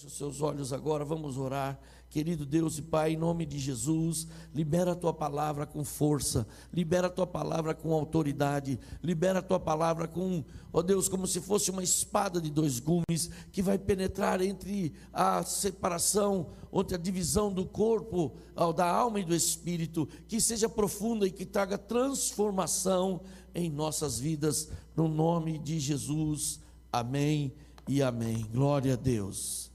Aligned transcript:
Feche 0.00 0.06
os 0.06 0.16
seus 0.16 0.40
olhos 0.40 0.72
agora, 0.72 1.04
vamos 1.04 1.36
orar. 1.36 1.78
Querido 2.08 2.46
Deus 2.46 2.78
e 2.78 2.82
Pai, 2.82 3.12
em 3.12 3.16
nome 3.18 3.44
de 3.44 3.58
Jesus, 3.58 4.26
libera 4.54 4.92
a 4.92 4.96
tua 4.96 5.12
palavra 5.12 5.66
com 5.66 5.84
força, 5.84 6.46
libera 6.72 7.08
a 7.08 7.10
tua 7.10 7.26
palavra 7.26 7.74
com 7.74 7.92
autoridade, 7.92 8.80
libera 9.02 9.40
a 9.40 9.42
tua 9.42 9.60
palavra 9.60 10.08
com, 10.08 10.42
ó 10.72 10.80
Deus, 10.80 11.06
como 11.06 11.26
se 11.26 11.38
fosse 11.38 11.70
uma 11.70 11.82
espada 11.82 12.40
de 12.40 12.50
dois 12.50 12.80
gumes 12.80 13.28
que 13.52 13.60
vai 13.60 13.76
penetrar 13.78 14.40
entre 14.40 14.94
a 15.12 15.42
separação, 15.42 16.48
entre 16.72 16.94
a 16.94 16.98
divisão 16.98 17.52
do 17.52 17.66
corpo, 17.66 18.32
da 18.74 18.90
alma 18.90 19.20
e 19.20 19.24
do 19.24 19.34
espírito, 19.34 20.08
que 20.26 20.40
seja 20.40 20.68
profunda 20.68 21.26
e 21.26 21.30
que 21.30 21.44
traga 21.44 21.76
transformação 21.76 23.20
em 23.54 23.68
nossas 23.68 24.18
vidas, 24.18 24.70
no 24.96 25.08
nome 25.08 25.58
de 25.58 25.78
Jesus. 25.78 26.58
Amém 26.90 27.52
e 27.86 28.02
amém. 28.02 28.46
Glória 28.50 28.94
a 28.94 28.96
Deus. 28.96 29.69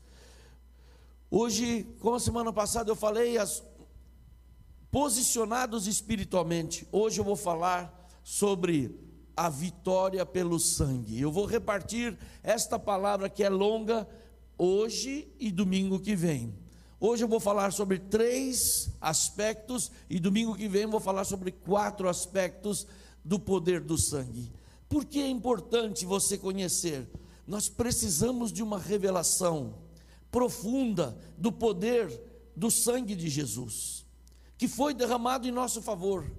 Hoje, 1.37 1.85
como 1.99 2.15
a 2.15 2.19
semana 2.21 2.53
passada 2.53 2.89
eu 2.89 2.95
falei, 2.95 3.37
as, 3.37 3.61
posicionados 4.89 5.85
espiritualmente, 5.85 6.87
hoje 6.93 7.19
eu 7.19 7.25
vou 7.25 7.35
falar 7.35 8.09
sobre 8.23 8.97
a 9.35 9.49
vitória 9.49 10.25
pelo 10.25 10.57
sangue. 10.57 11.19
Eu 11.19 11.29
vou 11.29 11.45
repartir 11.45 12.17
esta 12.41 12.79
palavra 12.79 13.27
que 13.27 13.43
é 13.43 13.49
longa 13.49 14.07
hoje 14.57 15.27
e 15.37 15.51
domingo 15.51 15.99
que 15.99 16.15
vem. 16.15 16.55
Hoje 17.01 17.25
eu 17.25 17.27
vou 17.27 17.41
falar 17.41 17.73
sobre 17.73 17.99
três 17.99 18.89
aspectos 19.01 19.91
e 20.09 20.21
domingo 20.21 20.55
que 20.55 20.69
vem 20.69 20.83
eu 20.83 20.89
vou 20.91 21.01
falar 21.01 21.25
sobre 21.25 21.51
quatro 21.51 22.07
aspectos 22.07 22.87
do 23.25 23.37
poder 23.37 23.81
do 23.81 23.97
sangue. 23.97 24.53
Por 24.87 25.03
que 25.03 25.19
é 25.19 25.27
importante 25.27 26.05
você 26.05 26.37
conhecer? 26.37 27.05
Nós 27.45 27.67
precisamos 27.67 28.53
de 28.53 28.63
uma 28.63 28.79
revelação 28.79 29.83
profunda 30.35 31.17
do 31.37 31.49
poder 31.49 32.11
do 32.53 32.69
sangue 32.69 33.15
de 33.15 33.29
Jesus, 33.29 34.05
que 34.57 34.67
foi 34.67 34.93
derramado 34.93 35.47
em 35.47 35.51
nosso 35.51 35.81
favor. 35.81 36.29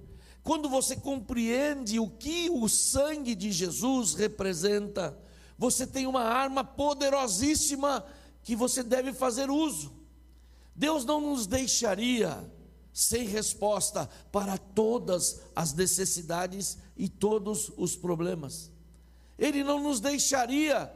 Quando 0.43 0.69
você 0.69 0.95
compreende 0.95 1.99
o 1.99 2.07
que 2.07 2.47
o 2.47 2.69
sangue 2.69 3.33
de 3.33 3.51
Jesus 3.51 4.13
representa, 4.13 5.17
você 5.57 5.87
tem 5.87 6.05
uma 6.05 6.21
arma 6.21 6.63
poderosíssima 6.63 8.05
que 8.43 8.55
você 8.55 8.83
deve 8.83 9.13
fazer 9.13 9.49
uso. 9.49 9.91
Deus 10.75 11.03
não 11.03 11.19
nos 11.19 11.47
deixaria 11.47 12.47
sem 12.93 13.25
resposta 13.25 14.07
para 14.31 14.59
todas 14.59 15.41
as 15.55 15.73
necessidades 15.73 16.77
e 16.95 17.09
todos 17.09 17.71
os 17.75 17.95
problemas. 17.95 18.71
Ele 19.39 19.63
não 19.63 19.81
nos 19.81 19.99
deixaria 19.99 20.93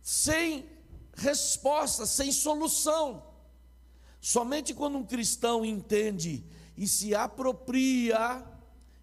sem 0.00 0.77
resposta, 1.18 2.06
sem 2.06 2.30
solução. 2.32 3.22
Somente 4.20 4.72
quando 4.72 4.98
um 4.98 5.04
cristão 5.04 5.64
entende 5.64 6.44
e 6.76 6.86
se 6.86 7.14
apropria, 7.14 8.42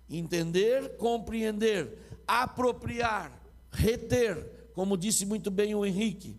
entender, 0.09 0.97
compreender, 0.97 1.97
apropriar, 2.27 3.31
reter, 3.71 4.69
como 4.73 4.97
disse 4.97 5.25
muito 5.25 5.51
bem 5.51 5.75
o 5.75 5.85
Henrique, 5.85 6.37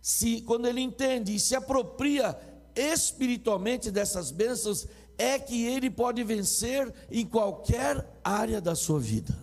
se 0.00 0.40
quando 0.42 0.66
ele 0.66 0.80
entende 0.80 1.34
e 1.34 1.40
se 1.40 1.54
apropria 1.54 2.38
espiritualmente 2.74 3.90
dessas 3.90 4.30
bênçãos, 4.30 4.86
é 5.18 5.38
que 5.38 5.66
ele 5.66 5.90
pode 5.90 6.22
vencer 6.24 6.92
em 7.10 7.26
qualquer 7.26 8.18
área 8.24 8.60
da 8.60 8.74
sua 8.74 8.98
vida. 8.98 9.36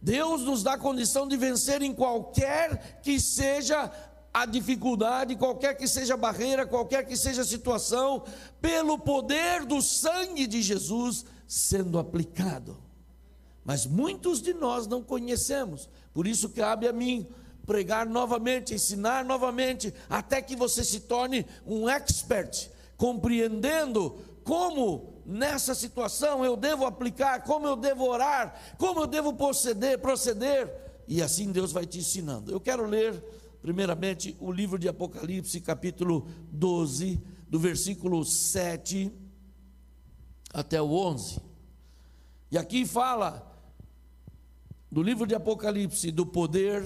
Deus 0.00 0.42
nos 0.42 0.62
dá 0.62 0.78
condição 0.78 1.26
de 1.26 1.36
vencer 1.36 1.82
em 1.82 1.92
qualquer 1.92 3.00
que 3.02 3.18
seja 3.18 3.90
a 4.36 4.44
dificuldade, 4.44 5.34
qualquer 5.34 5.74
que 5.78 5.88
seja 5.88 6.12
a 6.12 6.18
barreira, 6.18 6.66
qualquer 6.66 7.06
que 7.06 7.16
seja 7.16 7.40
a 7.40 7.44
situação, 7.44 8.22
pelo 8.60 8.98
poder 8.98 9.64
do 9.64 9.80
sangue 9.80 10.46
de 10.46 10.60
Jesus 10.60 11.24
sendo 11.48 11.98
aplicado. 11.98 12.76
Mas 13.64 13.86
muitos 13.86 14.42
de 14.42 14.52
nós 14.52 14.86
não 14.86 15.02
conhecemos, 15.02 15.88
por 16.12 16.26
isso 16.26 16.50
cabe 16.50 16.86
a 16.86 16.92
mim 16.92 17.26
pregar 17.64 18.04
novamente, 18.04 18.74
ensinar 18.74 19.24
novamente, 19.24 19.94
até 20.06 20.42
que 20.42 20.54
você 20.54 20.84
se 20.84 21.00
torne 21.00 21.46
um 21.66 21.88
expert, 21.88 22.70
compreendendo 22.98 24.18
como 24.44 25.14
nessa 25.24 25.74
situação 25.74 26.44
eu 26.44 26.58
devo 26.58 26.84
aplicar, 26.84 27.42
como 27.42 27.66
eu 27.66 27.74
devo 27.74 28.04
orar, 28.04 28.54
como 28.76 29.00
eu 29.00 29.06
devo 29.06 29.32
proceder, 29.32 29.98
proceder, 29.98 30.70
e 31.08 31.22
assim 31.22 31.50
Deus 31.50 31.72
vai 31.72 31.86
te 31.86 32.00
ensinando. 32.00 32.52
Eu 32.52 32.60
quero 32.60 32.84
ler 32.84 33.14
Primeiramente, 33.66 34.36
o 34.38 34.52
livro 34.52 34.78
de 34.78 34.86
Apocalipse, 34.86 35.60
capítulo 35.60 36.28
12, 36.52 37.20
do 37.48 37.58
versículo 37.58 38.24
7 38.24 39.10
até 40.54 40.80
o 40.80 40.88
11. 40.88 41.40
E 42.48 42.56
aqui 42.56 42.86
fala 42.86 43.44
do 44.88 45.02
livro 45.02 45.26
de 45.26 45.34
Apocalipse 45.34 46.12
do 46.12 46.24
poder 46.24 46.84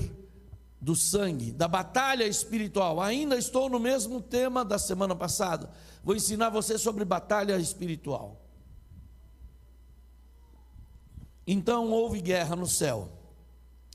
do 0.80 0.96
sangue, 0.96 1.52
da 1.52 1.68
batalha 1.68 2.26
espiritual. 2.26 2.98
Ainda 2.98 3.36
estou 3.36 3.68
no 3.68 3.78
mesmo 3.78 4.18
tema 4.18 4.64
da 4.64 4.78
semana 4.78 5.14
passada. 5.14 5.70
Vou 6.02 6.16
ensinar 6.16 6.48
você 6.48 6.78
sobre 6.78 7.04
batalha 7.04 7.58
espiritual. 7.58 8.41
Então 11.47 11.91
houve 11.91 12.22
guerra 12.22 12.56
no 12.56 12.66
céu. 12.66 13.06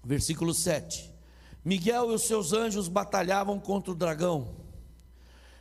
Versículo 0.04 0.54
7. 0.54 1.15
Miguel 1.66 2.12
e 2.12 2.14
os 2.14 2.22
seus 2.22 2.54
anjos 2.54 2.88
batalhavam 2.88 3.60
contra 3.60 3.92
o 3.92 3.96
dragão. 3.96 4.56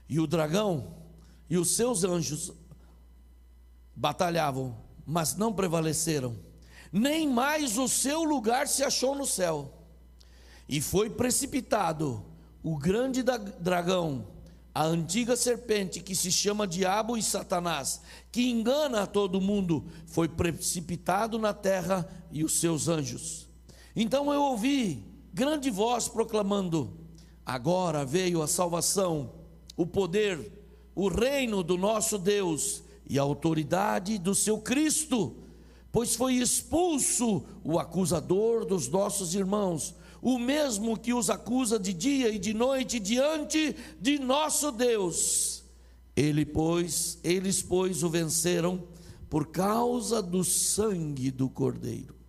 E 0.07 0.21
o 0.21 0.27
dragão 0.27 0.95
e 1.49 1.57
os 1.57 1.75
seus 1.75 2.05
anjos 2.05 2.53
batalhavam, 3.97 4.77
mas 5.07 5.35
não 5.35 5.51
prevaleceram. 5.51 6.37
Nem 6.93 7.27
mais 7.27 7.79
o 7.79 7.89
seu 7.89 8.23
lugar 8.23 8.69
se 8.69 8.85
achou 8.85 9.15
no 9.15 9.27
céu. 9.27 9.73
E 10.69 10.79
foi 10.83 11.09
precipitado 11.09 12.23
o 12.63 12.77
grande 12.77 13.23
dragão, 13.23 14.27
a 14.75 14.85
antiga 14.85 15.37
serpente 15.37 16.01
que 16.01 16.15
se 16.15 16.31
chama 16.31 16.67
Diabo 16.67 17.17
e 17.17 17.23
Satanás, 17.23 18.03
que 18.31 18.51
engana 18.51 19.07
todo 19.07 19.41
mundo, 19.41 19.87
foi 20.07 20.29
precipitado 20.29 21.39
na 21.39 21.55
terra 21.55 22.07
e 22.31 22.45
os 22.45 22.61
seus 22.61 22.89
anjos. 22.89 23.49
Então 23.97 24.33
eu 24.33 24.43
ouvi 24.43 25.14
grande 25.35 25.69
voz 25.69 26.07
proclamando: 26.07 26.97
Agora 27.45 28.05
veio 28.05 28.41
a 28.41 28.47
salvação, 28.47 29.33
o 29.77 29.85
poder, 29.85 30.53
o 30.95 31.09
reino 31.09 31.63
do 31.65 31.77
nosso 31.77 32.17
Deus 32.17 32.85
e 33.11 33.19
a 33.19 33.23
autoridade 33.23 34.17
do 34.17 34.33
seu 34.33 34.59
Cristo, 34.59 35.35
pois 35.91 36.15
foi 36.15 36.35
expulso 36.35 37.45
o 37.65 37.81
acusador 37.81 38.65
dos 38.65 38.89
nossos 38.89 39.35
irmãos, 39.35 39.93
o 40.23 40.39
mesmo 40.39 40.97
que 40.97 41.13
os 41.13 41.29
acusa 41.29 41.81
de 41.81 41.93
dia 41.93 42.29
e 42.29 42.39
de 42.39 42.55
noite 42.55 43.01
diante 43.01 43.75
de 44.01 44.21
nosso 44.21 44.71
Deus. 44.71 45.65
Ele, 46.17 46.47
pois, 46.47 47.19
eles, 47.25 47.61
pois, 47.61 48.05
o 48.05 48.09
venceram 48.09 48.85
por 49.29 49.49
causa 49.49 50.23
do 50.23 50.45
sangue 50.45 51.33
do 51.33 51.49
Cordeiro 51.49 52.24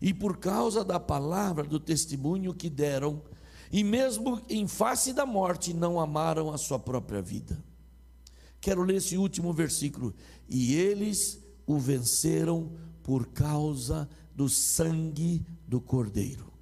e 0.00 0.14
por 0.14 0.38
causa 0.38 0.84
da 0.84 1.00
palavra 1.00 1.64
do 1.64 1.80
testemunho 1.80 2.54
que 2.54 2.70
deram, 2.70 3.22
e 3.70 3.84
mesmo 3.84 4.40
em 4.48 4.66
face 4.66 5.12
da 5.12 5.26
morte, 5.26 5.74
não 5.74 6.00
amaram 6.00 6.52
a 6.52 6.58
sua 6.58 6.78
própria 6.78 7.20
vida. 7.20 7.62
Quero 8.60 8.82
ler 8.82 8.96
esse 8.96 9.16
último 9.16 9.52
versículo. 9.52 10.14
E 10.48 10.74
eles 10.74 11.38
o 11.66 11.78
venceram 11.78 12.72
por 13.02 13.26
causa 13.26 14.08
do 14.34 14.48
sangue 14.48 15.44
do 15.66 15.80
Cordeiro 15.80 16.52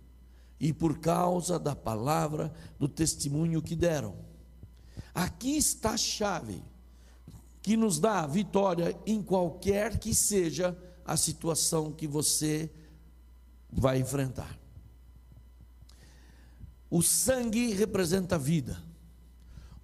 e 0.59 0.73
por 0.73 0.99
causa 0.99 1.59
da 1.59 1.77
palavra 1.77 2.53
do 2.79 2.89
testemunho 2.89 3.63
que 3.63 3.77
deram. 3.77 4.17
Aqui 5.15 5.57
está 5.57 5.91
a 5.91 5.97
chave 5.97 6.63
que 7.63 7.77
nos 7.77 7.99
dá 7.99 8.27
vitória 8.27 8.99
em 9.07 9.23
qualquer 9.23 9.99
que 9.99 10.15
seja 10.15 10.77
a 11.05 11.17
situação 11.17 11.93
que 11.93 12.07
você 12.07 12.71
vai 13.77 13.99
enfrentar. 13.99 14.59
O 16.91 17.03
sangue 17.03 17.73
representa 17.73 18.37
a 18.37 18.39
vida. 18.39 18.83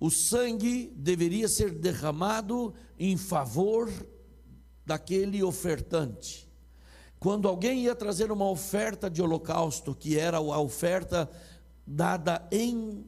O 0.00 0.10
sangue 0.10 0.92
deveria 0.96 1.46
ser 1.48 1.70
derramado 1.70 2.74
em 2.98 3.16
favor 3.16 3.90
daquele 4.84 5.42
ofertante. 5.42 6.48
Quando 7.20 7.46
alguém 7.46 7.84
ia 7.84 7.94
trazer 7.94 8.32
uma 8.32 8.48
oferta 8.50 9.08
de 9.08 9.22
holocausto, 9.22 9.94
que 9.94 10.18
era 10.18 10.38
a 10.38 10.58
oferta 10.58 11.30
dada 11.86 12.48
em 12.50 13.04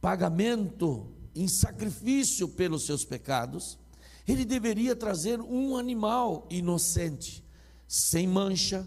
pagamento, 0.00 1.14
em 1.34 1.48
sacrifício 1.48 2.48
pelos 2.48 2.84
seus 2.84 3.04
pecados, 3.04 3.78
ele 4.26 4.44
deveria 4.44 4.94
trazer 4.94 5.40
um 5.40 5.76
animal 5.76 6.46
inocente, 6.50 7.42
sem 7.86 8.26
mancha, 8.26 8.86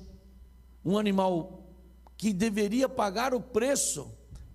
um 0.83 0.97
animal 0.97 1.63
que 2.17 2.33
deveria 2.33 2.87
pagar 2.87 3.33
o 3.33 3.41
preço 3.41 4.11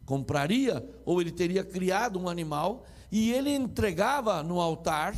compraria 0.06 0.88
ou 1.04 1.20
ele 1.20 1.32
teria 1.32 1.64
criado 1.64 2.18
um 2.18 2.28
animal 2.28 2.86
e 3.10 3.32
ele 3.32 3.50
entregava 3.50 4.42
no 4.42 4.60
altar. 4.60 5.14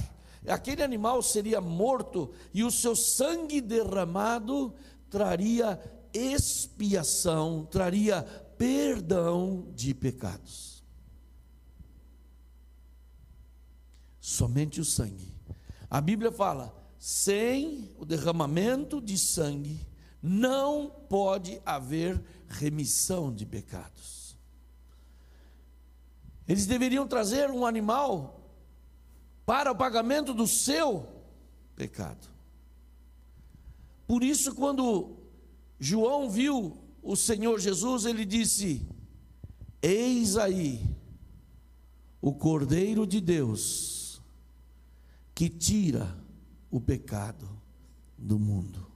Aquele 0.49 0.83
animal 0.83 1.23
seria 1.23 1.61
morto 1.61 2.33
e 2.55 2.65
o 2.65 2.71
seu 2.71 2.97
sangue 2.97 3.61
derramado 3.61 4.75
traria 5.11 5.79
expiação, 6.13 7.69
traria 7.71 8.23
perdão 8.57 9.67
de 9.75 9.93
pecados. 9.93 10.83
Somente 14.21 14.81
o 14.81 14.85
sangue. 14.85 15.35
A 15.91 16.01
Bíblia 16.01 16.33
fala: 16.33 16.75
sem 16.99 17.91
o 17.99 18.05
derramamento 18.05 19.01
de 19.01 19.19
sangue, 19.19 19.87
não 20.23 20.91
pode 21.09 21.61
haver 21.65 22.23
remissão 22.49 23.33
de 23.33 23.47
pecados. 23.47 24.37
Eles 26.47 26.67
deveriam 26.67 27.07
trazer 27.07 27.51
um 27.51 27.67
animal 27.67 28.41
para 29.45 29.71
o 29.71 29.77
pagamento 29.77 30.33
do 30.33 30.47
seu 30.47 31.07
pecado. 31.77 32.27
Por 34.07 34.23
isso, 34.23 34.55
quando 34.55 35.17
João 35.79 36.31
viu 36.31 36.77
o 37.03 37.15
Senhor 37.15 37.61
Jesus, 37.61 38.07
ele 38.07 38.25
disse: 38.25 38.87
Eis 39.83 40.37
aí 40.37 40.83
o 42.21 42.33
Cordeiro 42.33 43.07
de 43.07 43.21
Deus 43.21 44.23
que 45.35 45.49
tira 45.49 46.19
o 46.71 46.81
pecado 46.81 47.49
do 48.17 48.39
mundo. 48.39 48.88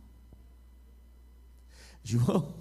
João 2.03 2.55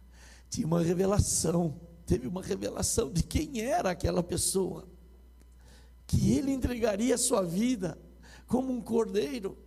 tinha 0.50 0.66
uma 0.66 0.82
revelação, 0.82 1.80
teve 2.06 2.26
uma 2.26 2.42
revelação 2.42 3.10
de 3.10 3.22
quem 3.22 3.60
era 3.60 3.90
aquela 3.90 4.22
pessoa, 4.22 4.88
que 6.06 6.32
ele 6.32 6.52
entregaria 6.52 7.14
a 7.14 7.18
sua 7.18 7.42
vida 7.42 7.98
como 8.46 8.72
um 8.72 8.80
cordeiro, 8.80 9.58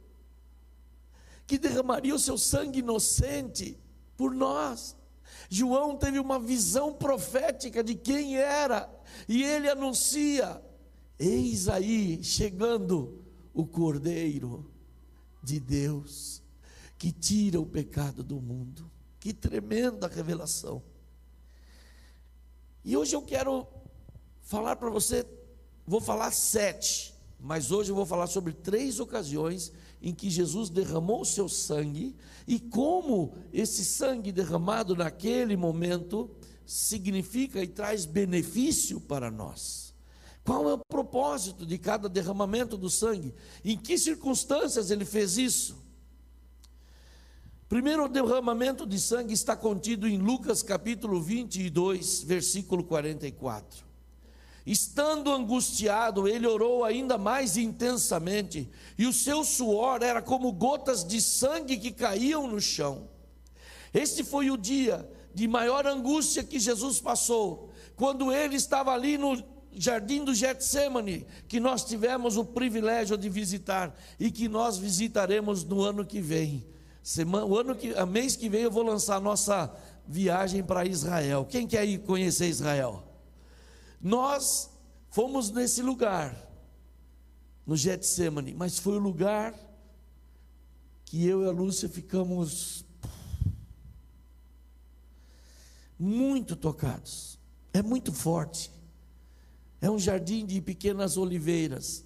que 1.46 1.58
derramaria 1.58 2.16
o 2.16 2.20
seu 2.20 2.38
sangue 2.38 2.80
inocente 2.80 3.78
por 4.18 4.34
nós. 4.34 4.96
João 5.50 5.98
teve 5.98 6.20
uma 6.20 6.40
visão 6.40 6.94
profética 6.94 7.84
de 7.84 7.96
quem 7.96 8.38
era, 8.38 8.90
e 9.28 9.44
ele 9.44 9.70
anuncia: 9.70 10.62
Eis 11.20 11.68
aí 11.68 12.24
chegando 12.24 13.24
o 13.54 13.66
Cordeiro 13.66 14.72
de 15.44 15.60
Deus, 15.60 16.42
que 16.98 17.12
tira 17.12 17.60
o 17.60 17.66
pecado 17.66 18.24
do 18.24 18.40
mundo. 18.40 18.90
Que 19.22 19.32
tremenda 19.32 20.08
revelação. 20.08 20.82
E 22.84 22.98
hoje 22.98 23.16
eu 23.16 23.22
quero 23.22 23.68
falar 24.42 24.76
para 24.78 24.90
você, 24.90 25.24
vou 25.86 26.02
falar 26.02 26.32
sete, 26.32 27.14
mas 27.40 27.72
hoje 27.72 27.92
eu 27.92 27.96
vou 27.96 28.06
falar 28.06 28.26
sobre 28.26 28.52
três 28.52 29.00
ocasiões 29.00 29.72
em 30.02 30.12
que 30.12 30.28
Jesus 30.28 30.72
derramou 30.72 31.22
o 31.22 31.26
seu 31.26 31.48
sangue 31.48 32.16
e 32.48 32.60
como 32.60 33.36
esse 33.54 33.86
sangue 33.86 34.32
derramado 34.32 34.96
naquele 34.96 35.56
momento 35.56 36.32
significa 36.66 37.62
e 37.62 37.68
traz 37.68 38.06
benefício 38.08 39.00
para 39.00 39.30
nós. 39.30 39.94
Qual 40.44 40.68
é 40.68 40.74
o 40.74 40.80
propósito 40.80 41.64
de 41.64 41.78
cada 41.78 42.10
derramamento 42.10 42.76
do 42.76 42.90
sangue? 42.90 43.36
Em 43.64 43.78
que 43.78 44.00
circunstâncias 44.00 44.90
ele 44.90 45.06
fez 45.06 45.38
isso? 45.38 45.91
Primeiro 47.72 48.10
derramamento 48.10 48.86
de 48.86 49.00
sangue 49.00 49.34
está 49.34 49.56
contido 49.56 50.06
em 50.06 50.18
Lucas 50.18 50.62
capítulo 50.62 51.22
22, 51.22 52.22
versículo 52.24 52.84
44. 52.84 53.86
Estando 54.66 55.32
angustiado, 55.32 56.28
ele 56.28 56.46
orou 56.46 56.84
ainda 56.84 57.18
mais 57.18 57.56
intensamente, 57.56 58.70
e 58.98 59.08
o 59.08 59.14
seu 59.14 59.46
suor 59.46 60.04
era 60.04 60.22
como 60.22 60.52
gotas 60.52 61.06
de 61.06 61.22
sangue 61.22 61.78
que 61.78 61.94
caíam 61.94 62.46
no 62.46 62.60
chão. 62.60 63.08
Este 63.94 64.22
foi 64.22 64.52
o 64.52 64.58
dia 64.58 65.10
de 65.34 65.48
maior 65.48 65.88
angústia 65.88 66.44
que 66.44 66.60
Jesus 66.60 67.00
passou, 67.00 67.70
quando 67.96 68.34
ele 68.34 68.58
estava 68.58 68.92
ali 68.92 69.18
no 69.18 69.42
jardim 69.72 70.26
do 70.26 70.36
Getsemane, 70.36 71.26
que 71.48 71.58
nós 71.58 71.86
tivemos 71.86 72.36
o 72.36 72.44
privilégio 72.44 73.18
de 73.18 73.30
visitar 73.30 73.98
e 74.20 74.30
que 74.30 74.50
nós 74.50 74.78
visitaremos 74.78 75.64
no 75.64 75.82
ano 75.82 76.06
que 76.06 76.20
vem. 76.20 76.70
Semana, 77.04 77.46
o 77.46 77.58
ano 77.58 77.76
que, 77.76 77.94
a 77.96 78.06
mês 78.06 78.36
que 78.36 78.48
vem 78.48 78.62
eu 78.62 78.72
vou 78.72 78.84
lançar 78.84 79.16
a 79.16 79.20
nossa 79.22 79.76
viagem 80.08 80.64
para 80.64 80.86
Israel. 80.86 81.46
Quem 81.50 81.68
quer 81.68 81.86
ir 81.86 82.00
conhecer 82.00 82.48
Israel? 82.48 83.04
Nós 84.00 84.70
fomos 85.10 85.50
nesse 85.52 85.82
lugar, 85.82 86.36
no 87.66 87.76
Getsemane, 87.76 88.54
mas 88.54 88.78
foi 88.78 88.98
o 88.98 89.00
lugar 89.00 89.54
que 91.06 91.26
eu 91.26 91.44
e 91.44 91.48
a 91.48 91.52
Lúcia 91.52 91.90
ficamos 91.90 92.86
muito 96.00 96.56
tocados. 96.56 97.40
É 97.74 97.82
muito 97.82 98.12
forte. 98.12 98.72
É 99.80 99.90
um 99.90 100.00
jardim 100.00 100.46
de 100.46 100.62
pequenas 100.62 101.18
oliveiras. 101.18 102.06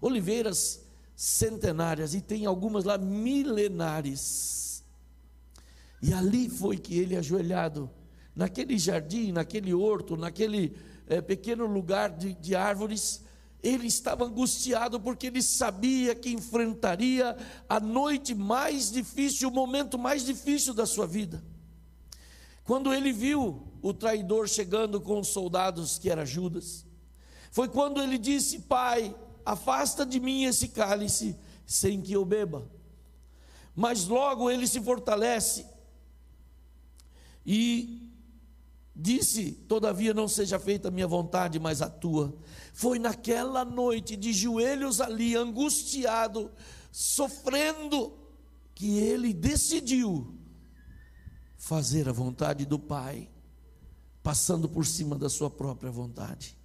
Oliveiras 0.00 0.87
centenárias 1.18 2.14
e 2.14 2.20
tem 2.20 2.46
algumas 2.46 2.84
lá 2.84 2.96
milenares. 2.96 4.84
E 6.00 6.14
ali 6.14 6.48
foi 6.48 6.78
que 6.78 6.96
ele 6.96 7.16
ajoelhado, 7.16 7.90
naquele 8.36 8.78
jardim, 8.78 9.32
naquele 9.32 9.74
horto, 9.74 10.16
naquele 10.16 10.76
é, 11.08 11.20
pequeno 11.20 11.66
lugar 11.66 12.10
de, 12.10 12.34
de 12.34 12.54
árvores, 12.54 13.24
ele 13.60 13.88
estava 13.88 14.26
angustiado 14.26 15.00
porque 15.00 15.26
ele 15.26 15.42
sabia 15.42 16.14
que 16.14 16.30
enfrentaria 16.30 17.36
a 17.68 17.80
noite 17.80 18.32
mais 18.32 18.88
difícil, 18.88 19.48
o 19.48 19.52
momento 19.52 19.98
mais 19.98 20.24
difícil 20.24 20.72
da 20.72 20.86
sua 20.86 21.04
vida. 21.04 21.42
Quando 22.62 22.94
ele 22.94 23.12
viu 23.12 23.66
o 23.82 23.92
traidor 23.92 24.46
chegando 24.46 25.00
com 25.00 25.18
os 25.18 25.28
soldados, 25.28 25.98
que 25.98 26.08
era 26.08 26.24
Judas, 26.24 26.86
foi 27.50 27.66
quando 27.66 28.00
ele 28.00 28.18
disse: 28.18 28.60
Pai, 28.60 29.12
afasta 29.52 30.04
de 30.04 30.20
mim 30.20 30.44
esse 30.44 30.68
cálice 30.68 31.34
sem 31.66 32.02
que 32.02 32.12
eu 32.12 32.24
beba. 32.24 32.70
Mas 33.74 34.06
logo 34.06 34.50
ele 34.50 34.66
se 34.66 34.80
fortalece 34.80 35.64
e 37.46 38.12
disse: 38.94 39.52
Todavia 39.52 40.12
não 40.12 40.28
seja 40.28 40.58
feita 40.58 40.88
a 40.88 40.90
minha 40.90 41.06
vontade, 41.06 41.58
mas 41.58 41.80
a 41.80 41.88
tua. 41.88 42.36
Foi 42.74 42.98
naquela 42.98 43.64
noite, 43.64 44.16
de 44.16 44.34
joelhos 44.34 45.00
ali, 45.00 45.34
angustiado, 45.34 46.50
sofrendo, 46.92 48.18
que 48.74 48.98
ele 48.98 49.32
decidiu 49.32 50.36
fazer 51.56 52.06
a 52.06 52.12
vontade 52.12 52.66
do 52.66 52.78
Pai, 52.78 53.30
passando 54.22 54.68
por 54.68 54.84
cima 54.84 55.16
da 55.16 55.30
sua 55.30 55.48
própria 55.48 55.90
vontade. 55.90 56.57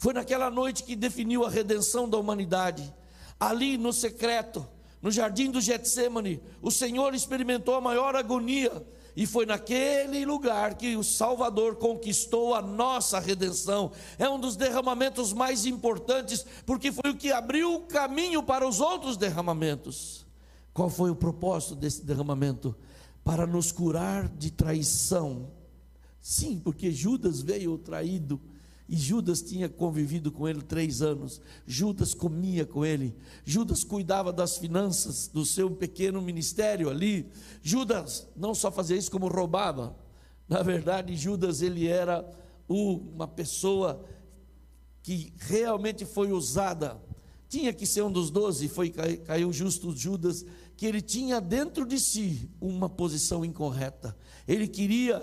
Foi 0.00 0.14
naquela 0.14 0.50
noite 0.50 0.82
que 0.82 0.96
definiu 0.96 1.44
a 1.44 1.50
redenção 1.50 2.08
da 2.08 2.16
humanidade. 2.16 2.90
Ali 3.38 3.76
no 3.76 3.92
secreto, 3.92 4.66
no 5.02 5.10
jardim 5.10 5.50
do 5.50 5.60
Getsemane, 5.60 6.40
o 6.62 6.70
Senhor 6.70 7.14
experimentou 7.14 7.74
a 7.74 7.82
maior 7.82 8.16
agonia. 8.16 8.82
E 9.14 9.26
foi 9.26 9.44
naquele 9.44 10.24
lugar 10.24 10.78
que 10.78 10.96
o 10.96 11.04
Salvador 11.04 11.76
conquistou 11.76 12.54
a 12.54 12.62
nossa 12.62 13.20
redenção. 13.20 13.92
É 14.18 14.26
um 14.26 14.40
dos 14.40 14.56
derramamentos 14.56 15.34
mais 15.34 15.66
importantes, 15.66 16.46
porque 16.64 16.90
foi 16.90 17.10
o 17.10 17.16
que 17.16 17.30
abriu 17.30 17.74
o 17.74 17.80
caminho 17.80 18.42
para 18.42 18.66
os 18.66 18.80
outros 18.80 19.18
derramamentos. 19.18 20.26
Qual 20.72 20.88
foi 20.88 21.10
o 21.10 21.16
propósito 21.16 21.74
desse 21.74 22.06
derramamento? 22.06 22.74
Para 23.22 23.46
nos 23.46 23.70
curar 23.70 24.30
de 24.30 24.50
traição. 24.50 25.50
Sim, 26.22 26.58
porque 26.58 26.90
Judas 26.90 27.42
veio 27.42 27.76
traído 27.76 28.40
e 28.90 28.96
Judas 28.96 29.40
tinha 29.40 29.68
convivido 29.68 30.32
com 30.32 30.48
ele 30.48 30.60
três 30.62 31.00
anos. 31.00 31.40
Judas 31.64 32.12
comia 32.12 32.66
com 32.66 32.84
ele. 32.84 33.14
Judas 33.44 33.84
cuidava 33.84 34.32
das 34.32 34.58
finanças 34.58 35.28
do 35.28 35.46
seu 35.46 35.70
pequeno 35.70 36.20
ministério 36.20 36.90
ali. 36.90 37.30
Judas 37.62 38.26
não 38.36 38.52
só 38.52 38.68
fazia 38.68 38.96
isso, 38.96 39.08
como 39.08 39.28
roubava. 39.28 39.96
Na 40.48 40.60
verdade, 40.60 41.14
Judas 41.14 41.62
ele 41.62 41.86
era 41.86 42.28
uma 42.68 43.28
pessoa 43.28 44.04
que 45.04 45.32
realmente 45.38 46.04
foi 46.04 46.32
usada. 46.32 47.00
Tinha 47.48 47.72
que 47.72 47.86
ser 47.86 48.02
um 48.02 48.10
dos 48.10 48.28
doze, 48.28 48.68
foi 48.68 48.90
caiu 48.90 49.52
justo 49.52 49.96
Judas, 49.96 50.44
que 50.76 50.84
ele 50.84 51.00
tinha 51.00 51.40
dentro 51.40 51.86
de 51.86 52.00
si 52.00 52.50
uma 52.60 52.88
posição 52.88 53.44
incorreta. 53.44 54.16
Ele 54.48 54.66
queria 54.66 55.20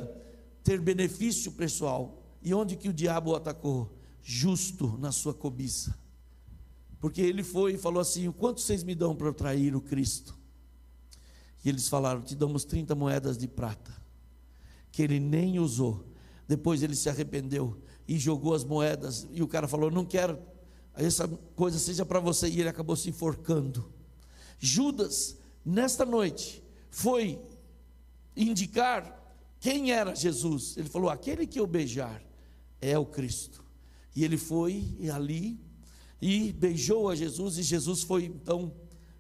ter 0.64 0.80
benefício 0.80 1.52
pessoal, 1.52 2.24
e 2.48 2.54
onde 2.54 2.78
que 2.78 2.88
o 2.88 2.94
diabo 2.94 3.32
o 3.32 3.36
atacou? 3.36 3.94
Justo 4.24 4.98
na 5.00 5.12
sua 5.12 5.34
cobiça. 5.34 6.00
Porque 6.98 7.20
ele 7.20 7.44
foi 7.44 7.74
e 7.74 7.78
falou 7.78 8.00
assim: 8.00 8.32
Quanto 8.32 8.62
vocês 8.62 8.86
me 8.86 8.96
dão 8.96 9.14
para 9.14 9.34
trair 9.34 9.76
o 9.76 9.82
Cristo? 9.82 10.34
E 11.62 11.68
eles 11.68 11.90
falaram: 11.90 12.22
Te 12.22 12.36
damos 12.36 12.64
30 12.64 12.96
moedas 12.96 13.38
de 13.38 13.50
prata. 13.50 13.94
Que 14.94 15.02
ele 15.02 15.20
nem 15.20 15.60
usou. 15.60 16.06
Depois 16.48 16.82
ele 16.82 16.96
se 16.96 17.10
arrependeu 17.10 17.82
e 18.08 18.18
jogou 18.18 18.54
as 18.54 18.64
moedas. 18.64 19.28
E 19.34 19.44
o 19.44 19.48
cara 19.48 19.68
falou: 19.68 19.92
Não 19.92 20.06
quero, 20.06 20.40
essa 20.94 21.28
coisa 21.28 21.78
seja 21.78 22.06
para 22.06 22.22
você. 22.22 22.48
E 22.48 22.62
ele 22.62 22.70
acabou 22.70 22.96
se 22.96 23.10
enforcando. 23.10 23.92
Judas, 24.58 25.38
nesta 25.66 26.06
noite, 26.06 26.64
foi 26.90 27.42
indicar 28.38 29.22
quem 29.60 29.92
era 29.92 30.16
Jesus. 30.16 30.78
Ele 30.78 30.88
falou: 30.88 31.10
Aquele 31.10 31.46
que 31.46 31.60
eu 31.60 31.68
beijar 31.68 32.26
é 32.82 32.98
o 32.98 33.06
Cristo. 33.06 33.64
E 34.16 34.24
ele 34.24 34.38
foi 34.38 34.98
ali 35.14 35.60
e 36.22 36.52
beijou 36.54 37.10
a 37.10 37.16
Jesus, 37.16 37.58
e 37.58 37.64
Jesus 37.64 38.04
foi 38.04 38.26
então 38.26 38.74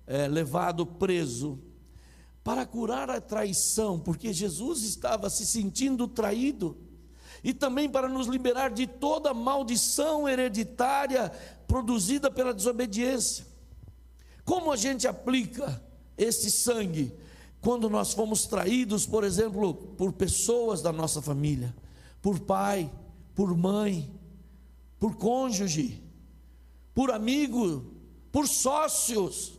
é, 0.06 0.28
levado 0.28 0.86
preso 0.86 1.60
para 2.44 2.66
curar 2.66 3.10
a 3.10 3.20
traição, 3.20 4.00
porque 4.00 4.32
Jesus 4.32 4.84
estava 4.84 5.30
se 5.30 5.46
sentindo 5.46 6.08
traído, 6.08 6.78
e 7.44 7.54
também 7.54 7.90
para 7.90 8.08
nos 8.08 8.28
liberar 8.28 8.72
de 8.72 8.88
toda 8.88 9.34
maldição 9.34 10.28
hereditária 10.28 11.30
produzida 11.68 12.32
pela 12.32 12.54
desobediência. 12.54 13.46
Como 14.44 14.72
a 14.72 14.78
gente 14.78 15.08
aplica 15.08 15.84
esse 16.18 16.50
sangue 16.50 17.14
quando 17.62 17.90
nós 17.90 18.14
fomos 18.14 18.46
traídos, 18.46 19.06
por 19.06 19.24
exemplo, 19.24 19.74
por 19.74 20.14
pessoas 20.14 20.82
da 20.82 20.92
nossa 20.92 21.22
família, 21.22 21.76
por 22.22 22.40
pai, 22.40 22.90
por 23.38 23.56
mãe, 23.56 24.12
por 25.00 25.16
cônjuge, 25.16 26.02
por 26.92 27.12
amigo, 27.12 27.86
por 28.32 28.48
sócios? 28.48 29.57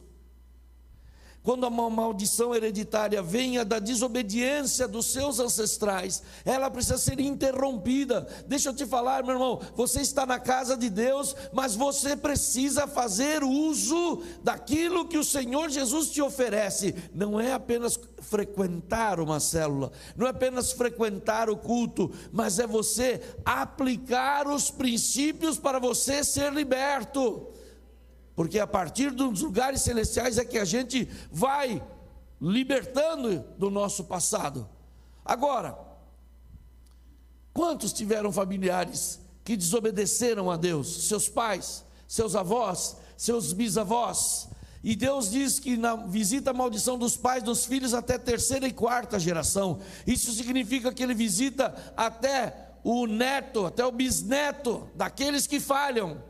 Quando 1.48 1.64
a 1.64 1.70
maldição 1.70 2.54
hereditária 2.54 3.22
venha 3.22 3.64
da 3.64 3.78
desobediência 3.78 4.86
dos 4.86 5.06
seus 5.06 5.40
ancestrais, 5.40 6.22
ela 6.44 6.70
precisa 6.70 6.98
ser 6.98 7.18
interrompida. 7.20 8.28
Deixa 8.46 8.68
eu 8.68 8.74
te 8.74 8.84
falar, 8.84 9.24
meu 9.24 9.32
irmão, 9.32 9.58
você 9.74 10.02
está 10.02 10.26
na 10.26 10.38
casa 10.38 10.76
de 10.76 10.90
Deus, 10.90 11.34
mas 11.50 11.74
você 11.74 12.14
precisa 12.14 12.86
fazer 12.86 13.42
uso 13.42 14.22
daquilo 14.44 15.08
que 15.08 15.16
o 15.16 15.24
Senhor 15.24 15.70
Jesus 15.70 16.10
te 16.10 16.20
oferece. 16.20 16.94
Não 17.14 17.40
é 17.40 17.54
apenas 17.54 17.98
frequentar 18.20 19.18
uma 19.18 19.40
célula, 19.40 19.90
não 20.14 20.26
é 20.26 20.30
apenas 20.30 20.72
frequentar 20.72 21.48
o 21.48 21.56
culto, 21.56 22.12
mas 22.30 22.58
é 22.58 22.66
você 22.66 23.22
aplicar 23.42 24.46
os 24.46 24.70
princípios 24.70 25.58
para 25.58 25.78
você 25.78 26.22
ser 26.22 26.52
liberto 26.52 27.54
porque 28.38 28.60
a 28.60 28.68
partir 28.68 29.10
dos 29.10 29.42
lugares 29.42 29.82
celestiais 29.82 30.38
é 30.38 30.44
que 30.44 30.58
a 30.58 30.64
gente 30.64 31.08
vai 31.28 31.82
libertando 32.40 33.44
do 33.58 33.68
nosso 33.68 34.04
passado. 34.04 34.68
Agora, 35.24 35.76
quantos 37.52 37.92
tiveram 37.92 38.30
familiares 38.30 39.18
que 39.42 39.56
desobedeceram 39.56 40.52
a 40.52 40.56
Deus? 40.56 41.08
Seus 41.08 41.28
pais, 41.28 41.84
seus 42.06 42.36
avós, 42.36 42.98
seus 43.16 43.52
bisavós. 43.52 44.48
E 44.84 44.94
Deus 44.94 45.32
diz 45.32 45.58
que 45.58 45.76
na 45.76 45.96
visita 45.96 46.52
a 46.52 46.54
maldição 46.54 46.96
dos 46.96 47.16
pais 47.16 47.42
dos 47.42 47.66
filhos 47.66 47.92
até 47.92 48.16
terceira 48.16 48.68
e 48.68 48.72
quarta 48.72 49.18
geração. 49.18 49.80
Isso 50.06 50.30
significa 50.32 50.94
que 50.94 51.02
ele 51.02 51.12
visita 51.12 51.74
até 51.96 52.76
o 52.84 53.04
neto, 53.08 53.66
até 53.66 53.84
o 53.84 53.90
bisneto 53.90 54.88
daqueles 54.94 55.44
que 55.44 55.58
falham. 55.58 56.27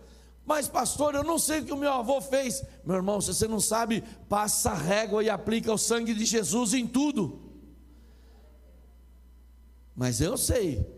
Mas, 0.49 0.67
pastor, 0.67 1.15
eu 1.15 1.23
não 1.23 1.39
sei 1.39 1.61
o 1.61 1.67
que 1.67 1.73
o 1.75 1.77
meu 1.77 1.93
avô 1.93 2.23
fez. 2.23 2.65
Meu 2.83 2.97
irmão, 2.97 3.21
se 3.21 3.35
você 3.35 3.47
não 3.47 3.61
sabe, 3.61 4.03
passa 4.31 4.71
a 4.71 4.75
régua 4.75 5.23
e 5.23 5.29
aplica 5.29 5.71
o 5.71 5.77
sangue 5.77 6.15
de 6.15 6.25
Jesus 6.25 6.73
em 6.73 6.87
tudo. 6.87 7.53
Mas 9.95 10.23
eu 10.23 10.39
sei 10.39 10.91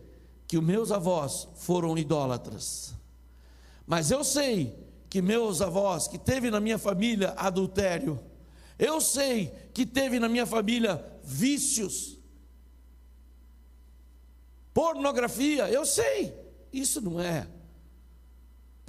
que 0.47 0.57
os 0.57 0.62
meus 0.62 0.92
avós 0.92 1.49
foram 1.57 1.99
idólatras. 1.99 2.95
Mas 3.85 4.12
eu 4.12 4.23
sei 4.23 4.88
que 5.09 5.21
meus 5.21 5.61
avós, 5.61 6.07
que 6.07 6.16
teve 6.16 6.49
na 6.49 6.61
minha 6.61 6.78
família 6.78 7.35
adultério, 7.37 8.21
eu 8.78 9.00
sei 9.00 9.52
que 9.75 9.85
teve 9.85 10.21
na 10.21 10.28
minha 10.28 10.47
família 10.47 11.04
vícios, 11.25 12.16
pornografia, 14.73 15.69
eu 15.69 15.85
sei. 15.85 16.38
Isso 16.73 17.00
não 17.00 17.21
é 17.21 17.49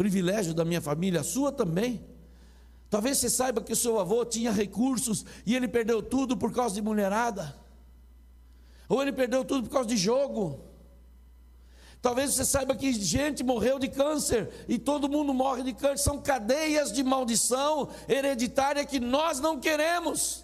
privilégio 0.02 0.52
da 0.52 0.66
minha 0.66 0.82
família, 0.82 1.22
a 1.22 1.24
sua 1.24 1.52
também. 1.52 2.04
Talvez 2.90 3.20
você 3.20 3.30
saiba 3.30 3.62
que 3.62 3.72
o 3.72 3.76
seu 3.76 4.00
avô 4.00 4.26
tinha 4.26 4.52
recursos 4.52 5.24
e 5.46 5.56
ele 5.56 5.68
perdeu 5.68 6.02
tudo 6.02 6.36
por 6.36 6.52
causa 6.52 6.74
de 6.74 6.82
mulherada. 6.82 7.56
Ou 8.90 9.00
ele 9.00 9.12
perdeu 9.12 9.46
tudo 9.46 9.68
por 9.68 9.74
causa 9.74 9.88
de 9.88 9.96
jogo. 9.96 10.60
Talvez 12.02 12.34
você 12.34 12.44
saiba 12.44 12.76
que 12.76 12.92
gente 12.92 13.44
morreu 13.44 13.78
de 13.78 13.90
câncer 13.90 14.50
e 14.68 14.80
todo 14.80 15.08
mundo 15.08 15.36
morre 15.36 15.62
de 15.62 15.72
câncer. 15.72 16.00
São 16.00 16.20
cadeias 16.20 16.92
de 16.92 17.04
maldição 17.04 17.88
hereditária 18.10 18.84
que 18.84 19.00
nós 19.00 19.40
não 19.40 19.60
queremos. 19.60 20.44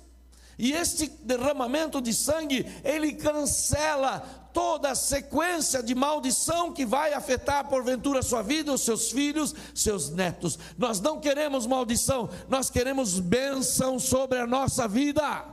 E 0.58 0.74
este 0.74 1.08
derramamento 1.08 2.02
de 2.02 2.14
sangue, 2.14 2.66
ele 2.84 3.14
cancela 3.14 4.20
toda 4.52 4.90
a 4.90 4.96
sequência 4.96 5.84
de 5.84 5.94
maldição 5.94 6.74
que 6.74 6.84
vai 6.84 7.14
afetar 7.14 7.70
porventura 7.70 8.20
a 8.20 8.24
sua 8.24 8.42
vida, 8.42 8.74
os 8.74 8.82
seus 8.82 9.12
filhos, 9.12 9.54
seus 9.76 10.10
netos. 10.10 10.58
Nós 10.76 11.00
não 11.00 11.20
queremos 11.20 11.68
maldição, 11.68 12.28
nós 12.50 12.72
queremos 12.72 13.20
bênção 13.20 14.00
sobre 14.00 14.40
a 14.40 14.48
nossa 14.48 14.88
vida. 14.88 15.46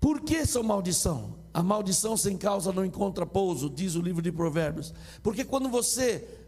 Por 0.00 0.22
que 0.22 0.46
são 0.46 0.62
maldição? 0.62 1.36
A 1.52 1.62
maldição 1.62 2.16
sem 2.16 2.38
causa 2.38 2.72
não 2.72 2.84
encontra 2.84 3.26
pouso, 3.26 3.68
diz 3.68 3.96
o 3.96 4.00
livro 4.00 4.22
de 4.22 4.32
Provérbios. 4.32 4.94
Porque 5.22 5.44
quando 5.44 5.68
você 5.68 6.45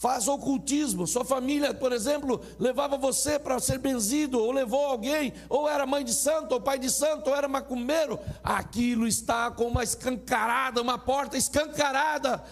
faz 0.00 0.26
ocultismo. 0.26 1.06
Sua 1.06 1.26
família, 1.26 1.74
por 1.74 1.92
exemplo, 1.92 2.40
levava 2.58 2.96
você 2.96 3.38
para 3.38 3.60
ser 3.60 3.78
benzido, 3.78 4.40
ou 4.40 4.50
levou 4.50 4.86
alguém, 4.86 5.34
ou 5.46 5.68
era 5.68 5.84
mãe 5.84 6.02
de 6.02 6.14
santo, 6.14 6.52
ou 6.52 6.60
pai 6.60 6.78
de 6.78 6.90
santo, 6.90 7.28
ou 7.28 7.36
era 7.36 7.46
macumbeiro. 7.46 8.18
Aquilo 8.42 9.06
está 9.06 9.50
com 9.50 9.64
uma 9.64 9.84
escancarada, 9.84 10.80
uma 10.80 10.96
porta 10.96 11.36
escancarada 11.36 12.42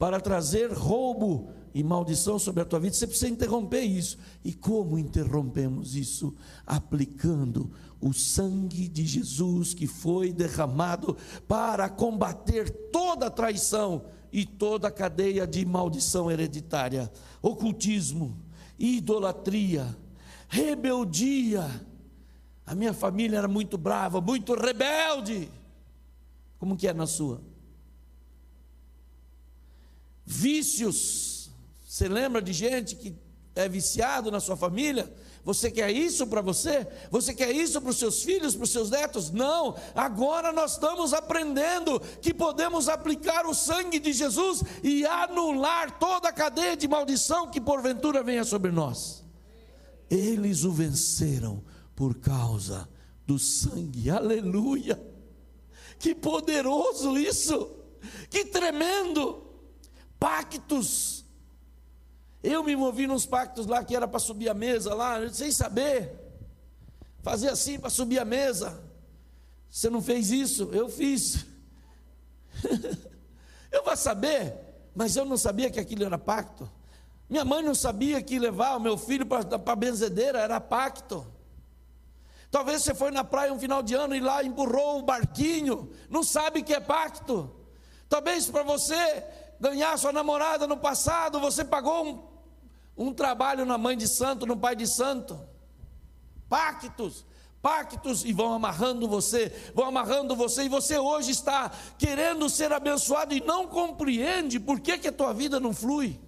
para 0.00 0.20
trazer 0.20 0.72
roubo 0.72 1.52
e 1.72 1.84
maldição 1.84 2.40
sobre 2.40 2.62
a 2.62 2.66
tua 2.66 2.80
vida. 2.80 2.96
Você 2.96 3.06
precisa 3.06 3.30
interromper 3.30 3.82
isso. 3.82 4.18
E 4.44 4.52
como 4.52 4.98
interrompemos 4.98 5.94
isso? 5.94 6.34
Aplicando 6.66 7.70
o 8.00 8.12
sangue 8.12 8.88
de 8.88 9.06
Jesus 9.06 9.74
que 9.74 9.86
foi 9.86 10.32
derramado 10.32 11.16
para 11.46 11.88
combater 11.88 12.68
toda 12.90 13.30
traição 13.30 14.06
e 14.32 14.44
toda 14.46 14.88
a 14.88 14.90
cadeia 14.90 15.46
de 15.46 15.64
maldição 15.64 16.30
hereditária, 16.30 17.10
ocultismo, 17.42 18.38
idolatria, 18.78 19.96
rebeldia. 20.48 21.68
A 22.64 22.74
minha 22.74 22.92
família 22.92 23.38
era 23.38 23.48
muito 23.48 23.76
brava, 23.76 24.20
muito 24.20 24.54
rebelde. 24.54 25.50
Como 26.58 26.76
que 26.76 26.86
é 26.86 26.92
na 26.92 27.06
sua? 27.06 27.40
Vícios. 30.24 31.50
Você 31.86 32.08
lembra 32.08 32.40
de 32.40 32.52
gente 32.52 32.94
que 32.94 33.14
é 33.54 33.68
viciado 33.68 34.30
na 34.30 34.38
sua 34.38 34.56
família? 34.56 35.12
Você 35.44 35.70
quer 35.70 35.90
isso 35.90 36.26
para 36.26 36.42
você? 36.42 36.86
Você 37.10 37.32
quer 37.32 37.50
isso 37.50 37.80
para 37.80 37.90
os 37.90 37.98
seus 37.98 38.22
filhos, 38.22 38.54
para 38.54 38.64
os 38.64 38.70
seus 38.70 38.90
netos? 38.90 39.30
Não. 39.30 39.74
Agora 39.94 40.52
nós 40.52 40.72
estamos 40.72 41.14
aprendendo 41.14 41.98
que 42.20 42.34
podemos 42.34 42.88
aplicar 42.88 43.46
o 43.46 43.54
sangue 43.54 43.98
de 43.98 44.12
Jesus 44.12 44.62
e 44.82 45.06
anular 45.06 45.98
toda 45.98 46.28
a 46.28 46.32
cadeia 46.32 46.76
de 46.76 46.86
maldição 46.86 47.50
que 47.50 47.60
porventura 47.60 48.22
venha 48.22 48.44
sobre 48.44 48.70
nós. 48.70 49.24
Eles 50.10 50.64
o 50.64 50.72
venceram 50.72 51.64
por 51.96 52.16
causa 52.16 52.88
do 53.26 53.38
sangue. 53.38 54.10
Aleluia! 54.10 55.00
Que 55.98 56.14
poderoso 56.14 57.16
isso! 57.16 57.70
Que 58.28 58.44
tremendo! 58.44 59.46
Pactos 60.18 61.19
eu 62.42 62.64
me 62.64 62.74
movi 62.74 63.06
nos 63.06 63.26
pactos 63.26 63.66
lá 63.66 63.84
que 63.84 63.94
era 63.94 64.08
para 64.08 64.18
subir 64.18 64.48
a 64.48 64.54
mesa 64.54 64.94
lá, 64.94 65.28
sem 65.30 65.52
saber. 65.52 66.18
Fazer 67.22 67.50
assim 67.50 67.78
para 67.78 67.90
subir 67.90 68.18
a 68.18 68.24
mesa. 68.24 68.82
Você 69.68 69.90
não 69.90 70.00
fez 70.00 70.30
isso? 70.30 70.70
Eu 70.72 70.88
fiz. 70.88 71.44
eu 73.70 73.84
vou 73.84 73.96
saber, 73.96 74.54
mas 74.94 75.16
eu 75.16 75.24
não 75.24 75.36
sabia 75.36 75.70
que 75.70 75.78
aquilo 75.78 76.04
era 76.04 76.18
pacto. 76.18 76.70
Minha 77.28 77.44
mãe 77.44 77.62
não 77.62 77.74
sabia 77.74 78.20
que 78.22 78.38
levar 78.38 78.76
o 78.76 78.80
meu 78.80 78.96
filho 78.96 79.26
para 79.26 79.44
a 79.72 79.76
benzedeira 79.76 80.40
era 80.40 80.60
pacto. 80.60 81.26
Talvez 82.50 82.82
você 82.82 82.94
foi 82.94 83.12
na 83.12 83.22
praia 83.22 83.52
um 83.52 83.60
final 83.60 83.82
de 83.82 83.94
ano 83.94 84.14
e 84.16 84.20
lá 84.20 84.42
empurrou 84.42 84.98
o 84.98 85.02
barquinho, 85.02 85.92
não 86.08 86.24
sabe 86.24 86.64
que 86.64 86.74
é 86.74 86.80
pacto. 86.80 87.48
Talvez 88.08 88.48
para 88.48 88.64
você 88.64 89.24
ganhar 89.60 89.96
sua 89.96 90.12
namorada 90.12 90.66
no 90.66 90.76
passado, 90.76 91.38
você 91.38 91.64
pagou 91.64 92.04
um 92.04 92.29
um 93.00 93.14
trabalho 93.14 93.64
na 93.64 93.78
mãe 93.78 93.96
de 93.96 94.06
santo, 94.06 94.44
no 94.44 94.54
pai 94.54 94.76
de 94.76 94.86
santo. 94.86 95.40
Pactos. 96.50 97.24
pactos 97.62 98.24
e 98.24 98.32
vão 98.32 98.52
amarrando 98.52 99.08
você, 99.08 99.72
vão 99.74 99.86
amarrando 99.86 100.36
você, 100.36 100.64
e 100.64 100.68
você 100.68 100.98
hoje 100.98 101.30
está 101.30 101.70
querendo 101.98 102.48
ser 102.48 102.72
abençoado 102.72 103.34
e 103.34 103.40
não 103.40 103.66
compreende 103.66 104.60
por 104.60 104.80
que, 104.80 104.98
que 104.98 105.08
a 105.08 105.12
tua 105.12 105.32
vida 105.32 105.58
não 105.58 105.72
flui. 105.72 106.20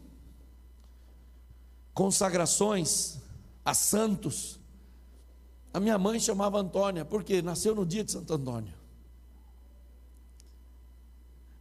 Consagrações 1.93 3.19
a 3.64 3.75
santos. 3.75 4.59
A 5.75 5.81
minha 5.81 5.99
mãe 5.99 6.19
chamava 6.21 6.59
Antônia, 6.59 7.05
porque 7.05 7.43
nasceu 7.43 7.75
no 7.75 7.85
dia 7.85 8.05
de 8.05 8.12
Santo 8.12 8.33
Antônio. 8.33 8.75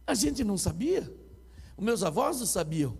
A 0.06 0.14
gente 0.14 0.42
não 0.42 0.58
sabia, 0.58 1.02
os 1.76 1.84
meus 1.84 2.02
avós 2.02 2.40
não 2.40 2.46
sabiam. 2.46 2.96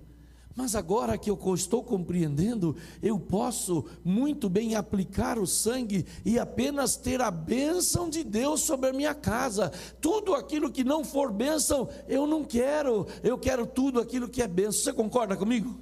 Mas 0.55 0.75
agora 0.75 1.17
que 1.17 1.31
eu 1.31 1.39
estou 1.55 1.83
compreendendo, 1.83 2.77
eu 3.03 3.19
posso 3.19 3.85
muito 4.05 4.51
bem 4.51 4.75
aplicar 4.75 5.39
o 5.39 5.47
sangue 5.47 6.05
e 6.25 6.39
apenas 6.39 6.95
ter 6.95 7.23
a 7.23 7.31
bênção 7.31 8.09
de 8.11 8.23
Deus 8.23 8.61
sobre 8.61 8.91
a 8.91 8.93
minha 8.93 9.15
casa. 9.15 9.73
Tudo 10.01 10.35
aquilo 10.35 10.71
que 10.71 10.85
não 10.85 11.05
for 11.05 11.33
bênção, 11.33 11.89
eu 12.07 12.27
não 12.27 12.45
quero. 12.45 13.07
Eu 13.23 13.39
quero 13.39 13.67
tudo 13.67 13.99
aquilo 13.99 14.29
que 14.29 14.43
é 14.43 14.47
bênção. 14.47 14.83
Você 14.83 14.93
concorda 14.93 15.37
comigo? 15.37 15.81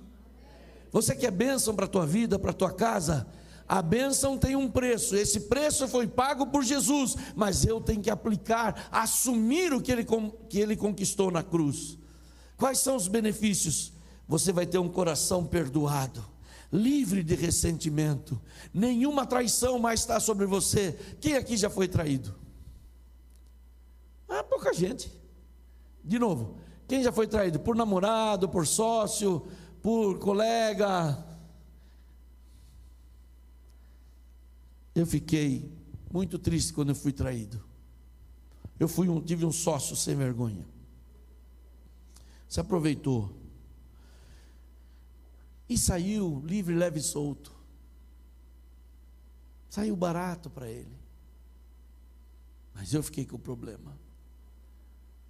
Você 0.92 1.16
quer 1.16 1.32
bênção 1.32 1.74
para 1.74 1.86
a 1.86 1.88
tua 1.88 2.06
vida, 2.06 2.38
para 2.38 2.50
a 2.50 2.54
tua 2.54 2.72
casa? 2.72 3.26
A 3.66 3.82
bênção 3.82 4.36
tem 4.36 4.56
um 4.56 4.68
preço, 4.68 5.14
esse 5.14 5.42
preço 5.42 5.86
foi 5.86 6.08
pago 6.08 6.48
por 6.48 6.64
Jesus, 6.64 7.14
mas 7.36 7.64
eu 7.64 7.80
tenho 7.80 8.02
que 8.02 8.10
aplicar, 8.10 8.88
assumir 8.90 9.72
o 9.72 9.80
que 9.80 9.92
ele, 9.92 10.04
que 10.48 10.58
ele 10.58 10.76
conquistou 10.76 11.30
na 11.30 11.40
cruz. 11.40 11.96
Quais 12.56 12.80
são 12.80 12.96
os 12.96 13.06
benefícios? 13.06 13.92
Você 14.30 14.52
vai 14.52 14.64
ter 14.64 14.78
um 14.78 14.88
coração 14.88 15.44
perdoado, 15.44 16.24
livre 16.72 17.20
de 17.20 17.34
ressentimento, 17.34 18.40
nenhuma 18.72 19.26
traição 19.26 19.76
mais 19.76 19.98
está 19.98 20.20
sobre 20.20 20.46
você. 20.46 20.92
Quem 21.20 21.34
aqui 21.34 21.56
já 21.56 21.68
foi 21.68 21.88
traído? 21.88 22.32
Ah, 24.28 24.44
pouca 24.44 24.72
gente. 24.72 25.10
De 26.04 26.16
novo, 26.16 26.58
quem 26.86 27.02
já 27.02 27.10
foi 27.10 27.26
traído? 27.26 27.58
Por 27.58 27.74
namorado, 27.74 28.48
por 28.48 28.68
sócio, 28.68 29.48
por 29.82 30.20
colega? 30.20 31.26
Eu 34.94 35.06
fiquei 35.08 35.76
muito 36.08 36.38
triste 36.38 36.72
quando 36.72 36.90
eu 36.90 36.94
fui 36.94 37.12
traído. 37.12 37.60
Eu 38.78 38.86
fui 38.86 39.08
um, 39.08 39.20
tive 39.20 39.44
um 39.44 39.50
sócio 39.50 39.96
sem 39.96 40.14
vergonha. 40.14 40.64
Se 42.46 42.60
aproveitou 42.60 43.39
e 45.70 45.78
saiu 45.78 46.42
livre, 46.44 46.74
leve 46.74 46.98
e 46.98 47.02
solto. 47.02 47.52
Saiu 49.68 49.94
barato 49.94 50.50
para 50.50 50.68
ele. 50.68 50.98
Mas 52.74 52.92
eu 52.92 53.04
fiquei 53.04 53.24
com 53.24 53.36
o 53.36 53.38
problema. 53.38 53.96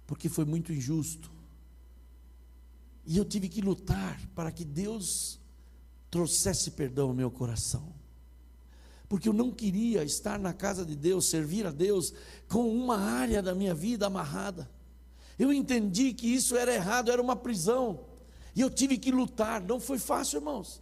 Porque 0.07 0.27
foi 0.27 0.43
muito 0.43 0.73
injusto. 0.73 1.31
E 3.05 3.17
eu 3.17 3.23
tive 3.23 3.47
que 3.47 3.61
lutar 3.61 4.19
para 4.33 4.51
que 4.51 4.65
Deus 4.65 5.39
trouxesse 6.09 6.71
perdão 6.71 7.09
ao 7.09 7.15
meu 7.15 7.29
coração. 7.29 7.93
Porque 9.07 9.29
eu 9.29 9.33
não 9.33 9.51
queria 9.51 10.03
estar 10.03 10.39
na 10.39 10.53
casa 10.53 10.83
de 10.83 10.95
Deus, 10.95 11.29
servir 11.29 11.67
a 11.67 11.71
Deus, 11.71 12.15
com 12.49 12.67
uma 12.67 12.97
área 12.97 13.43
da 13.43 13.53
minha 13.53 13.75
vida 13.75 14.07
amarrada. 14.07 14.67
Eu 15.37 15.53
entendi 15.53 16.13
que 16.13 16.33
isso 16.33 16.57
era 16.57 16.73
errado, 16.73 17.11
era 17.11 17.21
uma 17.21 17.35
prisão. 17.35 18.10
E 18.55 18.61
eu 18.61 18.69
tive 18.69 18.97
que 18.97 19.11
lutar, 19.11 19.61
não 19.61 19.79
foi 19.79 19.97
fácil, 19.97 20.37
irmãos. 20.37 20.81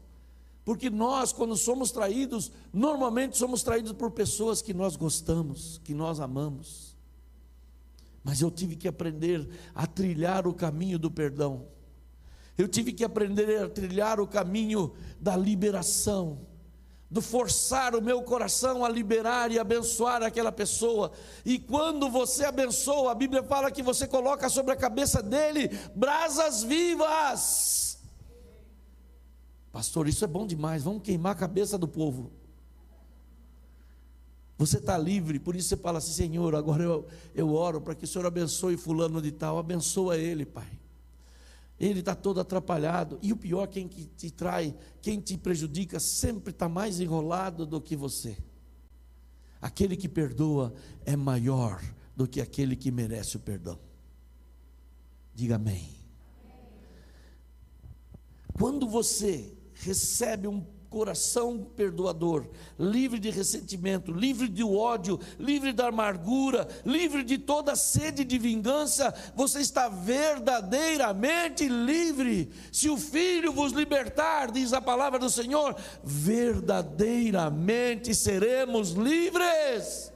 Porque 0.65 0.89
nós, 0.89 1.31
quando 1.31 1.55
somos 1.55 1.91
traídos, 1.91 2.51
normalmente 2.73 3.37
somos 3.37 3.63
traídos 3.63 3.93
por 3.93 4.11
pessoas 4.11 4.61
que 4.61 4.73
nós 4.73 4.95
gostamos, 4.95 5.79
que 5.83 5.93
nós 5.93 6.19
amamos. 6.19 6.95
Mas 8.23 8.41
eu 8.41 8.51
tive 8.51 8.75
que 8.75 8.87
aprender 8.87 9.47
a 9.73 9.87
trilhar 9.87 10.45
o 10.45 10.53
caminho 10.53 10.99
do 10.99 11.09
perdão. 11.09 11.65
Eu 12.57 12.67
tive 12.67 12.91
que 12.91 13.03
aprender 13.03 13.63
a 13.63 13.69
trilhar 13.69 14.19
o 14.19 14.27
caminho 14.27 14.93
da 15.19 15.35
liberação 15.37 16.48
do 17.09 17.21
forçar 17.21 17.95
o 17.95 18.01
meu 18.01 18.21
coração 18.21 18.85
a 18.85 18.89
liberar 18.89 19.51
e 19.51 19.57
abençoar 19.57 20.21
aquela 20.21 20.51
pessoa. 20.51 21.11
E 21.43 21.57
quando 21.57 22.09
você 22.09 22.45
abençoa, 22.45 23.11
a 23.11 23.15
Bíblia 23.15 23.41
fala 23.43 23.71
que 23.71 23.81
você 23.81 24.07
coloca 24.07 24.47
sobre 24.49 24.73
a 24.73 24.77
cabeça 24.77 25.23
dele 25.23 25.69
brasas 25.95 26.63
vivas. 26.63 27.97
Pastor, 29.71 30.07
isso 30.07 30.23
é 30.23 30.27
bom 30.27 30.45
demais, 30.45 30.83
vamos 30.83 31.01
queimar 31.01 31.31
a 31.31 31.39
cabeça 31.39 31.77
do 31.77 31.87
povo. 31.87 32.31
Você 34.57 34.77
está 34.77 34.97
livre, 34.97 35.39
por 35.39 35.55
isso 35.55 35.69
você 35.69 35.77
fala 35.77 35.99
assim: 35.99 36.11
Senhor, 36.11 36.53
agora 36.53 36.83
eu, 36.83 37.07
eu 37.33 37.53
oro 37.53 37.79
para 37.79 37.95
que 37.95 38.03
o 38.03 38.07
Senhor 38.07 38.25
abençoe 38.25 38.77
Fulano 38.77 39.21
de 39.21 39.31
Tal, 39.31 39.57
abençoa 39.57 40.17
ele, 40.17 40.45
Pai 40.45 40.67
ele 41.79 41.99
está 41.99 42.13
todo 42.13 42.39
atrapalhado. 42.39 43.17
E 43.21 43.31
o 43.31 43.37
pior, 43.37 43.67
quem 43.67 43.87
te 43.87 44.29
trai, 44.29 44.75
quem 45.01 45.19
te 45.19 45.37
prejudica, 45.37 45.99
sempre 45.99 46.51
está 46.51 46.67
mais 46.67 46.99
enrolado 46.99 47.65
do 47.65 47.79
que 47.79 47.95
você. 47.95 48.37
Aquele 49.61 49.95
que 49.95 50.09
perdoa 50.09 50.73
é 51.05 51.15
maior 51.15 51.81
do 52.15 52.27
que 52.27 52.41
aquele 52.41 52.75
que 52.75 52.91
merece 52.91 53.37
o 53.37 53.39
perdão. 53.39 53.79
Diga 55.33 55.55
amém. 55.55 55.95
Quando 58.53 58.87
você 58.89 59.53
recebe 59.73 60.47
um 60.47 60.65
coração 60.89 61.67
perdoador, 61.75 62.47
livre 62.77 63.17
de 63.19 63.29
ressentimento, 63.29 64.11
livre 64.11 64.47
de 64.47 64.63
ódio, 64.63 65.19
livre 65.37 65.71
da 65.71 65.89
amargura, 65.89 66.67
livre 66.83 67.23
de 67.23 67.37
toda 67.37 67.75
sede 67.75 68.25
de 68.25 68.39
vingança, 68.39 69.13
você 69.35 69.59
está 69.59 69.87
verdadeiramente 69.87 71.67
livre. 71.67 72.49
Se 72.71 72.89
o 72.89 72.97
Filho 72.97 73.53
vos 73.53 73.71
libertar, 73.71 74.49
diz 74.51 74.73
a 74.73 74.81
palavra 74.81 75.19
do 75.19 75.29
Senhor, 75.29 75.75
verdadeiramente 76.03 78.15
seremos 78.15 78.89
livres. 78.91 80.11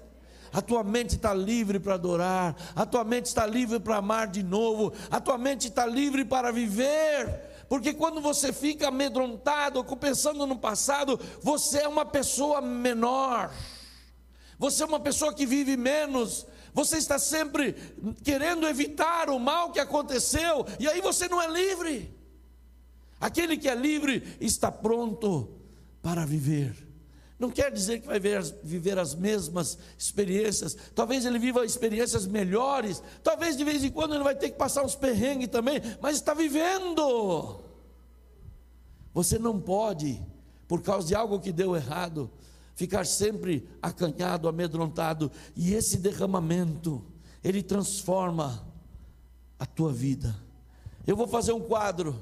A 0.51 0.59
tua 0.61 0.83
mente 0.83 1.15
está 1.15 1.33
livre 1.33 1.79
para 1.79 1.93
adorar, 1.95 2.55
a 2.75 2.85
tua 2.85 3.03
mente 3.03 3.25
está 3.25 3.43
livre 3.45 3.79
para 3.79 3.97
amar 3.97 4.27
de 4.27 4.43
novo, 4.43 4.93
a 5.09 5.19
tua 5.19 5.37
mente 5.37 5.67
está 5.67 5.85
livre 5.85 6.23
para 6.25 6.51
viver 6.51 7.52
porque 7.73 7.91
quando 7.91 8.21
você 8.21 8.53
fica 8.53 8.89
amedrontado, 8.89 9.83
pensando 9.97 10.45
no 10.45 10.59
passado, 10.59 11.19
você 11.41 11.79
é 11.79 11.87
uma 11.87 12.05
pessoa 12.05 12.61
menor. 12.61 13.51
Você 14.59 14.83
é 14.83 14.85
uma 14.85 14.99
pessoa 14.99 15.33
que 15.33 15.43
vive 15.43 15.75
menos. 15.75 16.45
Você 16.71 16.97
está 16.97 17.17
sempre 17.17 17.73
querendo 18.23 18.67
evitar 18.67 19.27
o 19.27 19.39
mal 19.39 19.71
que 19.71 19.79
aconteceu, 19.79 20.67
e 20.79 20.87
aí 20.87 21.01
você 21.01 21.27
não 21.27 21.41
é 21.41 21.47
livre. 21.47 22.15
Aquele 23.19 23.57
que 23.57 23.67
é 23.67 23.73
livre 23.73 24.37
está 24.39 24.71
pronto 24.71 25.59
para 25.99 26.27
viver. 26.27 26.75
Não 27.39 27.49
quer 27.49 27.71
dizer 27.71 28.01
que 28.01 28.07
vai 28.07 28.19
viver 28.63 28.99
as 28.99 29.15
mesmas 29.15 29.79
experiências, 29.97 30.77
talvez 30.93 31.25
ele 31.25 31.39
viva 31.39 31.65
experiências 31.65 32.27
melhores, 32.27 33.01
talvez 33.23 33.57
de 33.57 33.63
vez 33.63 33.83
em 33.83 33.89
quando 33.89 34.13
ele 34.13 34.23
vai 34.23 34.35
ter 34.35 34.51
que 34.51 34.57
passar 34.59 34.85
uns 34.85 34.95
perrengues 34.95 35.47
também, 35.47 35.81
mas 35.99 36.17
está 36.17 36.35
vivendo. 36.35 37.62
Você 39.13 39.37
não 39.37 39.59
pode, 39.59 40.21
por 40.67 40.81
causa 40.81 41.07
de 41.07 41.15
algo 41.15 41.39
que 41.39 41.51
deu 41.51 41.75
errado, 41.75 42.29
ficar 42.75 43.05
sempre 43.05 43.67
acanhado, 43.81 44.47
amedrontado, 44.47 45.31
e 45.55 45.73
esse 45.73 45.97
derramamento, 45.97 47.03
ele 47.43 47.61
transforma 47.61 48.65
a 49.59 49.65
tua 49.65 49.91
vida. 49.93 50.35
Eu 51.05 51.15
vou 51.15 51.27
fazer 51.27 51.51
um 51.51 51.61
quadro, 51.61 52.19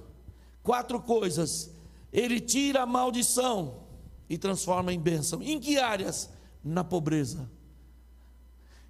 quatro 0.64 1.00
coisas. 1.00 1.72
Ele 2.12 2.40
tira 2.40 2.82
a 2.82 2.86
maldição 2.86 3.84
e 4.30 4.38
transforma 4.38 4.92
em 4.92 5.00
bênção. 5.00 5.42
Em 5.42 5.60
que 5.60 5.78
áreas? 5.78 6.30
Na 6.64 6.84
pobreza. 6.84 7.50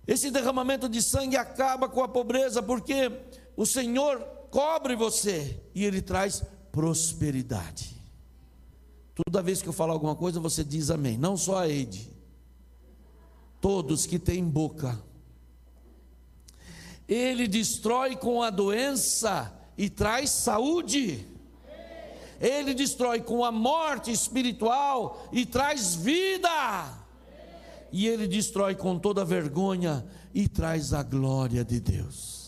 Esse 0.07 0.31
derramamento 0.31 0.89
de 0.89 1.01
sangue 1.01 1.37
acaba 1.37 1.87
com 1.87 2.03
a 2.03 2.07
pobreza, 2.07 2.63
porque 2.63 3.11
o 3.55 3.65
Senhor 3.65 4.19
cobre 4.49 4.95
você 4.95 5.61
e 5.75 5.85
Ele 5.85 6.01
traz 6.01 6.43
prosperidade. 6.71 7.95
Toda 9.13 9.41
vez 9.41 9.61
que 9.61 9.67
eu 9.67 9.73
falar 9.73 9.93
alguma 9.93 10.15
coisa, 10.15 10.39
você 10.39 10.63
diz 10.63 10.89
amém. 10.89 11.17
Não 11.17 11.35
só 11.35 11.59
a 11.59 11.69
Eide. 11.69 12.09
Todos 13.59 14.05
que 14.05 14.17
têm 14.17 14.43
boca. 14.43 14.99
Ele 17.07 17.47
destrói 17.47 18.15
com 18.15 18.41
a 18.41 18.49
doença 18.49 19.53
e 19.77 19.89
traz 19.89 20.29
saúde. 20.29 21.27
Ele 22.39 22.73
destrói 22.73 23.21
com 23.21 23.45
a 23.45 23.51
morte 23.51 24.11
espiritual 24.11 25.27
e 25.31 25.45
traz 25.45 25.93
vida. 25.93 26.97
E 27.91 28.07
ele 28.07 28.27
destrói 28.27 28.73
com 28.73 28.97
toda 28.97 29.25
vergonha 29.25 30.05
e 30.33 30.47
traz 30.47 30.93
a 30.93 31.03
glória 31.03 31.63
de 31.63 31.79
Deus. 31.79 32.40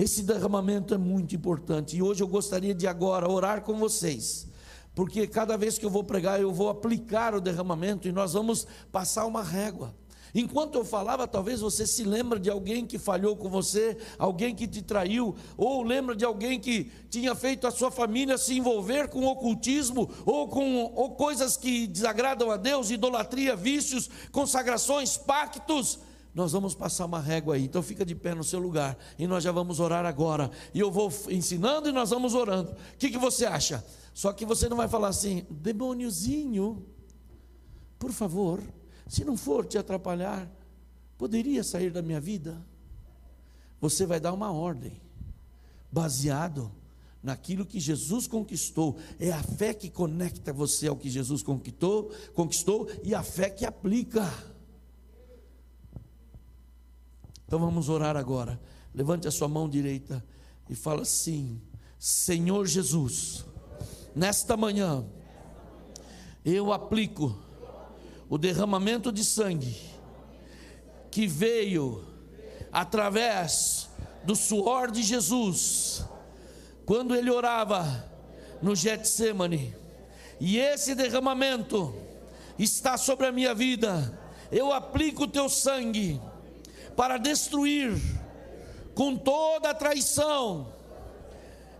Esse 0.00 0.22
derramamento 0.22 0.94
é 0.94 0.96
muito 0.96 1.36
importante 1.36 1.94
e 1.94 2.00
hoje 2.02 2.22
eu 2.22 2.26
gostaria 2.26 2.74
de 2.74 2.86
agora 2.86 3.30
orar 3.30 3.60
com 3.60 3.76
vocês 3.76 4.48
porque 4.94 5.26
cada 5.26 5.58
vez 5.58 5.76
que 5.76 5.84
eu 5.84 5.90
vou 5.90 6.02
pregar, 6.02 6.40
eu 6.40 6.50
vou 6.52 6.70
aplicar 6.70 7.34
o 7.34 7.40
derramamento 7.40 8.08
e 8.08 8.12
nós 8.12 8.32
vamos 8.32 8.66
passar 8.90 9.26
uma 9.26 9.42
régua. 9.42 9.94
Enquanto 10.34 10.76
eu 10.76 10.84
falava, 10.84 11.26
talvez 11.26 11.60
você 11.60 11.86
se 11.86 12.04
lembra 12.04 12.38
de 12.38 12.48
alguém 12.48 12.86
que 12.86 12.98
falhou 12.98 13.36
com 13.36 13.50
você, 13.50 13.96
alguém 14.18 14.54
que 14.54 14.66
te 14.66 14.80
traiu, 14.80 15.34
ou 15.56 15.82
lembra 15.82 16.14
de 16.14 16.24
alguém 16.24 16.58
que 16.58 16.90
tinha 17.10 17.34
feito 17.34 17.66
a 17.66 17.70
sua 17.70 17.90
família 17.90 18.38
se 18.38 18.56
envolver 18.56 19.08
com 19.08 19.26
ocultismo, 19.26 20.08
ou 20.24 20.48
com 20.48 20.92
ou 20.94 21.10
coisas 21.10 21.56
que 21.56 21.86
desagradam 21.86 22.50
a 22.50 22.56
Deus, 22.56 22.90
idolatria, 22.90 23.56
vícios, 23.56 24.08
consagrações, 24.30 25.16
pactos. 25.16 25.98
Nós 26.34 26.52
vamos 26.52 26.74
passar 26.74 27.06
uma 27.06 27.20
régua 27.20 27.56
aí, 27.56 27.64
então 27.64 27.82
fica 27.82 28.04
de 28.04 28.14
pé 28.14 28.34
no 28.34 28.44
seu 28.44 28.60
lugar 28.60 28.96
e 29.18 29.26
nós 29.26 29.42
já 29.42 29.50
vamos 29.50 29.80
orar 29.80 30.06
agora. 30.06 30.50
E 30.72 30.78
eu 30.78 30.90
vou 30.90 31.12
ensinando 31.28 31.88
e 31.88 31.92
nós 31.92 32.10
vamos 32.10 32.34
orando. 32.34 32.70
O 32.70 32.96
que, 32.98 33.10
que 33.10 33.18
você 33.18 33.46
acha? 33.46 33.84
Só 34.14 34.32
que 34.32 34.46
você 34.46 34.68
não 34.68 34.76
vai 34.76 34.88
falar 34.88 35.08
assim, 35.08 35.44
demôniozinho, 35.50 36.86
por 37.98 38.12
favor, 38.12 38.62
se 39.08 39.24
não 39.24 39.36
for 39.36 39.66
te 39.66 39.76
atrapalhar, 39.76 40.48
poderia 41.18 41.64
sair 41.64 41.90
da 41.90 42.00
minha 42.00 42.20
vida? 42.20 42.64
Você 43.80 44.06
vai 44.06 44.20
dar 44.20 44.32
uma 44.32 44.52
ordem, 44.52 45.00
baseado 45.90 46.70
naquilo 47.22 47.66
que 47.66 47.80
Jesus 47.80 48.26
conquistou. 48.26 48.96
É 49.18 49.32
a 49.32 49.42
fé 49.42 49.74
que 49.74 49.90
conecta 49.90 50.52
você 50.52 50.86
ao 50.86 50.96
que 50.96 51.10
Jesus 51.10 51.42
conquistou, 51.42 52.12
conquistou 52.34 52.88
e 53.02 53.14
a 53.14 53.22
fé 53.22 53.50
que 53.50 53.64
aplica. 53.64 54.22
Então 57.50 57.58
vamos 57.58 57.88
orar 57.88 58.16
agora. 58.16 58.60
Levante 58.94 59.26
a 59.26 59.30
sua 59.32 59.48
mão 59.48 59.68
direita 59.68 60.24
e 60.68 60.76
fala 60.76 61.02
assim: 61.02 61.60
Senhor 61.98 62.64
Jesus, 62.64 63.44
nesta 64.14 64.56
manhã 64.56 65.04
eu 66.44 66.72
aplico 66.72 67.36
o 68.28 68.38
derramamento 68.38 69.10
de 69.10 69.24
sangue 69.24 69.76
que 71.10 71.26
veio 71.26 72.06
através 72.70 73.90
do 74.22 74.36
suor 74.36 74.88
de 74.88 75.02
Jesus, 75.02 76.04
quando 76.86 77.16
ele 77.16 77.32
orava 77.32 78.08
no 78.62 78.76
Getsemane, 78.76 79.74
e 80.38 80.56
esse 80.56 80.94
derramamento 80.94 81.92
está 82.56 82.96
sobre 82.96 83.26
a 83.26 83.32
minha 83.32 83.52
vida. 83.52 84.16
Eu 84.52 84.72
aplico 84.72 85.24
o 85.24 85.28
teu 85.28 85.48
sangue 85.48 86.20
para 87.00 87.16
destruir 87.16 87.98
com 88.94 89.16
toda 89.16 89.70
a 89.70 89.74
traição 89.74 90.70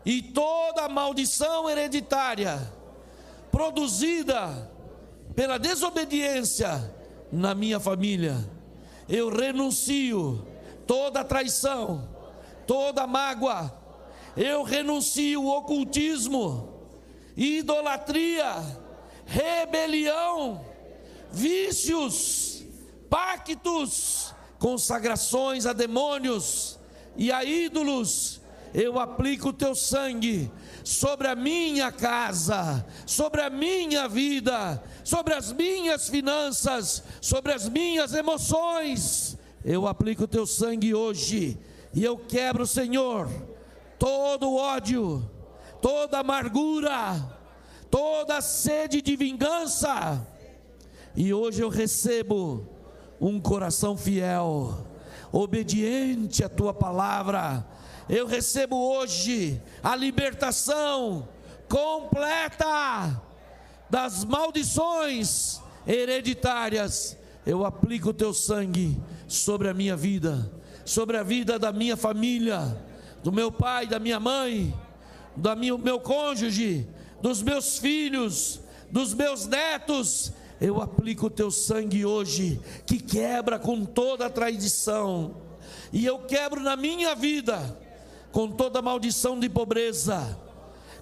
e 0.03 0.23
toda 0.23 0.87
a 0.87 0.89
maldição 0.89 1.69
hereditária 1.69 2.59
produzida 3.53 4.73
pela 5.37 5.59
desobediência 5.59 6.91
na 7.31 7.55
minha 7.55 7.79
família. 7.79 8.35
Eu 9.07 9.29
renuncio 9.29 10.43
toda 10.87 11.23
traição, 11.23 12.09
toda 12.67 13.07
mágoa. 13.07 13.79
Eu 14.35 14.63
renuncio 14.63 15.43
o 15.43 15.55
ocultismo, 15.55 16.89
idolatria, 17.37 18.55
rebelião, 19.27 20.65
vícios, 21.31 22.65
pactos, 23.11 24.30
consagrações 24.61 25.65
a 25.67 25.73
demônios 25.73 26.79
e 27.17 27.33
a 27.33 27.43
ídolos. 27.43 28.41
Eu 28.73 29.01
aplico 29.01 29.49
o 29.49 29.53
teu 29.53 29.75
sangue 29.75 30.49
sobre 30.85 31.27
a 31.27 31.35
minha 31.35 31.91
casa, 31.91 32.87
sobre 33.05 33.41
a 33.41 33.51
minha 33.51 34.07
vida, 34.07 34.81
sobre 35.03 35.35
as 35.35 35.51
minhas 35.51 36.09
finanças, 36.09 37.03
sobre 37.21 37.53
as 37.53 37.69
minhas 37.69 38.15
emoções. 38.15 39.37
Eu 39.65 39.89
aplico 39.89 40.25
o 40.25 40.29
teu 40.29 40.47
sangue 40.47 40.95
hoje 40.95 41.59
e 41.93 42.05
eu 42.05 42.17
quebro, 42.17 42.65
Senhor, 42.65 43.29
todo 43.99 44.55
ódio, 44.55 45.29
toda 45.83 46.21
amargura, 46.21 47.39
toda 47.91 48.41
sede 48.41 49.03
de 49.03 49.17
vingança. 49.17 50.25
E 51.17 51.35
hoje 51.35 51.61
eu 51.61 51.69
recebo 51.69 52.70
um 53.21 53.41
coração 53.41 53.97
fiel, 53.97 54.87
obediente 55.33 56.43
à 56.43 56.49
tua 56.49 56.73
palavra 56.73 57.67
eu 58.11 58.27
recebo 58.27 58.77
hoje 58.77 59.63
a 59.85 59.95
libertação 59.95 61.29
completa 61.69 63.23
das 63.89 64.25
maldições 64.25 65.61
hereditárias. 65.87 67.17
Eu 67.47 67.65
aplico 67.65 68.09
o 68.09 68.15
teu 68.15 68.35
sangue 68.35 69.01
sobre 69.29 69.69
a 69.69 69.75
minha 69.75 69.97
vida, 69.97 70.51
sobre 70.85 71.19
a 71.19 71.23
vida 71.23 71.57
da 71.57 71.73
minha 71.73 71.97
família, 71.97 72.77
do 73.23 73.31
meu 73.31 73.53
pai, 73.53 73.87
da 73.87 74.01
minha 74.01 74.19
mãe, 74.19 74.75
do 75.37 75.79
meu 75.79 76.01
cônjuge, 76.01 76.89
dos 77.23 77.43
meus 77.43 77.79
filhos, 77.79 78.61
dos 78.91 79.15
meus 79.15 79.47
netos. 79.47 80.33
Eu 80.61 80.83
aplico 80.83 81.27
o 81.27 81.31
teu 81.31 81.51
sangue 81.51 82.05
hoje, 82.05 82.61
que 82.85 82.99
quebra 82.99 83.59
com 83.59 83.85
toda 83.85 84.27
a 84.27 84.31
tradição, 84.31 85.37
e 85.91 86.05
eu 86.05 86.19
quebro 86.19 86.61
na 86.61 86.77
minha 86.77 87.15
vida 87.15 87.79
com 88.31 88.51
toda 88.51 88.83
maldição 88.83 89.41
de 89.41 89.49
pobreza, 89.49 90.39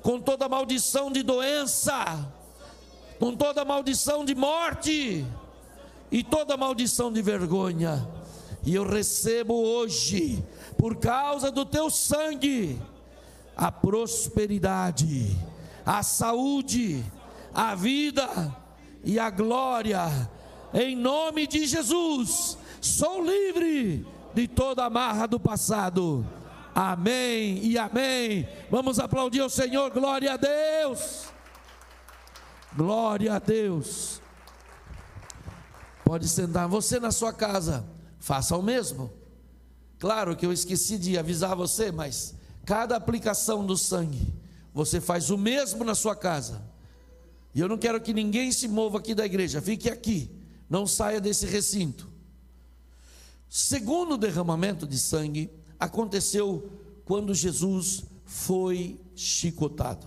com 0.00 0.20
toda 0.20 0.48
maldição 0.48 1.10
de 1.10 1.24
doença, 1.24 2.32
com 3.18 3.34
toda 3.34 3.64
maldição 3.64 4.24
de 4.24 4.34
morte 4.34 5.26
e 6.10 6.22
toda 6.22 6.56
maldição 6.56 7.12
de 7.12 7.20
vergonha. 7.20 8.08
E 8.64 8.74
eu 8.74 8.88
recebo 8.88 9.54
hoje, 9.54 10.42
por 10.76 10.96
causa 10.96 11.50
do 11.50 11.64
teu 11.64 11.90
sangue, 11.90 12.80
a 13.56 13.72
prosperidade, 13.72 15.36
a 15.84 16.02
saúde, 16.02 17.04
a 17.52 17.74
vida 17.74 18.56
e 19.04 19.18
a 19.18 19.30
glória. 19.30 20.30
Em 20.72 20.94
nome 20.94 21.46
de 21.46 21.66
Jesus, 21.66 22.58
sou 22.80 23.24
livre 23.24 24.06
de 24.34 24.46
toda 24.46 24.84
amarra 24.84 25.26
do 25.26 25.40
passado 25.40 26.26
Amém 26.80 27.58
e 27.64 27.76
amém. 27.76 28.48
Vamos 28.70 29.00
aplaudir 29.00 29.42
o 29.42 29.50
Senhor, 29.50 29.90
glória 29.90 30.34
a 30.34 30.36
Deus. 30.36 31.24
Glória 32.72 33.34
a 33.34 33.40
Deus. 33.40 34.22
Pode 36.04 36.28
sentar. 36.28 36.68
Você 36.68 37.00
na 37.00 37.10
sua 37.10 37.32
casa, 37.32 37.84
faça 38.20 38.56
o 38.56 38.62
mesmo. 38.62 39.12
Claro 39.98 40.36
que 40.36 40.46
eu 40.46 40.52
esqueci 40.52 40.96
de 40.98 41.18
avisar 41.18 41.56
você, 41.56 41.90
mas 41.90 42.36
cada 42.64 42.94
aplicação 42.94 43.66
do 43.66 43.76
sangue, 43.76 44.32
você 44.72 45.00
faz 45.00 45.30
o 45.30 45.36
mesmo 45.36 45.82
na 45.82 45.96
sua 45.96 46.14
casa. 46.14 46.62
E 47.54 47.60
eu 47.60 47.68
não 47.68 47.78
quero 47.78 48.00
que 48.00 48.12
ninguém 48.12 48.52
se 48.52 48.68
mova 48.68 48.98
aqui 48.98 49.14
da 49.14 49.24
igreja, 49.24 49.60
fique 49.60 49.88
aqui, 49.88 50.30
não 50.68 50.86
saia 50.86 51.20
desse 51.20 51.46
recinto. 51.46 52.08
Segundo 53.48 54.18
derramamento 54.18 54.86
de 54.86 54.98
sangue, 54.98 55.50
aconteceu 55.80 56.70
quando 57.04 57.34
Jesus 57.34 58.04
foi 58.24 59.00
chicotado. 59.14 60.06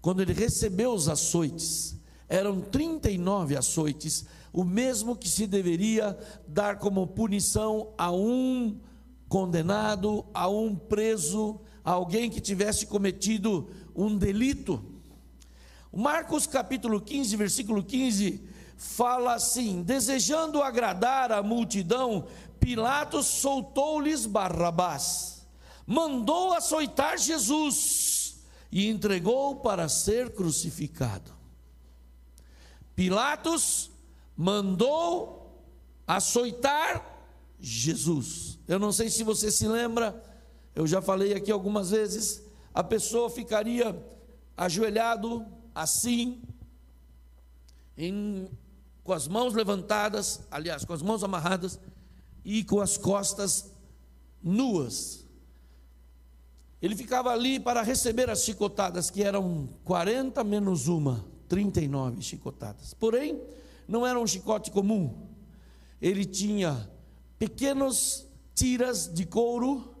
Quando 0.00 0.22
ele 0.22 0.32
recebeu 0.32 0.92
os 0.92 1.08
açoites, 1.08 1.96
eram 2.28 2.60
39 2.60 3.56
açoites, 3.56 4.24
o 4.52 4.64
mesmo 4.64 5.16
que 5.16 5.28
se 5.28 5.46
deveria 5.46 6.16
dar 6.46 6.78
como 6.78 7.06
punição 7.06 7.92
a 7.98 8.12
um 8.12 8.78
condenado, 9.28 10.24
a 10.32 10.48
um 10.48 10.76
preso, 10.76 11.60
a 11.84 11.92
alguém 11.92 12.30
que 12.30 12.40
tivesse 12.40 12.86
cometido 12.86 13.70
um 13.94 14.16
delito. 14.16 14.84
Marcos 15.92 16.46
capítulo 16.46 17.00
15, 17.00 17.36
versículo 17.36 17.84
15, 17.84 18.42
fala 18.76 19.34
assim: 19.34 19.82
desejando 19.82 20.62
agradar 20.62 21.30
a 21.30 21.42
multidão, 21.42 22.26
Pilatos 22.58 23.26
soltou-lhes 23.26 24.24
Barrabás, 24.24 25.46
mandou 25.86 26.54
açoitar 26.54 27.18
Jesus 27.18 28.42
e 28.70 28.88
entregou 28.88 29.56
para 29.56 29.88
ser 29.88 30.30
crucificado. 30.30 31.30
Pilatos 32.94 33.90
mandou 34.34 35.62
açoitar 36.06 37.04
Jesus. 37.60 38.58
Eu 38.66 38.78
não 38.78 38.92
sei 38.92 39.10
se 39.10 39.22
você 39.22 39.50
se 39.50 39.68
lembra, 39.68 40.24
eu 40.74 40.86
já 40.86 41.02
falei 41.02 41.34
aqui 41.34 41.50
algumas 41.50 41.90
vezes, 41.90 42.42
a 42.72 42.82
pessoa 42.82 43.28
ficaria 43.28 43.94
ajoelhado 44.56 45.46
assim, 45.74 46.42
em, 47.96 48.48
com 49.04 49.12
as 49.12 49.28
mãos 49.28 49.54
levantadas, 49.54 50.40
aliás, 50.50 50.84
com 50.84 50.92
as 50.92 51.02
mãos 51.02 51.22
amarradas, 51.22 51.78
e 52.44 52.64
com 52.64 52.80
as 52.80 52.96
costas 52.96 53.70
nuas. 54.42 55.24
Ele 56.80 56.96
ficava 56.96 57.30
ali 57.30 57.60
para 57.60 57.82
receber 57.82 58.28
as 58.28 58.42
chicotadas, 58.44 59.08
que 59.10 59.22
eram 59.22 59.68
40 59.84 60.42
menos 60.42 60.88
uma, 60.88 61.24
39 61.48 62.20
chicotadas. 62.22 62.92
Porém, 62.94 63.40
não 63.86 64.06
era 64.06 64.18
um 64.18 64.26
chicote 64.26 64.70
comum. 64.70 65.28
Ele 66.00 66.24
tinha 66.24 66.90
pequenos 67.38 68.26
tiras 68.54 69.12
de 69.12 69.24
couro 69.24 69.94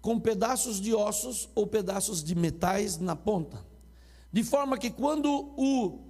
com 0.00 0.18
pedaços 0.18 0.80
de 0.80 0.92
ossos 0.92 1.48
ou 1.54 1.66
pedaços 1.66 2.22
de 2.22 2.34
metais 2.34 2.98
na 2.98 3.14
ponta. 3.14 3.64
De 4.34 4.42
forma 4.42 4.76
que 4.76 4.90
quando 4.90 5.54
o 5.56 6.00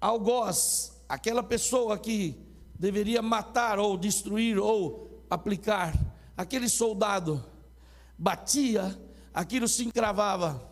algoz, 0.00 0.92
aquela 1.08 1.42
pessoa 1.42 1.98
que 1.98 2.40
deveria 2.78 3.20
matar 3.20 3.80
ou 3.80 3.96
destruir 3.96 4.56
ou 4.56 5.24
aplicar, 5.28 5.92
aquele 6.36 6.68
soldado 6.68 7.44
batia, 8.16 8.96
aquilo 9.34 9.66
se 9.66 9.84
encravava 9.84 10.64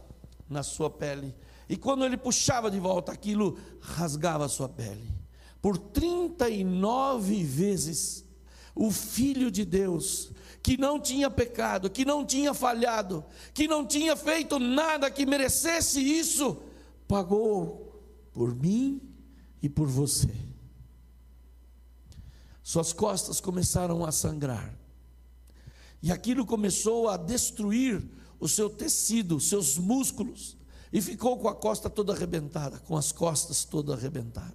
na 0.48 0.62
sua 0.62 0.88
pele. 0.88 1.34
E 1.68 1.76
quando 1.76 2.04
ele 2.04 2.16
puxava 2.16 2.70
de 2.70 2.78
volta, 2.78 3.10
aquilo 3.10 3.58
rasgava 3.80 4.44
a 4.44 4.48
sua 4.48 4.68
pele. 4.68 5.12
Por 5.60 5.76
39 5.76 7.42
vezes, 7.42 8.24
o 8.72 8.92
Filho 8.92 9.50
de 9.50 9.64
Deus, 9.64 10.30
que 10.62 10.76
não 10.76 11.00
tinha 11.00 11.30
pecado, 11.30 11.88
que 11.88 12.04
não 12.04 12.24
tinha 12.24 12.52
falhado, 12.52 13.24
que 13.54 13.66
não 13.66 13.86
tinha 13.86 14.14
feito 14.14 14.58
nada 14.58 15.10
que 15.10 15.24
merecesse 15.24 16.00
isso, 16.00 16.62
pagou 17.08 17.90
por 18.32 18.54
mim 18.54 19.00
e 19.62 19.68
por 19.68 19.86
você. 19.86 20.34
Suas 22.62 22.92
costas 22.92 23.40
começaram 23.40 24.04
a 24.04 24.12
sangrar. 24.12 24.78
E 26.02 26.12
aquilo 26.12 26.46
começou 26.46 27.08
a 27.08 27.16
destruir 27.16 28.02
o 28.38 28.48
seu 28.48 28.70
tecido, 28.70 29.40
seus 29.40 29.76
músculos, 29.76 30.56
e 30.92 31.00
ficou 31.00 31.38
com 31.38 31.48
a 31.48 31.54
costa 31.54 31.90
toda 31.90 32.12
arrebentada, 32.12 32.78
com 32.80 32.96
as 32.96 33.12
costas 33.12 33.64
toda 33.64 33.94
arrebentada. 33.94 34.54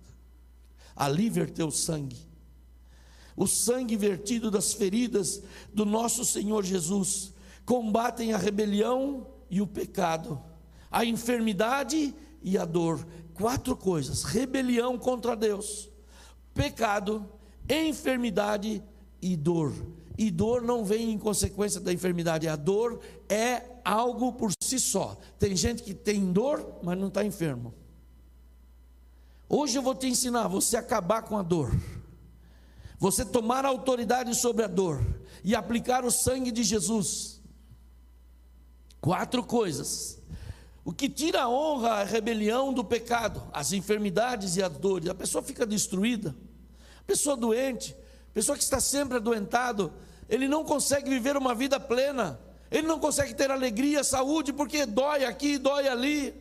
Ali 0.96 1.30
verteu 1.30 1.70
sangue. 1.70 2.35
O 3.36 3.48
sangue 3.48 3.98
vertido 3.98 4.50
das 4.50 4.74
feridas 4.74 5.42
do 5.74 5.86
nosso 5.86 6.24
Senhor 6.24 6.64
Jesus 6.64 7.34
combatem 7.66 8.34
a 8.34 8.38
rebelião 8.38 9.28
e 9.50 9.62
o 9.62 9.68
pecado, 9.68 10.42
a 10.90 11.04
enfermidade 11.04 12.16
e 12.42 12.58
a 12.58 12.64
dor. 12.64 13.06
Quatro 13.34 13.76
coisas: 13.76 14.24
rebelião 14.24 14.98
contra 14.98 15.36
Deus, 15.36 15.90
pecado, 16.54 17.28
enfermidade 17.70 18.82
e 19.22 19.36
dor. 19.36 19.74
E 20.18 20.32
dor 20.32 20.62
não 20.62 20.86
vem 20.86 21.12
em 21.12 21.18
consequência 21.18 21.82
da 21.82 21.92
enfermidade, 21.92 22.48
a 22.48 22.56
dor 22.56 23.02
é 23.28 23.64
algo 23.84 24.32
por 24.32 24.52
si 24.62 24.80
só. 24.80 25.18
Tem 25.38 25.56
gente 25.58 25.84
que 25.84 25.94
tem 25.94 26.32
dor, 26.32 26.80
mas 26.82 26.98
não 26.98 27.10
está 27.10 27.26
enfermo. 27.26 27.74
Hoje 29.50 29.78
eu 29.78 29.82
vou 29.82 29.94
te 29.94 30.08
ensinar 30.08 30.48
você 30.48 30.78
acabar 30.78 31.24
com 31.24 31.38
a 31.38 31.44
dor, 31.44 31.72
você 33.06 33.24
tomar 33.24 33.64
autoridade 33.66 34.34
sobre 34.34 34.64
a 34.64 34.68
dor 34.68 35.00
e 35.44 35.54
aplicar 35.54 36.04
o 36.04 36.10
sangue 36.10 36.52
de 36.52 36.64
Jesus. 36.64 37.40
Quatro 39.00 39.44
coisas. 39.44 40.20
O 40.84 40.92
que 40.92 41.08
tira 41.08 41.44
a 41.44 41.48
honra, 41.48 41.90
a 41.90 42.04
rebelião 42.04 42.74
do 42.74 42.84
pecado, 42.84 43.44
as 43.54 43.74
enfermidades 43.74 44.56
e 44.56 44.64
as 44.64 44.76
dores. 44.76 45.08
A 45.08 45.14
pessoa 45.14 45.44
fica 45.44 45.68
destruída, 45.68 46.36
a 47.00 47.04
pessoa 47.04 47.38
doente, 47.38 47.96
pessoa 48.34 48.58
que 48.58 48.64
está 48.64 48.80
sempre 48.80 49.18
adoentado, 49.18 49.94
ele 50.28 50.48
não 50.48 50.66
consegue 50.66 51.08
viver 51.08 51.38
uma 51.38 51.54
vida 51.54 51.80
plena, 51.80 52.40
ele 52.72 52.88
não 52.88 52.98
consegue 52.98 53.36
ter 53.36 53.52
alegria, 53.52 54.04
saúde, 54.04 54.52
porque 54.52 54.84
dói 54.84 55.26
aqui, 55.26 55.60
dói 55.60 55.88
ali. 55.88 56.34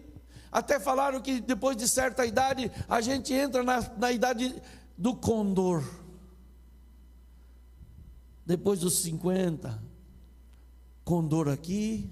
Até 0.50 0.80
falaram 0.80 1.20
que 1.20 1.42
depois 1.42 1.76
de 1.76 1.86
certa 1.86 2.24
idade, 2.24 2.72
a 2.88 3.02
gente 3.02 3.34
entra 3.34 3.62
na, 3.62 3.86
na 3.98 4.10
idade 4.10 4.62
do 4.96 5.14
condor. 5.14 6.03
Depois 8.46 8.80
dos 8.80 8.98
50, 8.98 9.82
condor 11.04 11.48
aqui, 11.48 12.10